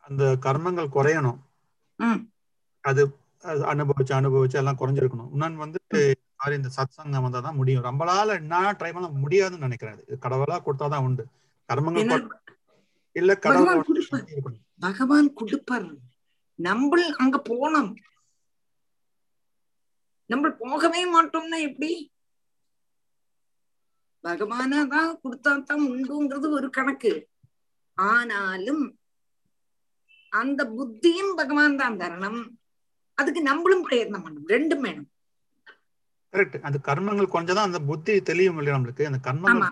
அந்த 0.04 0.24
கர்மங்கள் 0.46 0.94
குறையணும். 0.96 1.38
அது 2.84 3.02
அனுபவிச்சு 3.72 4.12
அனுபவிச்சு 4.18 4.60
எல்லாம் 4.60 4.78
குறைஞ்சிருக்கணும். 4.80 5.30
இன்னொன்னு 5.34 5.62
வந்து 5.64 5.80
மாதிரி 6.38 6.56
இந்த 6.60 6.70
சத் 6.76 6.96
சங்கம் 6.96 7.24
வந்தா 7.26 7.40
தான் 7.40 7.58
முடியும். 7.60 7.84
நம்மளால 7.84 8.38
நான் 8.52 8.76
ட்ரை 8.78 8.90
பண்ண 8.92 9.08
முடியாதுன்னு 9.24 9.66
நினைக்கிறேன். 9.66 10.00
இது 10.04 10.16
கடவுளா 10.24 10.56
கொடுத்தாதான் 10.66 11.04
உண்டு. 11.06 11.24
கர்மங்கள் 11.68 12.26
இல்ல 13.16 13.32
கடவுள் 13.36 13.84
பகவான் 14.80 15.28
கொடுப்பார். 15.40 15.86
நம்ம 16.58 16.98
அங்க 17.24 17.36
போனோம் 17.48 17.90
நம்ம 20.30 20.46
போகவே 20.62 21.02
மாட்டோம்னா 21.14 21.58
எப்படி? 21.68 21.90
பகவானா 24.24 24.80
தான் 24.94 25.10
கொடுத்தா 25.22 25.52
தான் 25.70 25.82
உண்டுங்கிறது 25.90 26.46
ஒரு 26.58 26.68
கணக்கு. 26.76 27.12
ஆனாலும் 27.98 28.84
அந்த 30.32 30.60
புத்தியும் 30.76 31.36
பகவான் 31.40 31.80
தான் 31.82 32.00
தரணும். 32.00 32.40
அதுக்கு 33.18 33.40
நம்மளும் 33.50 33.84
பிரயத்னம் 33.86 34.24
பண்ணணும். 34.24 34.48
ரெண்டும் 34.54 34.84
வேணும். 34.86 35.08
கரெக்ட் 36.32 36.64
அந்த 36.68 36.78
கர்மங்கள் 36.88 37.34
கொஞ்சம் 37.34 37.66
அந்த 37.68 37.80
புத்தி 37.90 38.14
தெளியும் 38.30 38.58
இல்லையா 38.60 38.76
நம்மளுக்கு? 38.76 39.04
அந்த 39.10 39.20
ஆமா 39.52 39.68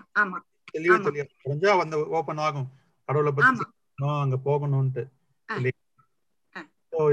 தெளிவு 0.75 0.95
ஆமா. 0.95 1.05
தெரியும் 1.07 1.31
கொஞ்சா 1.47 1.71
வந்து 1.81 1.97
ஓபன் 2.19 2.41
ஆகும். 2.45 2.69
கடவுளை 3.07 3.31
பத்தி 3.33 3.65
அங்க 4.23 4.37
போகணும்ட்டு 4.47 5.03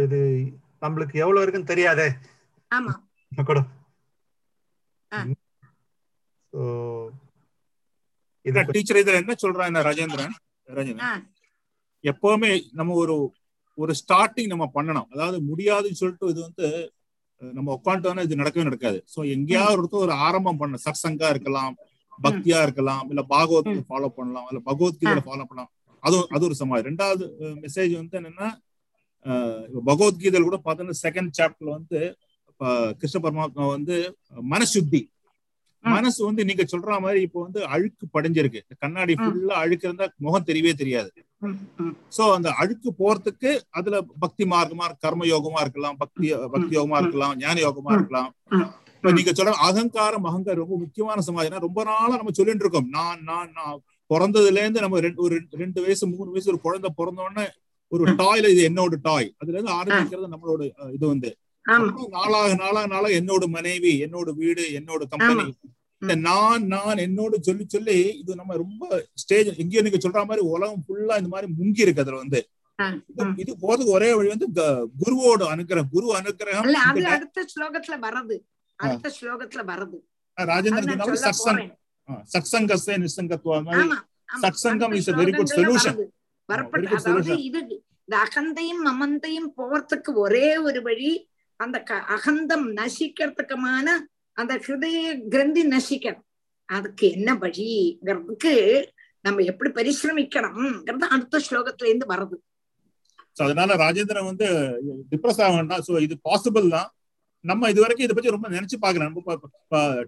இது 0.04 0.18
நம்மளுக்கு 0.82 1.16
எவ்வளவு 1.24 1.42
இருக்குன்னு 1.44 1.70
தெரியாதே. 1.70 2.06
ஆமா. 2.70 2.92
கூட 3.40 3.60
ஆ. 5.12 5.18
So, 6.52 6.62
இது 8.46 8.62
டீச்சர் 8.74 9.00
இதுல 9.00 9.20
என்ன 9.22 9.34
சொல்றாங்க 9.42 9.82
ராஜேந்திரன்? 9.88 10.34
ராஜேந்திரன். 10.68 11.22
எப்பவுமே 12.04 12.50
நம்ம 12.72 12.94
ஒரு 13.02 13.14
ஒரு 13.78 13.92
ஸ்டார்டிங் 14.00 14.50
நம்ம 14.52 14.66
பண்ணணும். 14.74 15.08
அதாவது 15.14 15.38
முடியாதுன்னு 15.40 16.00
சொல்லிட்டு 16.00 16.32
இது 16.32 16.40
வந்து 16.40 16.66
நம்ம 17.40 17.68
உட்காந்துட்டோம்னா 17.78 18.24
இது 18.26 18.40
நடக்கவே 18.40 18.68
நடக்காது. 18.68 18.98
சோ 19.14 19.20
எங்கேயாவது 19.34 19.72
ஒரு 19.72 19.82
இடத்துல 19.82 20.04
ஒரு 20.06 20.14
ஆரம்பம் 20.26 20.60
பண்ண. 20.62 20.78
சத்சங்கா 20.84 21.28
இருக்கலாம் 21.30 21.74
பக்தியா 22.18 22.58
இருக்கலாம் 22.62 23.04
இல்ல 23.10 23.22
பாகவத் 23.30 23.70
ஃபாலோ 23.88 24.08
பண்ணலாம் 24.08 24.48
இல்ல 24.50 24.60
பகவத்கீதையில 24.66 25.22
ஃபாலோ 25.28 25.44
பண்ணலாம். 25.48 25.72
அது 26.02 26.16
அது 26.30 26.42
ஒரு 26.44 26.56
சமாதி. 26.60 26.88
ரெண்டாவது 26.90 27.24
மெசேஜ் 27.64 27.94
வந்து 28.00 28.18
என்னன்னா 28.20 28.48
பகவத்கீதையில 29.88 30.44
கூட 30.44 30.58
பார்த்தோன்னா 30.64 30.96
செகண்ட் 31.04 31.36
சாப்டர்ல 31.38 31.72
வந்து 31.78 32.00
கிருஷ்ண 32.96 33.20
பரமாத்மா 33.20 33.66
வந்து 33.68 33.96
மனசுத்தி. 34.50 35.00
மனசு 35.84 36.24
வந்து 36.24 36.44
நீங்க 36.44 36.64
சொல்ற 36.72 37.00
மாதிரி 37.00 37.20
இப்போ 37.20 37.42
வந்து 37.42 37.66
அழுக்கு 37.66 38.06
படிஞ்சிருக்கு. 38.12 38.60
கண்ணாடி 38.78 39.14
ஃபுல்லா 39.14 39.54
அழுக்கு 39.58 39.86
இருந்தா 39.88 40.12
முகம் 40.16 40.44
தெரியவே 40.46 40.72
தெரியாது. 40.74 41.10
சோ 42.16 42.32
அந்த 42.32 42.50
அழுக்கு 42.52 42.94
போறதுக்கு 42.98 43.50
அதுல 43.70 43.96
பக்தி 44.18 44.44
மார்க்கமா 44.44 44.86
கர்ம 44.98 45.24
யோகமா 45.24 45.60
இருக்கலாம் 45.60 45.96
பக்தி 45.96 46.26
பக்தி 46.50 46.76
யோகமா 46.76 46.98
இருக்கலாம் 46.98 47.36
ஞான 47.36 47.60
யோகமா 47.60 47.92
இருக்கலாம். 47.92 48.30
இப்ப 48.96 49.12
நீங்க 49.12 49.30
சொல்ற 49.30 49.52
அகங்காரம் 49.60 50.24
அகங்காரம் 50.24 50.58
ரொம்ப 50.58 50.76
முக்கியமான 50.76 51.22
சமாதினா 51.26 51.58
ரொம்ப 51.58 51.82
நாளா 51.84 52.16
நம்ம 52.16 52.30
சொல்லிட்டு 52.30 52.64
இருக்கோம். 52.64 52.88
நான் 52.88 53.22
நான் 53.22 53.50
நான் 53.52 53.80
பிறந்ததுல 54.10 54.60
இருந்து 54.60 54.80
நம்ம 54.80 55.00
ரெண்டு 55.00 55.22
ஒரு 55.22 55.36
ரெண்டு- 55.52 55.82
வயசு 55.82 56.06
மூணு 56.06 56.30
வயசு 56.30 56.50
ஒரு 56.50 56.60
குழந்தை 56.60 56.90
பிறந்த 56.96 57.22
உடனே 57.22 57.46
ஒரு 57.92 58.04
டாய்ல 58.14 58.48
இது 58.48 58.68
என்னோட 58.68 58.94
டாய் 59.02 59.34
அதுல 59.38 59.58
இருந்து 59.58 59.72
ஆரம்பிக்கிறது 59.72 60.32
நம்மளோட 60.34 60.62
இது 60.92 61.06
வந்து. 61.06 61.30
நாளாக 62.08 62.54
நாளாக 62.54 62.86
நாளாக 62.86 63.14
என்னோட 63.14 63.46
மனைவி 63.46 64.04
என்னோட 64.04 64.34
வீடு 64.34 64.62
என்னோட 64.72 65.02
கம்பெனி 65.08 65.54
இந்த 66.02 66.14
நான் 66.14 66.66
நான் 66.66 66.96
என்னோட 66.96 67.40
சொல்லி 67.40 67.64
சொல்லி 67.68 68.18
இது 68.18 68.34
நம்ம 68.34 68.56
ரொம்ப 68.56 69.04
ஸ்டேஜ் 69.14 69.58
எங்கேயோ 69.58 69.82
நீங்க 69.82 70.08
சொல்ற 70.08 70.26
மாதிரி 70.26 70.46
உலகம் 70.46 70.84
ஃபுல்லா 70.88 71.16
இந்த 71.16 71.28
மாதிரி 71.28 71.52
முங்கி 71.60 71.80
இருக்கு 71.80 72.00
அதுல 72.00 72.16
வந்து. 72.16 72.48
இது- 73.36 73.58
போறதுக்கு 73.62 73.90
ஒரே 73.90 74.14
வழி 74.14 74.28
வந்து 74.28 74.46
குருவோட 75.00 75.42
அனுக்கிரகம் 75.48 75.90
குரு 75.90 76.06
இந்த 76.06 77.08
அடுத்த 77.08 77.44
ஸ்லோகத்துல 77.52 77.98
வர்றது. 78.02 78.36
அடுத்த 78.78 79.12
ஸ்லோகத்துல 79.20 79.64
வர்றது. 79.64 79.98
ராஜேந்திரன் 80.38 81.00
சத்சங். 81.24 81.70
சத்சங்கஸ்தே 82.32 82.94
நிசங்கத்துவா 82.96 83.62
மாதிரி. 83.62 83.82
ஆமா 83.82 83.98
ஆமா. 84.28 84.42
சத்சங்கம் 84.42 84.94
இஸ் 84.94 85.10
வெரி 85.10 85.36
குட் 85.36 85.52
சொல்யூஷன் 85.56 85.96
வருது. 85.96 86.06
வரப்பட்ட 86.48 86.90
அதாவது. 86.96 87.42
இது 87.42 87.60
இந்த 87.60 88.16
அகந்தையும் 88.18 88.82
மமந்தையும் 88.86 89.50
போறதுக்கு 89.56 90.14
ஒரே 90.14 90.56
ஒரு 90.58 90.82
வழி 90.82 91.30
அந்த 91.60 91.78
க- 91.80 92.04
அகந்தம் 92.08 92.66
நசிக்கிறதுக்குமான 92.76 93.86
அந்த 94.36 94.52
ஹிருதய 94.58 94.98
கிரந்தி 95.28 95.62
நசிக்கணும். 95.68 96.26
அதுக்கு 96.68 97.10
என்ன 97.10 97.34
வழிங்கிறதுக்கு 97.34 98.52
நம்ம 99.24 99.42
எப்படி 99.42 99.70
பரிசிரமிக்கணும்ங்கிறது 99.70 101.06
அடுத்த 101.08 101.40
ஸ்லோகத்துல 101.40 101.84
இருந்து 101.84 102.06
வருது 102.06 102.36
சோ 103.36 103.42
அதனால 103.42 103.76
ராஜேந்திரன் 103.76 104.24
வந்து 104.24 104.46
டிப்ரெஸ் 105.10 105.42
ஆக 105.42 105.52
வேண்டாம் 105.54 105.84
சோ 105.86 106.00
இது 106.00 106.14
பாசிபிள் 106.24 106.68
தான். 106.68 106.88
நம்ம 107.44 107.68
இது 107.70 107.80
வரைக்கும் 107.80 108.04
இதை 108.04 108.14
பத்தி 108.14 108.30
ரொம்ப 108.30 108.48
நினைச்சு 108.48 108.76
பாக்குறேன் 108.82 109.14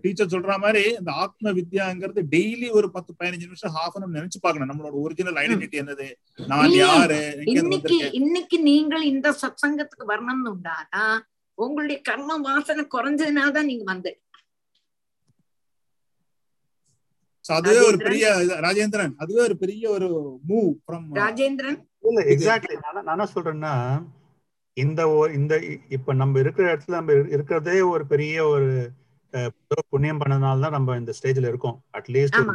டீச்சர் 0.02 0.26
சொல்ற 0.26 0.58
மாதிரி 0.58 0.82
இந்த 0.94 1.12
ஆத்ம 1.14 1.52
வித்யாங்கிறது 1.52 2.22
டெய்லி 2.30 2.70
ஒரு 2.70 2.90
பத்து 2.90 3.14
பதினஞ்சு 3.18 3.46
நிமிஷம் 3.46 3.74
ஹாஃப் 3.74 3.96
அன் 3.96 4.14
நினைச்சு 4.14 4.38
பார்க்கணும். 4.40 4.70
நம்மளோட 4.70 4.92
ஒரிஜினல் 5.02 5.34
ஐடென்டிட்டி 5.34 5.80
என்னது? 5.82 6.06
நான் 6.46 6.70
யாரு? 6.76 7.20
இன்னைக்கு 7.54 7.96
இன்னைக்கு 8.12 8.58
நீங்கள் 8.62 9.04
இந்த 9.04 9.30
சத்சங்கத்துக்கு 9.42 10.06
வரணும்னு 10.08 10.52
உண்டானா 10.54 11.04
உங்களுடைய 11.54 12.00
கர்ம 12.02 12.36
வாசனை 12.36 12.84
குறைஞ்சதுனாலதான் 12.84 13.64
நீங்க 13.64 13.82
வந்து. 13.84 14.18
அதுவே 17.48 17.86
ஒரு. 17.86 17.96
பெரிய 17.96 18.34
ராஜேந்திரன். 18.60 19.14
அதுவே 19.16 19.40
ஒரு 19.40 19.56
பெரிய 19.56 19.90
ஒரு 19.90 20.38
மூவ் 20.48 20.72
ஃப்ரம் 20.86 21.06
ராஜேந்திரன்? 21.12 21.78
இல்ல 22.00 22.22
எக்ஸாக்ட்லி 22.24 23.02
நான் 23.02 23.06
என்ன 23.06 23.28
சொல்றேன்னா 23.34 23.74
இந்த 24.76 25.00
இந்த 25.34 25.62
இப்ப 25.88 26.12
நம்ம 26.12 26.38
இருக்கிற 26.38 26.76
இடத்துல 26.76 26.90
நம்ம 26.90 27.12
இரு- 27.12 27.26
இருக்கிறதே 27.26 27.80
ஒரு 27.80 28.06
பெரிய 28.06 28.46
ஒரு 28.46 28.92
புண்ணியம் 29.88 30.20
பண்ணதுனால 30.20 30.60
தான் 30.60 30.70
நம்ம 30.70 30.96
இந்த 30.96 31.12
ஸ்டேஜ்ல 31.22 31.48
இருக்கோம். 31.48 31.84
அட்லீஸ்ட் 31.92 32.54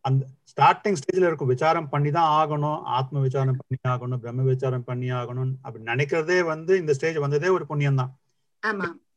அந்த 0.00 0.26
ஸ்டார்டிங் 0.50 0.98
ஸ்டேஜ்ல 1.00 1.28
இருக்கும். 1.28 1.52
விசாரம் 1.54 1.88
பண்ணி 1.92 2.10
தான் 2.18 2.30
ஆகணும். 2.40 2.78
ஆத்ம 2.96 3.20
விசாரம் 3.26 3.58
பண்ணி 3.60 3.78
ஆகணும். 3.92 4.20
பிரம்ம 4.22 4.46
விசாரம் 4.52 4.86
பண்ணி 4.88 5.08
ஆகணும் 5.20 5.52
அப்படி 5.64 5.82
நினைக்கிறதே 5.92 6.38
வந்து 6.52 6.72
இந்த 6.82 6.94
ஸ்டேஜ் 6.98 7.18
வந்ததே 7.24 7.50
ஒரு 7.56 7.66
புண்ணியம் 7.70 8.00
தான் 8.02 8.12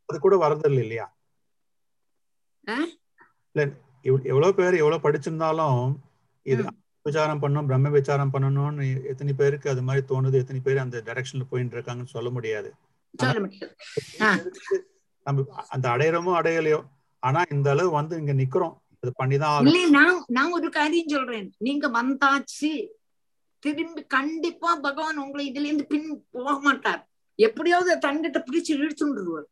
அது 0.10 0.18
கூட 0.26 0.36
வரதில்லை 0.44 0.82
இல்லையா? 0.86 1.06
இல்ல 3.56 3.62
எவ்வளவு 4.32 4.54
பேர் 4.60 4.82
எவ்வளவு 4.82 5.06
படிச்சிருந்தாலும் 5.06 5.82
இது. 6.46 6.64
விசாரம் 7.06 7.42
பண்ணணும் 7.44 7.68
பிரம்ம 7.70 7.90
விசாரம் 7.96 8.32
பண்ணணும்னு 8.34 8.86
எத்தனை 9.12 9.32
பேருக்கு 9.40 9.68
அது 9.72 9.82
மாதிரி 9.88 10.02
தோணுது 10.12 10.42
எத்தனை 10.42 10.60
பேர் 10.68 10.84
அந்த 10.84 10.98
டைரக்ஷன்ல 11.08 11.46
போயிட்டு 11.50 11.76
இருக்காங்கன்னு 11.78 12.16
சொல்ல 12.16 12.30
முடியாது. 12.36 12.70
நம்ம 15.26 15.46
அந்த 15.74 15.86
அடையிறோமோ 15.96 16.32
அடையலையோ. 16.40 16.80
ஆனா 17.24 17.42
இந்த 17.56 17.68
அளவு 17.74 17.90
வந்து 18.00 18.14
இங்க 18.22 18.34
நிக்கிறோம். 18.42 18.76
அது 19.04 19.14
பண்ணிதான் 19.24 19.90
நான் 19.90 20.26
நான் 20.28 20.52
ஒரு 20.52 20.70
காரியம் 20.70 21.08
சொல்றேன். 21.08 21.54
நீங்க 21.58 21.88
வந்தாச்சு 21.88 22.90
திரும்பி 23.60 24.04
கண்டிப்பா 24.04 24.76
பகவான் 24.76 25.18
உங்களை 25.18 25.52
இதுல 25.52 25.66
இருந்து 25.66 25.86
பின் 25.86 26.28
போக 26.32 26.60
மாட்டார். 26.60 27.10
எப்படியாவது 27.36 28.10
தங்கிட்ட 28.10 28.44
பிடிச்சு 28.46 28.72
இழுத்துருவார் 28.74 29.48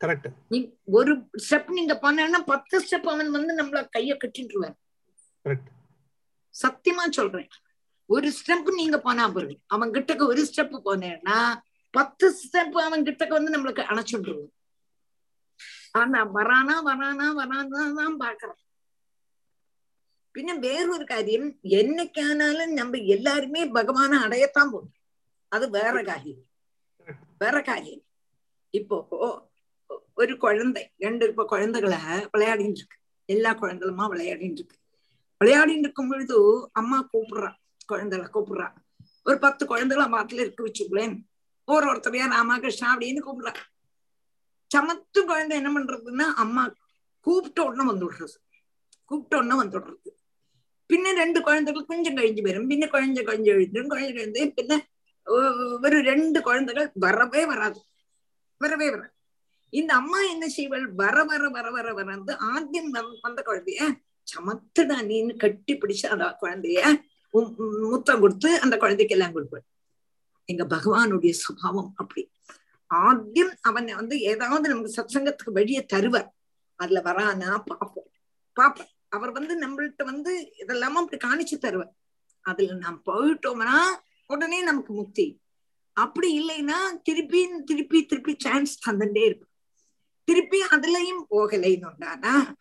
கரெக்ட் 0.00 0.26
நீ 0.48 0.72
ஒரு 0.84 1.12
ஸ்டெப் 1.50 1.70
நீங்க 1.70 1.98
பண்ணா 1.98 2.38
பத்து 2.38 2.84
ஸ்டெப் 2.84 3.08
அவன் 3.08 3.30
வந்து 3.30 3.54
நம்மள 3.62 3.86
கைய 3.98 4.16
கரெக்ட் 5.44 5.70
சத்தியமா 6.54 7.10
சொல்றேன். 7.10 7.48
ஒரு 8.06 8.32
ஸ்டெப் 8.38 8.74
நீங்க 8.74 9.00
போனா 9.00 9.28
பிறகு 9.28 9.58
அவன் 9.66 9.90
கிட்டக்கு 9.90 10.26
ஒரு 10.26 10.48
ஸ்டெப் 10.50 10.76
போனேன்னா 10.84 11.54
பத்து 11.90 12.34
ஸ்டெப் 12.42 12.76
அவன் 12.78 13.02
கிட்டக்கு 13.02 13.28
வந்து 13.28 13.52
நம்மளுக்கு 13.56 13.82
அணைச்சுடுவோம் 13.82 14.52
ஆனா 16.00 16.20
வரானா 16.36 16.74
வரானா 16.88 17.26
வரானாதான் 17.40 18.16
பாக்குறோம் 18.22 18.62
பின்ன 20.34 20.54
வேறொரு 20.64 21.04
காரியம் 21.04 21.46
என்னைக்கானாலும் 21.76 22.72
நம்ம 22.78 22.98
எல்லாருமே 23.14 23.60
பகவானை 23.76 24.16
அடையத்தான் 24.24 24.72
போறோம். 24.72 24.94
அது 25.52 25.66
வேற 25.76 26.02
காரியம். 26.10 26.42
வேற 27.38 27.56
காரியம். 27.68 28.02
இப்போ 28.78 28.96
ஒரு 30.20 30.34
குழந்தை 30.44 30.82
ரெண்டு 31.04 31.24
இப்ப 31.28 31.44
குழந்தைகளை 31.44 31.98
விளையாடிட்டு 32.32 32.78
இருக்கு. 32.80 32.98
எல்லா 33.28 33.50
குழந்தைகளுமா 33.54 34.06
விளையாடிட்டு 34.12 34.58
இருக்கு. 34.58 34.76
விளையாடிட்டு 35.40 35.84
இருக்கும் 35.84 36.10
பொழுது 36.10 36.36
அம்மா 36.72 36.98
கூப்பிடுறா 37.12 37.50
குழந்தைகளை 37.86 38.28
கூப்பிடுறா. 38.34 38.68
ஒரு 39.24 39.38
பத்து 39.38 39.62
குழந்தைகளை 39.66 40.12
மாத்துல 40.12 40.40
இருக்க 40.44 40.60
வச்சுக்கலேன் 40.66 41.16
ஒரு 41.72 41.86
ஒருத்தரையா 41.92 42.26
ராமகிருஷ்ணா 42.36 42.88
அப்படின்னு 42.96 43.22
கூப்பிடுறா. 43.26 43.54
சமத்து 44.70 45.20
குழந்தை 45.24 45.56
என்ன 45.58 45.70
பண்றதுன்னா 45.72 46.26
அம்மா 46.38 46.62
கூப்பிட்ட 47.26 47.60
உடனே 47.64 47.84
வந்து 47.88 48.06
விடுறது 48.06 48.36
கூப்பிட்ட 49.10 49.34
உடனே 49.38 49.56
வந்து 49.56 49.76
விடுறது 49.78 50.10
பின்ன 50.90 51.12
ரெண்டு 51.18 51.38
குழந்தைகள் 51.42 51.88
கொஞ்சம் 51.88 52.16
கழிஞ்சு 52.18 52.42
வரும் 52.44 52.70
பின்ன 52.70 52.84
குழந்தை 52.88 53.22
கொஞ்சம் 53.24 53.54
எழுந்துடும் 53.54 53.90
குழந்தை 53.92 54.12
எழுந்து 54.16 54.42
பின்ன 54.58 54.72
ஒ- 55.26 55.54
ஒரு 55.82 55.98
ரெண்டு 56.08 56.38
குழந்தைகள் 56.42 56.88
வரவே 57.04 57.42
வராது 57.46 57.80
வரவே 58.60 58.88
வராது 58.90 59.12
இந்த 59.72 59.92
அம்மா 59.94 60.18
என்ன 60.26 60.44
செய்வாள் 60.52 60.84
வர 60.96 61.16
வர 61.24 61.48
வர 61.50 61.66
வர 61.72 61.88
வரந்து 62.00 62.32
ஆத்தியம் 62.50 62.90
வந்த- 63.22 63.46
குழந்தைய 63.46 63.80
சமத்துடா 64.28 64.96
நீன்னு 65.08 65.34
கட்டி 65.36 65.72
பிடிச்சு 65.76 66.06
அந்த 66.08 66.26
குழந்தைய 66.40 66.80
முத்தம் 67.86 68.20
கொடுத்து 68.20 68.50
அந்த 68.60 68.74
குழந்தைக்கு 68.76 69.14
எல்லாம் 69.14 69.34
கொடுப்பாள் 69.34 69.64
எங்க 70.48 70.64
பகவானுடைய 70.72 71.32
சுபாவம் 71.40 71.90
அப்படி 71.96 72.22
ஆத்தியம் 72.90 73.56
அவன் 73.60 73.94
வந்து 73.94 74.20
ஏதாவது 74.20 74.68
நமக்கு 74.68 74.96
சத்சங்கத்துக்கு 74.96 75.52
வழியை 75.52 75.86
தருவார் 75.94 76.28
அதுல 76.76 77.00
வரானா 77.00 77.62
பாப்போம் 77.70 78.08
பாப்போம் 78.56 78.90
அவர் 79.08 79.32
வந்து 79.32 79.54
நம்மள்ட்ட 79.58 80.04
வந்து 80.04 80.52
இதெல்லாமும் 80.58 81.02
அப்படி 81.02 81.28
காணிச்சு 81.28 81.56
தருவார் 81.58 81.92
அதுல 82.42 82.74
நாம் 82.74 83.02
போயிட்டோம்னா 83.06 83.76
உடனே 84.26 84.62
நமக்கு 84.62 84.92
முக்தி. 84.92 85.40
அப்படி 85.92 86.28
இல்லைன்னா 86.40 86.78
திருப்பி 87.02 87.46
திருப்பி 87.64 88.06
திருப்பி 88.06 88.36
சான்ஸ் 88.38 88.88
தந்துட்டே 88.88 89.24
இருப்பார் 89.24 89.52
திருப்பி 90.24 90.60
அதுலயும் 90.62 91.24
போகலைன்னு 91.30 91.88
உண்டானா 91.90 92.54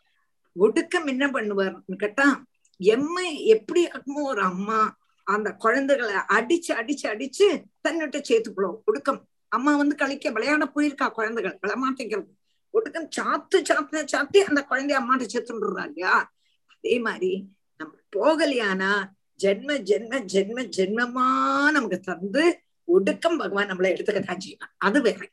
ஒடுக்கம் 0.53 1.05
என்ன 1.05 1.27
பண்ணுவார்னு 1.27 1.95
கேட்டா 1.97 2.45
எம்மை 2.79 3.45
எப்படி 3.45 3.87
ஆகுமோ 3.87 4.21
ஒரு 4.23 4.41
அம்மா 4.41 4.97
அந்த 5.23 5.51
குழந்தைகளை 5.53 6.13
அடிச்சு 6.13 6.71
அடிச்சு 6.71 7.07
அடிச்சு 7.07 7.63
தன்னிட்ட 7.83 8.21
சேர்த்துக்கணும் 8.29 8.77
ஒடுக்கம். 8.85 9.27
அம்மா 9.55 9.75
வந்து 9.75 9.95
கழிக்க 9.95 10.31
விளையாட 10.31 10.65
போயிருக்கா 10.65 11.11
குழந்தைகள். 11.11 11.59
விளமாட்டேங்கிறது. 11.67 12.27
ஒடுக்கம் 12.69 13.09
சாத்து 13.17 13.55
சாத்து 13.55 14.05
சாத்தி 14.13 14.37
அந்த 14.37 14.65
குழந்தைய 14.69 15.01
அம்மாட்ட 15.01 15.25
சேர்த்துடுறா 15.33 15.85
இல்லையா? 15.85 16.33
அதே 16.77 16.99
மாதிரி 16.99 17.55
நம்ம 17.77 17.95
போகலையானா 18.15 19.11
ஜென்ம 19.43 19.77
ஜென்ம 19.79 20.25
ஜென்ம 20.33 20.69
ஜென்மமா 20.77 21.71
நமக்கு 21.71 21.99
தந்து 21.99 22.59
ஒடுக்கம் 22.83 23.37
பகவான் 23.37 23.67
நம்மளை 23.67 23.89
எடுத்துக்கத்தான் 23.89 24.37
செய்வான் 24.37 24.73
அது 24.77 25.01
வேற. 25.01 25.29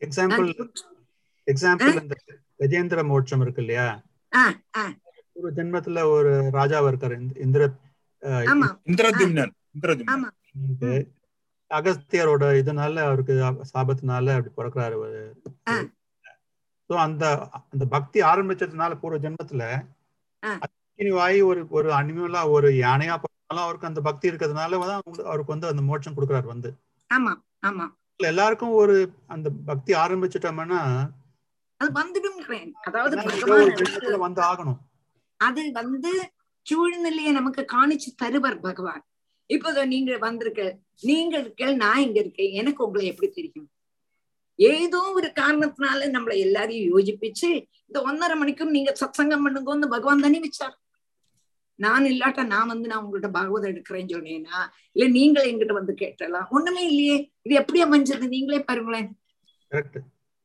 எக்ஸாம்பிள் 0.00 0.72
எக்ஸாம்பிள் 1.46 2.02
இந்த 2.02 2.16
கஜேந்திர 2.58 3.04
மோட்சம் 3.04 3.40
இருக்கு 3.40 3.60
இல்லையா? 3.60 4.02
ஒரு 5.32 5.52
ஜென்மத்துல 5.56 6.04
ஒரு 6.04 6.30
ராஜாவா 6.52 6.92
இருக்காரு. 6.92 7.20
இந்த- 7.20 7.40
இந்திர 7.40 7.70
இந்திரதிம்னன். 8.84 9.50
இந்திரதிம்னன். 9.82 11.06
அகஸ்தியரோட 11.70 12.44
இதனால 12.60 13.02
அவருக்கு 13.02 13.34
சாபத்தினால 13.72 14.34
அப்படி 14.36 14.52
பிறக்கிறாரு 14.56 14.96
சோ 16.90 16.94
அந்த 16.98 17.24
அந்த 17.72 17.84
பக்தி 17.86 18.18
ஆரம்பிச்சதுனால 18.22 18.94
பூர்வ 18.94 19.18
ஜென்மத்துல 19.18 19.64
வாயி 20.98 21.40
ஒரு 21.42 21.60
ஒரு 21.70 21.88
அனிமலா 21.92 22.40
ஒரு 22.50 22.68
யானையா 22.78 23.14
பிறந்தாலும் 23.16 23.64
அவருக்கு 23.64 23.86
அந்த 23.86 24.00
பக்தி 24.00 24.28
இருக்கிறதுனால 24.30 24.80
தான் 24.82 25.02
அவருக்கு 25.24 25.54
வந்து 25.54 25.70
அந்த 25.70 25.82
மோட்சம் 25.82 26.16
கொடுக்குறாரு 26.16 26.46
வந்து. 26.46 26.70
ஆமா 27.10 27.32
ஆமா. 27.66 27.86
எல்லாருக்கும் 28.20 28.72
ஒரு 28.72 28.96
அந்த 29.26 29.48
பக்தி 29.64 29.92
ஆரம்பிச்சிட்டோம்னா 29.94 30.80
அதாவது 32.86 33.16
வந்து 34.18 34.40
ஆகணும். 34.42 34.78
அது 35.40 35.62
வந்து 35.72 36.10
சூழ்நிலையை 36.66 37.32
நமக்கு 37.32 37.62
காணிச்சு 37.72 38.08
தருவர் 38.16 38.58
பகவான். 38.60 39.02
இப்போதோ 39.50 39.82
நீங்க 39.86 40.16
வந்திருக்க 40.18 40.62
நீங்க 41.02 41.34
இருக்க 41.38 41.72
நான் 41.74 42.00
இங்க 42.00 42.18
இருக்கேன் 42.20 42.52
எனக்கு 42.52 42.84
உங்களை 42.84 43.06
எப்படி 43.06 43.28
தெரியும்? 43.30 43.68
ஏதோ 44.58 45.00
ஒரு 45.14 45.28
காரணத்தினால 45.36 46.08
நம்மளை 46.10 46.36
எல்லாரையும் 46.38 46.90
யோசிப்பிச்சு 46.92 47.48
இந்த 47.88 47.98
ஒன்னரை 48.00 48.34
மணிக்கும் 48.34 48.70
நீங்க 48.70 48.90
சத்சங்கம் 49.00 49.44
பண்ணுங்கன்னு 49.46 49.88
பகவான் 49.88 50.20
தானே 50.20 50.40
வச்சார் 50.40 50.76
நான் 51.78 52.04
இல்லாட்டா 52.04 52.46
நான் 52.46 52.66
வந்து 52.66 52.88
நான் 52.88 53.02
உங்கள்கிட்ட 53.02 53.30
பாகவதம் 53.30 53.70
எடுக்கிறேன்னு 53.70 54.14
சொன்னேன்னா 54.14 54.58
இல்ல 54.96 55.04
நீங்களே 55.08 55.48
எங்கிட்ட 55.50 55.72
வந்து 55.72 55.94
கேட்டலாம். 55.94 56.48
ஒண்ணுமே 56.50 56.82
இல்லையே. 56.86 57.16
இது 57.42 57.54
எப்படி 57.54 57.80
அமைஞ்சது? 57.84 58.26
நீங்களே 58.28 58.60
பாருங்களேன். 58.60 59.08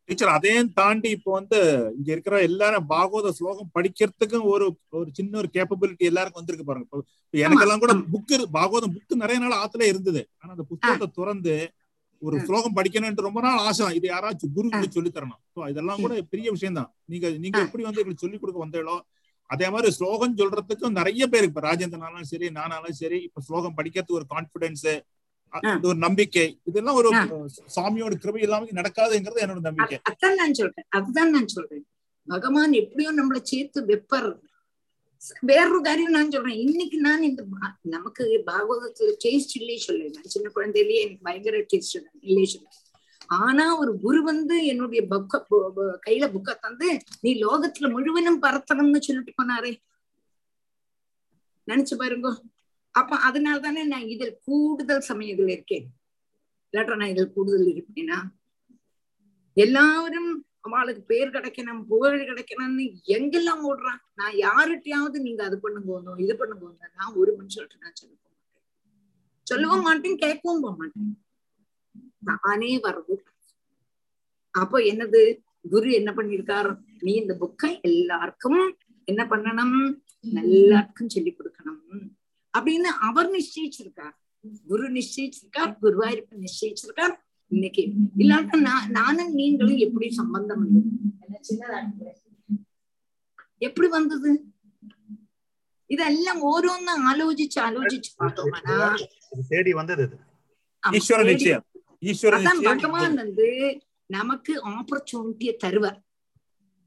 டீச்சர் 0.09 0.33
அதையும் 0.33 0.71
தாண்டி 0.73 1.09
இப்போ 1.15 1.31
வந்து 1.31 1.59
இங்க 1.97 2.09
இருக்கிற 2.11 2.35
எல்லாரும் 2.47 2.85
பாகவத 2.91 3.29
ஸ்லோகம் 3.37 3.71
படிக்கிறதுக்கும் 3.75 4.45
ஒரு 4.53 4.65
ஒரு 4.99 5.09
சின்ன 5.13 5.37
ஒரு 5.37 5.49
கேப்பபிலிட்டி 5.55 6.09
எல்லாருக்கும் 6.11 6.41
வந்திருக்கு 6.41 6.67
பாருங்க. 6.69 7.01
எனக்கெல்லாம் 7.33 7.81
கூட 7.83 7.93
புக்கு 8.13 8.37
பாகவதம் 8.57 8.93
புக்கு 8.97 9.15
நிறைய 9.23 9.39
நாள் 9.39 9.59
ஆத்துல 9.61 9.87
இருந்தது. 9.91 10.21
ஆனா 10.41 10.51
அந்த 10.51 10.65
புத்தகத்தை 10.71 11.07
திறந்து 11.17 11.55
ஒரு 12.21 12.37
ஸ்லோகம் 12.39 12.77
படிக்கணும்னு 12.77 13.27
ரொம்ப 13.27 13.41
நாள் 13.41 13.63
ஆசை. 13.67 13.87
இது 13.97 14.07
யாராச்சும் 14.07 14.53
குரு 14.57 14.93
சொல்லி 14.97 15.11
தரணும். 15.11 15.41
ஸோ 15.55 15.59
இதெல்லாம் 15.73 16.03
கூட 16.05 16.13
பெரிய 16.33 16.47
விஷயம் 16.51 16.79
தான் 16.79 16.91
நீங்க 17.05 17.29
நீங்க 17.43 17.57
எப்படி 17.67 17.83
வந்து 17.83 18.01
எங்களுக்கு 18.03 18.25
சொல்லி 18.25 18.39
கொடுக்க 18.39 18.65
வந்தீங்களோ 18.65 18.97
அதே 19.49 19.67
மாதிரி 19.69 19.89
ஸ்லோகம் 19.91 20.37
சொல்றதுக்கும் 20.37 20.95
நிறைய 20.99 21.23
பேர் 21.33 21.47
இப்ப 21.49 21.61
ராஜேந்திரனாலும் 21.61 22.29
சரி 22.29 22.47
நானாலும் 22.51 22.97
சரி 23.01 23.17
இப்ப 23.27 23.41
ஸ்லோகம் 23.41 23.75
படிக்கிறதுக்கு 23.79 24.19
ஒரு 24.19 24.25
கான்பிடன்ஸ் 24.33 24.85
ஒரு 25.83 25.95
நம்பிக்கை. 25.95 26.59
இதெல்லாம் 26.63 26.95
ஒரு 26.95 27.09
சாமியோட 27.75 28.13
கிருபை 28.15 28.41
இல்லாம 28.41 28.65
நடக்காதுங்கிறது 28.65 29.43
என்னோட 29.45 29.59
நம்பிக்கை. 29.59 29.97
அதான் 30.09 30.35
நான் 30.35 30.53
சொல்றேன். 30.53 30.85
அதுதான் 30.89 31.29
நான் 31.29 31.47
சொல்றேன். 31.47 31.85
பகவான் 32.27 32.71
எப்படியும் 32.71 33.17
நம்மளை 33.17 33.41
சேர்த்து 33.41 33.85
வெப்பர். 33.85 34.29
வேறொரு 35.41 35.81
காரியம் 35.81 36.11
நான் 36.11 36.31
சொல்றேன். 36.31 36.57
இன்னைக்கு 36.57 36.97
நான் 36.97 37.23
இந்த 37.23 37.45
நமக்கு 37.81 38.43
பாகவதத்துல 38.45 39.11
டேஸ்ட் 39.23 39.55
இல்லையே 39.55 39.77
சொல்ல. 39.77 40.03
நான் 40.03 40.33
சின்ன 40.35 40.51
குழந்தையிலேயே 40.55 40.99
எனக்கு 41.01 41.23
பயங்கர 41.23 41.57
டேஸ்ட் 41.57 42.03
இல்லையே 42.19 42.45
சொல்ல. 42.45 42.67
ஆனா 43.27 43.79
ஒரு 43.79 43.99
குரு 43.99 44.23
வந்து 44.23 44.65
என்னுடைய 44.65 45.05
புக்க 45.09 45.43
கையில 46.07 46.25
புக்க 46.33 46.55
தந்து 46.59 47.01
நீ 47.21 47.31
லோகத்துல 47.33 47.89
முழுவதும் 47.89 48.41
பரத்தணும்னு 48.41 48.99
சொல்லிட்டு 48.99 49.33
போனாரே. 49.39 49.71
நினைச்சு 51.67 51.95
பாருங்க. 51.97 52.41
அப்ப 52.95 53.17
அதனால 53.27 53.59
தானே 53.59 53.83
நான் 53.83 54.11
இதில் 54.13 54.39
கூடுதல் 54.47 55.07
சமயத்தில் 55.09 55.53
இருக்கேன். 55.55 55.85
இல்லாட்டா 56.73 56.95
நான் 57.01 57.13
இதில் 57.13 57.33
கூடுதல் 57.35 57.71
இருப்பேனா? 57.73 58.17
எல்லாரும் 59.57 60.29
அவளுக்கு 60.67 61.01
பேர் 61.11 61.33
கிடைக்கணும் 61.35 61.81
புகழ் 61.89 62.15
கிடைக்கணும்னு 62.29 62.85
எங்கெல்லாம் 63.15 63.61
ஓடுறான் 63.69 63.99
நான் 64.19 64.35
யாருகிட்டயாவது 64.45 65.17
நீங்க 65.25 65.41
அது 65.49 65.57
பண்ணுங்க 65.59 66.15
இது 66.25 66.35
பண்ணுங்க 66.39 66.87
நான் 66.99 67.17
ஒரு 67.21 67.31
மனுஷன் 67.39 67.83
நான் 67.83 67.97
சொல்ல 67.99 68.13
போக 68.13 68.31
மாட்டேன். 68.33 68.63
சொல்லவும் 69.47 69.85
மாட்டேன் 69.87 70.21
கேட்கவும் 70.23 70.63
போக 70.65 70.73
மாட்டேன். 70.81 71.11
நானே 72.29 72.71
வர்றது 72.85 73.15
அப்போ 74.55 74.77
என்னது? 74.91 75.21
குரு 75.73 75.87
என்ன 75.99 76.09
பண்ணிருக்காரு 76.17 76.71
நீ 77.05 77.11
இந்த 77.21 77.33
புக்கை 77.41 77.71
எல்லாருக்கும் 77.89 78.61
என்ன 79.07 79.21
பண்ணணும்? 79.31 79.77
எல்லாருக்கும் 80.43 81.13
சொல்லி 81.15 81.31
கொடுக்கணும். 81.31 81.81
அப்படின்னு 82.57 82.89
அவர் 83.07 83.29
நிச்சயிச்சிருக்கார். 83.37 84.15
குரு 84.69 84.85
நிச்சயிச்சிருக்கார் 84.97 85.71
குருவாயிருப்பு 85.83 86.35
நிச்சயிச்சிருக்கார் 86.45 87.15
இன்னைக்கு. 87.51 87.83
இல்லாட்ட 88.17 88.59
நான் 88.67 88.89
நானும் 88.99 89.33
நீங்களும் 89.39 89.79
எப்படி 89.85 90.07
சம்பந்தம் 90.19 90.65
எப்படி 93.67 93.87
வந்தது? 93.97 94.31
இதெல்லாம் 95.89 96.39
ஓരോன்னு 96.51 96.93
ஆலோசிச்சு 97.09 97.59
ஆலோசிச்சு 97.67 98.11
பார்த்தோம்னா 98.21 98.77
தேடி 99.49 99.73
வந்தது 99.73 100.05
அதான் 102.33 102.63
பகவான் 102.63 103.15
வந்து 103.15 103.47
நமக்கு 104.15 104.53
ஆப்பர்ச்சுனிட்டிய 104.71 105.51
தருவார். 105.63 105.99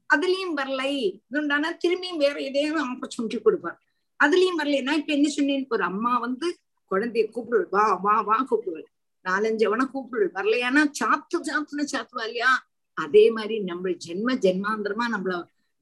அதுலயும் 0.09 0.53
வரலை. 0.59 0.91
இதுண்டானா 1.31 1.69
திரும்பியும் 1.83 2.21
வேற 2.23 2.35
ஏதேனும் 2.47 2.89
ஆப்பர்ச்சுனிட்டி 2.91 3.39
கொடுப்பார். 3.41 3.77
அதுலயும் 4.23 4.59
வரலன்னா 4.59 4.93
இப்ப 4.93 5.13
என்ன 5.13 5.27
சொன்னேன்? 5.29 5.67
ஒரு 5.69 5.83
அம்மா 5.83 6.17
வந்து 6.17 6.47
குழந்தைய 6.91 7.25
கூப்பிடுவள் 7.31 7.67
வா 7.69 7.93
வா 8.01 8.21
வா 8.21 8.37
கூப்பிடுவள். 8.49 8.87
நாலஞ்சு 9.25 9.65
அவனை 9.65 9.85
கூப்பிடுவள் 9.85 10.35
வரலையானா 10.37 10.81
சாத்து 10.99 11.37
சாத்துன்னு 11.49 11.85
சாத்துவா 11.93 12.23
இல்லையா? 12.23 12.51
அதே 12.93 13.31
மாதிரி 13.31 13.59
நம்ம 13.59 13.89
ஜென்ம 13.89 14.35
ஜென்மாந்திரமா 14.45 15.05
நம்மள 15.13 15.33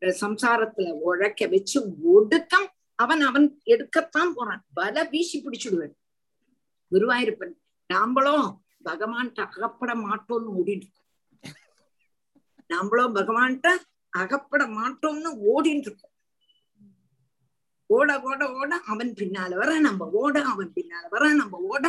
சம்சாரத்துல 0.01 0.89
உழைக்க 0.91 1.47
வச்சு 1.47 1.77
ஒடுக்கம் 2.03 2.67
அவன் 2.95 3.21
அவன் 3.21 3.61
எடுக்கத்தான் 3.65 4.33
போறான். 4.33 4.61
பல 4.73 5.03
வீசி 5.03 5.37
பிடிச்சிடுவான் 5.41 5.95
குருவாயிருப்பன் 6.91 7.55
நாம்பளும் 7.89 8.47
பகவான்கிட்ட 8.85 9.41
அகப்பட 9.47 9.91
மாட்டோம்னு 9.95 10.51
ஓடிட்டு 10.59 10.85
இருக்கோம். 10.85 11.03
நாம்பளும் 12.69 13.15
பகவான்கிட்ட 13.15 13.69
அகப்பட 14.13 14.63
மாட்டோம்னு 14.67 15.29
ஓடிட்டு 15.53 15.87
இருக்கோம். 15.89 16.13
ஓட 17.89 18.09
ஓட 18.21 18.41
ஓட 18.53 18.71
அவன் 18.85 19.11
பின்னால 19.19 19.55
வர 19.55 19.79
நம்ம 19.79 20.09
ஓட 20.21 20.35
அவன் 20.43 20.71
பின்னால 20.75 21.03
வர 21.09 21.33
நம்ம 21.33 21.59
ஓட. 21.71 21.85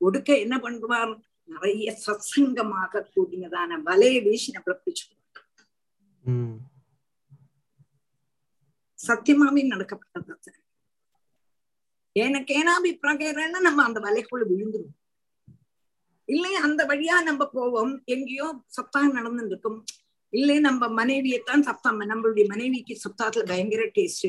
ஒடுக்க 0.00 0.30
என்ன 0.38 0.56
பண்ணுவார் 0.58 1.12
நிறைய 1.48 1.92
சத்சங்கமாக 2.06 3.02
கூடினதான 3.14 3.78
வலையை 3.84 4.20
வீசி 4.22 4.52
நம்மள 4.52 4.74
பிடிச்சு 4.78 5.04
சத்தியமாவே 8.98 9.62
நடக்கப்பட்டது 9.72 10.52
எனக்கு 12.16 12.52
ஏனாபி 12.60 12.90
பிரகேரன்னு 13.02 13.58
நம்ம 13.60 13.84
அந்த 13.84 13.98
வலைக்குள்ள 14.00 14.44
விழுந்துருவோம் 14.52 14.96
இல்லை 16.28 16.54
அந்த 16.66 16.80
வழியா 16.86 17.16
நம்ம 17.22 17.42
போவோம். 17.48 17.92
எங்கேயோ 18.04 18.46
சப்தாகம் 18.76 19.14
நடந்துட்டு 19.18 19.52
இருக்கும். 19.52 19.78
இல்லை 20.32 20.56
நம்ம 20.58 20.88
மனைவியைத்தான் 20.88 21.64
சப்தாம 21.68 22.06
நம்மளுடைய 22.10 22.44
மனைவிக்கு 22.48 22.94
சப்தாகத்துல 23.04 23.46
பயங்கர 23.46 23.84
டேஸ்ட் 23.94 24.28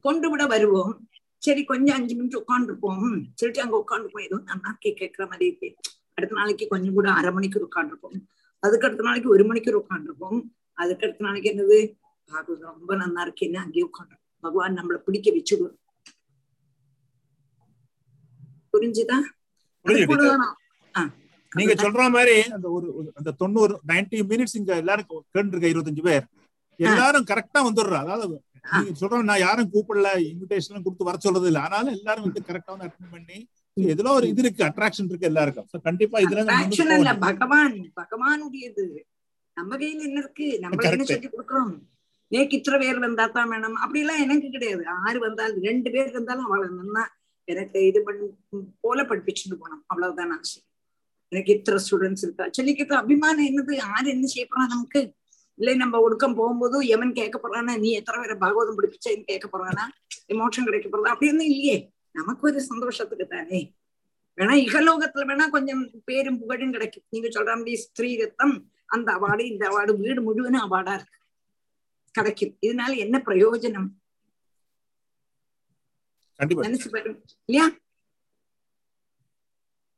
கொண்டு 0.00 0.30
விட 0.30 0.46
வருவோம். 0.46 1.08
சரி 1.38 1.64
கொஞ்சம் 1.64 1.96
அஞ்சு 1.96 2.14
நிமிஷம் 2.14 2.44
உட்காந்துருப்போம் 2.48 3.24
சொல்லிட்டு 3.34 3.62
அங்க 3.62 3.84
உட்காந்துருப்போம் 3.88 4.22
ஏதோ 4.22 4.40
நல்லா 4.44 4.76
கேட்கிற 4.78 5.26
மாதிரி 5.26 5.46
இருக்கு. 5.46 5.68
அடுத்த 6.14 6.34
நாளைக்கு 6.36 6.68
கொஞ்சம் 6.68 6.94
கூட 6.94 7.10
அரை 7.10 7.32
மணிக்கு 7.32 7.68
உட்காந்துருப்போம் 7.68 8.18
அதுக்கு 8.62 8.86
அடுத்த 8.86 9.04
நாளைக்கு 9.04 9.28
ஒரு 9.28 9.44
மணிக்கு 9.44 9.78
உட்காந்துருப்போம் 9.78 10.40
அதுக்கு 10.72 11.06
அடுத்த 11.06 11.24
நாளைக்கு 11.24 11.50
என்னது? 11.50 11.78
பாகவதம் 12.28 12.74
ரொம்ப 12.78 12.96
நல்லா 12.96 13.26
இருக்கேன்னு 13.26 13.54
அங்கேயே 13.54 13.86
உட்காந்து 13.86 14.16
பகவான் 14.40 14.76
நம்மளை 14.76 14.96
பிடிக்க 14.96 15.30
வச்சுடுவோம் 15.30 15.76
புரிஞ்சுதா? 18.72 19.16
நீங்க 21.52 21.72
சொல்ற 21.74 22.10
மாதிரி 22.10 22.50
அந்த 22.50 22.68
ஒரு- 22.68 23.08
அந்த 23.14 23.30
தொண்ணூறு 23.30 23.80
நைன்டி 23.88 24.20
மினிட்ஸ் 24.28 24.54
இங்க 24.54 24.76
எல்லாரும் 24.76 25.06
கேட்டுருக்க 25.34 25.66
இருபத்தஞ்சு 25.72 26.02
பேர். 26.02 26.24
எல்லாரும் 26.76 27.24
கரெக்டா 27.24 27.58
வந்துடுறா. 27.58 27.98
அதாவது 27.98 28.42
நீங்க 28.64 28.92
சொல்ற 29.00 29.22
நான் 29.30 29.44
யாரும் 29.46 29.70
கூப்பிடல 29.74 30.08
இன்விடேஷன் 30.30 30.84
கொடுத்து 30.84 31.08
வர 31.08 31.16
சொல்றது 31.26 31.48
இல்ல. 31.50 31.60
ஆனாலும் 31.66 31.96
எல்லாரும் 31.98 32.26
வந்து 32.26 32.42
கரெக்டா 32.48 32.72
வந்து 32.74 32.86
அட்டன் 32.88 33.12
பண்ணி 33.14 33.38
இதுல 33.76 34.10
ஒரு 34.18 34.26
இது 34.32 34.42
இருக்கு 34.44 34.62
அட்ராக்ஷன் 34.68 35.08
இருக்கு 35.10 35.30
எல்லாருக்கும். 35.30 35.68
கண்டிப்பா 35.88 36.18
இதுல 36.24 36.44
போகணும். 36.46 37.20
பகவான் 37.28 37.76
பகவானுடையது. 38.00 38.84
நம்ம 39.56 39.76
கையில 39.80 40.04
என்ன 40.08 40.20
இருக்கு? 40.24 40.46
நம்ம 40.64 40.80
என்ன. 40.90 41.06
சொல்லி 41.12 41.30
கொடுக்குறோம்? 41.34 41.72
நேக்கு 42.32 42.56
இத்தனை 42.58 42.78
பேர் 42.82 43.04
வந்தா 43.04 43.24
தான் 43.36 43.50
வேணும். 43.52 43.78
அப்படி 43.84 44.00
எல்லாம் 44.02 44.22
எனக்கு 44.24 44.48
கிடையாது. 44.56 44.82
ஆறு 45.04 45.18
வந்தாலும் 45.26 45.62
ரெண்டு 45.68 45.88
பேர் 45.94 46.16
வந்தாலும் 46.18 46.48
அவளை 46.48 46.68
நின்னா 46.78 47.04
எனக்கு 47.48 47.78
இது 47.90 48.00
பண்ணி 48.08 48.26
போல 48.84 49.02
படிப்பிச்சுட்டு 49.10 49.56
போனோம் 49.62 49.82
அவ்வளவுதான் 49.86 50.34
ஆசை. 50.36 50.58
எனக்கு 51.32 51.50
இத்தனை 51.56 51.78
ஸ்டூடெண்ட்ஸ் 51.84 52.24
இருக்கா? 52.26 52.44
சொல்லிக்கிட்டு 52.58 52.94
அபிமானம் 53.02 53.48
என்னது? 53.50 53.72
யாரு 53.86 54.06
என்ன 54.14 54.28
செய்ய 54.34 54.44
போறா 54.46 54.64
நமக்கு? 54.74 55.00
இல்லை 55.60 55.74
நம்ம 55.82 56.00
ஒடுக்கம் 56.00 56.34
போகும்போது 56.34 56.76
எவன் 56.94 57.12
கேட்க 57.12 57.36
போறானா 57.42 57.78
நீ 57.78 57.90
எத்தனை 57.90 58.20
பேரை 58.20 58.36
பாகவதம் 58.38 58.78
படிப்பிச்சேன்னு 58.78 59.28
கேட்க 59.30 59.46
போறானா 59.52 59.84
மோட்சம் 60.40 60.64
கிடைக்க 60.64 60.86
போறதா 60.88 61.12
அப்படி 61.14 61.30
ஒண்ணும் 61.30 61.50
இல்லையே. 61.52 61.76
நமக்கு 62.18 62.48
ஒரு 62.50 62.60
சந்தோஷத்துக்கு 62.62 63.26
தானே. 63.26 63.60
வேணா 64.36 64.54
இகலோகத்துல 64.64 65.24
வேணா 65.30 65.46
கொஞ்சம் 65.48 65.82
பேரும் 66.04 66.38
புகழும் 66.38 66.70
கிடைக்கும். 66.70 67.04
நீங்க 67.08 67.28
சொல்ற 67.28 67.46
மாதிரி 67.46 67.76
ஸ்திரீ 67.76 68.10
ரத்தம் 68.20 68.54
அந்த 68.96 69.08
அவார்டு 69.12 69.44
இந்த 69.52 69.64
அவார்டு 69.68 69.96
வீடு 69.96 70.20
முழுவதும் 70.22 70.64
அவார்டா 70.66 70.94
இருக்கு. 70.94 71.18
கிடைக்கும். 72.14 72.54
இதனால 72.66 72.92
என்ன 73.04 73.22
பிரயோஜனம்? 73.26 73.88
நினைச்சு 76.40 76.88
பாருங்க. 76.92 77.18
இல்லையா? 77.44 77.66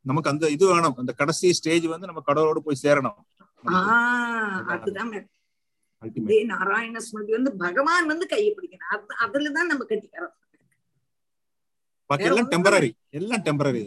நமக்கு 0.05 0.30
அந்த 0.30 0.44
இது 0.51 0.64
வேணும். 0.66 0.97
அந்த 0.97 1.12
கடைசி 1.12 1.52
ஸ்டேஜ் 1.52 1.84
வந்து 1.93 2.09
நம்ம 2.09 2.22
கடவுளோட 2.26 2.59
போய் 2.66 2.82
சேரணும். 2.82 3.20
அதுதான். 4.74 5.12
இதே 6.19 6.39
நாராயண 6.51 7.01
ஸ்மிருதி 7.05 7.33
வந்து 7.33 7.53
பகவான் 7.62 8.11
வந்து 8.12 8.27
கையை 8.31 8.51
பிடிக்கணும் 8.53 8.93
அது 8.95 9.16
அதுலதான் 9.24 9.70
நம்ம 9.73 9.85
கட்டிக்கிறோம் 9.85 10.35
எல்லாம் 12.24 12.49
டெம்பரரி 12.53 12.89
எல்லாம் 13.19 13.43
டெம்பரரி? 13.47 13.81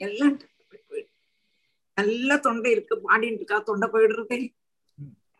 எல்லாம் 0.00 0.34
நல்ல 1.96 2.36
தொண்டை 2.44 2.70
இருக்கு 2.74 2.94
பாடிட்டு 3.02 3.40
இருக்கா 3.40 3.58
தொண்டை 3.66 3.86
போயிடுறதே 3.94 4.38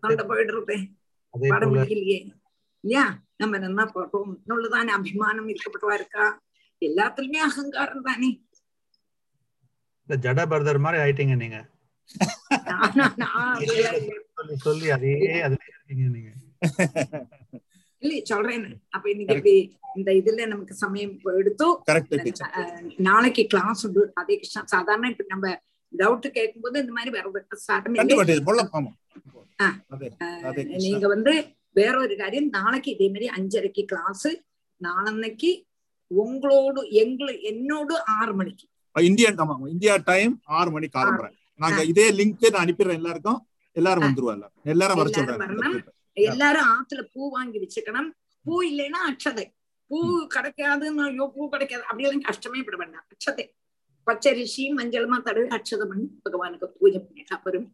தொண்டை 0.03 0.25
போயிடுறதே 0.31 0.79
பாட 1.35 1.63
முடியலையே 1.71 2.19
இல்லையா 2.85 3.05
நம்ம 3.41 3.59
என்ன 3.61 3.85
போட்டோம் 3.91 4.31
இன்னொள்ளுதானே 4.35 4.93
அபிமானம் 4.97 5.51
இருக்கப்பட்டவா 5.53 5.95
இருக்கா 6.01 6.27
எல்லாத்துலயுமே 6.83 7.41
அகங்காரம் 7.47 8.07
தானே 8.09 8.31
ஜட 10.09 10.41
பரதர் 10.51 10.85
மாதிரி 10.85 11.01
ஆயிட்டீங்க 11.03 11.35
நீங்க 11.37 11.59
சொல்லி 14.43 14.57
சொல்லி 14.63 14.87
அதே 14.91 15.13
அதுல 15.41 15.61
இருக்கீங்க 15.69 16.07
நீங்க. 16.11 16.31
இல்லை 18.03 18.19
சொல்றேன். 18.25 18.65
அப்ப 18.91 19.05
இன்னைக்கு 19.11 19.35
எப்படி 19.35 19.55
இந்த 19.97 20.11
இதுல 20.13 20.47
நமக்கு 20.47 20.75
சமயம் 20.75 21.13
இப்ப 21.13 21.33
எடுத்து 21.37 21.67
கரெக்ட் 21.89 22.15
டீச்சர் 22.23 22.53
அஹ், 22.59 22.79
நாளைக்கு 23.01 23.43
கிளாஸ் 23.47 23.83
உண்டு. 23.87 24.03
அதே 24.15 24.35
கிருஷ்ணா 24.37 24.63
சாதாரண 24.67 25.11
இப்ப 25.11 25.25
நம்ம 25.29 25.47
டவுட் 25.93 26.27
கேட்கும்போது 26.31 26.77
இந்த 26.81 26.93
மாதிரி 26.93 27.11
அதே 30.45 30.63
நீங்க 30.81 31.07
வந்து 31.09 31.33
வேற 31.77 31.95
ஒரு 32.01 32.15
காரியம் 32.17 32.49
நாளைக்கு 32.53 32.91
இதே 32.91 33.09
மாதிரி 33.09 33.29
அஞ்சரைக்கு 33.37 33.83
கிளாஸ் 33.85 34.29
நாளன்னைக்கு 34.81 35.51
உங்களோடு 36.11 36.81
எங்களை 36.95 37.35
என்னோடு 37.43 37.95
ஆறு 38.15 38.33
மணிக்கு. 38.35 38.65
இந்தியன் 38.97 39.39
இந்தியா 39.69 39.95
டைம் 40.05 40.33
ஆறு 40.53 40.71
மணிக்கு 40.71 40.99
ஆரம்புறேன் 40.99 41.37
நாங்க 41.61 41.81
இதே 41.85 42.07
லிங்க் 42.13 42.45
நான் 42.49 42.63
அனுப்பிடுறேன் 42.65 43.01
எல்லாருக்கும். 43.01 43.39
எல்லாரும் 43.77 44.07
வந்துருவா 44.07 44.35
எல்லாரும் 44.73 44.99
வர 45.01 45.09
வரணும். 45.43 45.77
எல்லாரும் 46.31 46.71
ஆத்துல 46.77 47.03
பூ 47.15 47.31
வாங்கி 47.37 47.59
வச்சுக்கணும் 47.63 48.09
பூ 48.47 48.55
இல்லைன்னா 48.71 49.01
அக்ஷதை 49.11 49.45
பூ 49.91 49.99
கிடைக்காதுன்னு 50.35 51.05
ஐயோ 51.09 51.27
பூ 51.35 51.43
கிடைக்காது. 51.55 51.83
அப்படியெல்லாம் 51.89 52.27
கஷ்டமே 52.31 52.63
பட 52.67 52.77
வேண்டாம். 52.83 53.07
அக்ஷதை 53.13 53.45
பச்சரிசி 54.07 54.65
மஞ்சளுமா 54.79 55.17
தடவி 55.29 55.49
அக்ஷதை 55.59 55.85
பண்ணி 55.91 56.07
பகவானுக்கு 56.27 56.69
பூஜை 56.79 56.99
பண்ணிட்டு 57.05 57.35
அப்புறம் 57.39 57.67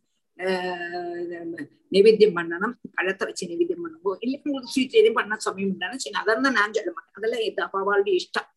நைவேத்தியம் 1.94 2.36
பண்ணணும். 2.38 2.74
பழத்தை 2.96 3.24
வச்சு 3.28 3.48
நைவேத்தியம் 3.50 3.84
பண்ணுவோ 3.86 4.12
இல்ல 4.24 4.34
உங்களுக்கு 4.46 4.72
ஸ்வீட் 4.74 4.98
எதுவும் 5.00 5.18
பண்ண 5.18 5.38
சமயம் 5.46 5.70
உண்டான 5.72 5.98
சரி 6.04 6.16
அதான் 6.22 6.56
நான் 6.58 6.76
சொல்ல 6.78 6.90
மாட்டேன். 6.96 7.16
அதெல்லாம் 7.18 7.42
எது? 7.48 7.60
அப்பாவாளுடைய 7.66 8.14
இஷ்டம். 8.22 8.48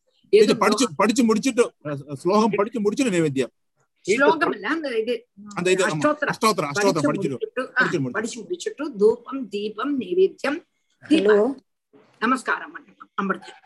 படிச்சு 0.63 0.85
படிச்சு 0.99 1.23
முடிச்சுட்டு 1.29 1.63
ஸ்லோகம் 2.23 2.57
படிச்சு 2.59 2.81
முடிச்சுட்டு 2.83 3.15
நைவேத்தியம். 3.15 3.53
படிச்சு 7.77 7.99
முடிச்சு. 7.99 8.15
படிச்சு 8.15 8.37
முடிச்சுட்டு 8.41 8.85
தூபம் 9.01 9.41
தீபம் 9.53 9.93
நைவேத்தியம் 9.99 10.59
ஹலோ 11.03 11.37
நமஸ்காரம் 12.21 12.73
பண்ணணும் 12.75 13.11
அமிர்தம் 13.17 13.59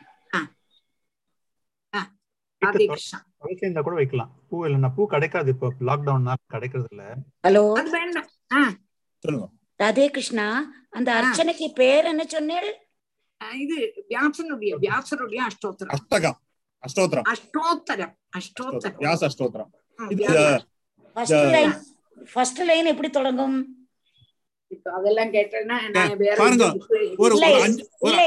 இருந்தா 3.58 3.82
கூட 3.82 3.96
வைக்கலாம் 3.98 4.32
பூ 4.48 4.56
இல்லைன்னா 4.66 4.90
பூ 4.96 5.04
கிடைக்காது 5.12 5.50
இப்போ 5.54 5.68
லாக்டவுன்னா 5.88 6.34
கிடைக்கிறது 6.54 6.88
இல்ல 6.92 7.04
ஹலோ 7.46 7.64
அது 7.80 7.92
வேண்டாம் 7.96 8.30
ஆ, 8.52 8.62
சொல்லுங்க 9.24 9.48
ராதே 9.80 10.06
கிருஷ்ணா 10.12 10.48
அந்த 10.94 11.10
அர்ச்சனைக்கு 11.20 11.68
பேர் 11.80 12.10
என்ன 12.12 12.24
சொன்னேள் 12.34 12.70
இது 13.58 13.78
வியாசனுடைய 14.10 14.74
வியாசருடைய 14.84 15.40
அஷ்டோத்திரம் 15.48 15.94
அஷ்டகம் 15.96 16.38
அஷ்டோத்திரம் 16.84 17.28
அஷ்டோத்தரம் 17.32 18.14
அஷ்டோத்தரம் 18.38 18.98
வியாச 19.02 19.22
அஷ்டோத்திரம். 19.30 19.70
ஃபர்ஸ்ட் 21.14 21.42
லைன் 21.56 21.74
ஃபர்ஸ்ட் 22.34 22.62
லைன் 22.70 22.86
எப்படி 22.86 23.10
தொடங்கும்? 23.10 23.58
அதெல்லாம் 24.94 25.32
கேட்டேன்னா 25.34 25.76
பாருங்க. 26.38 26.66
ஒரு 27.18 27.34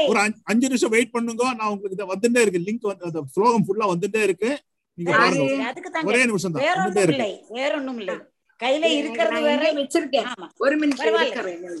ஒரு 0.07 0.19
அஞ்சு 0.43 0.67
நிமிஷம் 0.67 0.89
வெயிட் 0.89 1.11
பண்ணுங்க. 1.11 1.43
நான் 1.53 1.69
உங்களுக்கு 1.69 1.97
இதை 1.97 2.05
வந்துட்டே 2.13 2.41
இருக்கு. 2.45 2.63
லிங்க் 2.67 2.89
வந்து 2.91 3.05
அந்த 3.05 3.21
ஸ்லோகம் 3.31 3.65
ஃபுல்லா 3.67 3.87
வந்துட்டே 3.93 4.23
இருக்கு. 4.23 4.51
நீங்க? 4.97 5.17
பாருங்க. 5.17 5.63
அதுக்கு 5.63 5.91
தாங்க. 5.91 6.09
ஒரே 6.09 6.25
நிமிஷம் 6.25 6.51
தான். 6.51 6.63
வேற 6.63 6.83
ஒண்ணும் 6.85 7.09
இல்லை. 7.09 7.31
வேற 7.49 7.75
ஒண்ணும் 7.75 7.99
இல்லை. 7.99 8.15
கையில 8.63 8.85
இருக்கிறது 8.85 9.41
வேற. 9.41 9.73
வச்சிருக்கேன். 9.73 10.29
ஒரு 10.57 10.77
நிமிஷம் 10.77 11.07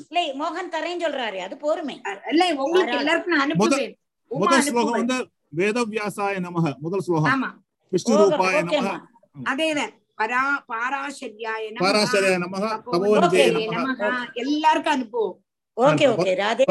இல்லை 0.09 0.25
மோகன் 0.41 0.71
தரேன்னு 0.75 1.05
சொல்றாரு. 1.07 1.37
அது 1.37 1.57
பொறுமை. 1.57 2.01
இல்ல 2.29 2.53
உங்களுக்கு 2.53 2.93
பரவாயில்ல. 2.93 2.99
எல்லாருக்கும் 2.99 3.35
நான் 3.35 3.43
அனுப்புவேன். 3.45 3.95
உமா 4.31 4.45
முதல் 4.45 4.61
ஸ்லோகம் 4.61 4.93
அனுப்புவேன். 4.93 5.05
வந்து 5.05 5.17
வேதவியாசாய 5.55 6.35
நமக. 6.47 6.75
முதல் 6.77 6.99
ஸ்லோகம். 6.99 7.31
ஆமா. 7.33 7.49
விஷ்ணு 7.89 8.17
ரூபாய 8.17 8.63
நமக. 8.63 9.08
ஓகே 15.77 16.05
ஓகே 16.13 16.31
ராதே 16.39 16.63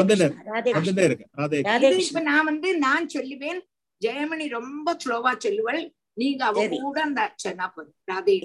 ராதே 0.49 0.71
கிருஷ்ணா 0.77 1.03
இருக்கு 1.05 1.25
அதே 1.37 1.59
ராதே 1.61 1.85
இது 1.87 1.95
இப்ப 1.95 1.95
கிருஷ்ணா 1.95 2.21
நான் 2.29 2.47
வந்து 2.49 2.69
நான் 2.83 3.07
சொல்லுவேன் 3.13 3.59
ஜெயமணி 4.01 4.45
ரொம்ப 4.53 4.95
ஸ்லோவா 5.01 5.31
சொல்லுவள் 5.43 5.81
நீங்க 6.17 6.41
அவ 6.45 6.55
சரி. 6.61 6.77
கூட 6.79 6.97
அந்த 7.03 7.21
சொன்னா 7.43 7.65
போதும் 7.69 7.95
ராதே. 8.07 8.35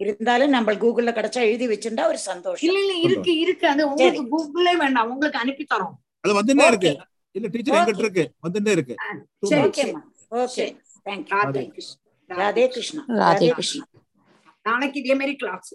இருந்தாலும் 0.00 0.52
நம்ம 0.54 0.74
கூகுள்ல 0.82 1.10
கிடைச்சா 1.12 1.40
எழுதி 1.48 1.66
வச்சிருந்தா 1.70 2.04
ஒரு 2.08 2.20
சந்தோஷம் 2.24 2.66
இல்ல 2.66 2.78
இல்ல 2.82 2.94
இருக்கு 3.06 3.32
இருக்கு 3.42 3.66
அது 3.68 3.82
உங்களுக்கு 3.88 4.22
கூகுளே 4.32 4.72
வேண்டாம் 4.80 5.10
உங்களுக்கு 5.12 5.40
அனுப்பி 5.42 5.64
தரோம் 5.66 5.94
அது 6.24 6.32
வந்துட்டே 6.38 6.64
ஓகே 6.66 6.72
இருக்கு 6.72 6.92
இல்ல 7.34 7.48
டீச்சர் 7.52 7.76
எங்கிட்ட 7.76 8.04
இருக்கு 8.04 8.24
வந்துட்டே 8.44 8.72
இருக்கு. 8.76 8.94
ஓகேம்மா 9.60 10.02
okay 10.40 10.66
thank you 11.06 11.36
Radhe 11.38 11.62
Krishna 11.68 11.98
Radhe 12.40 12.64
Krishna. 12.68 13.02
Radhe 13.08 13.48
Krishna. 13.50 13.84
நாளைக்கு 14.62 15.00
இதே 15.00 15.14
மாதிரி 15.14 15.36
கிளாஸ் 15.36 15.70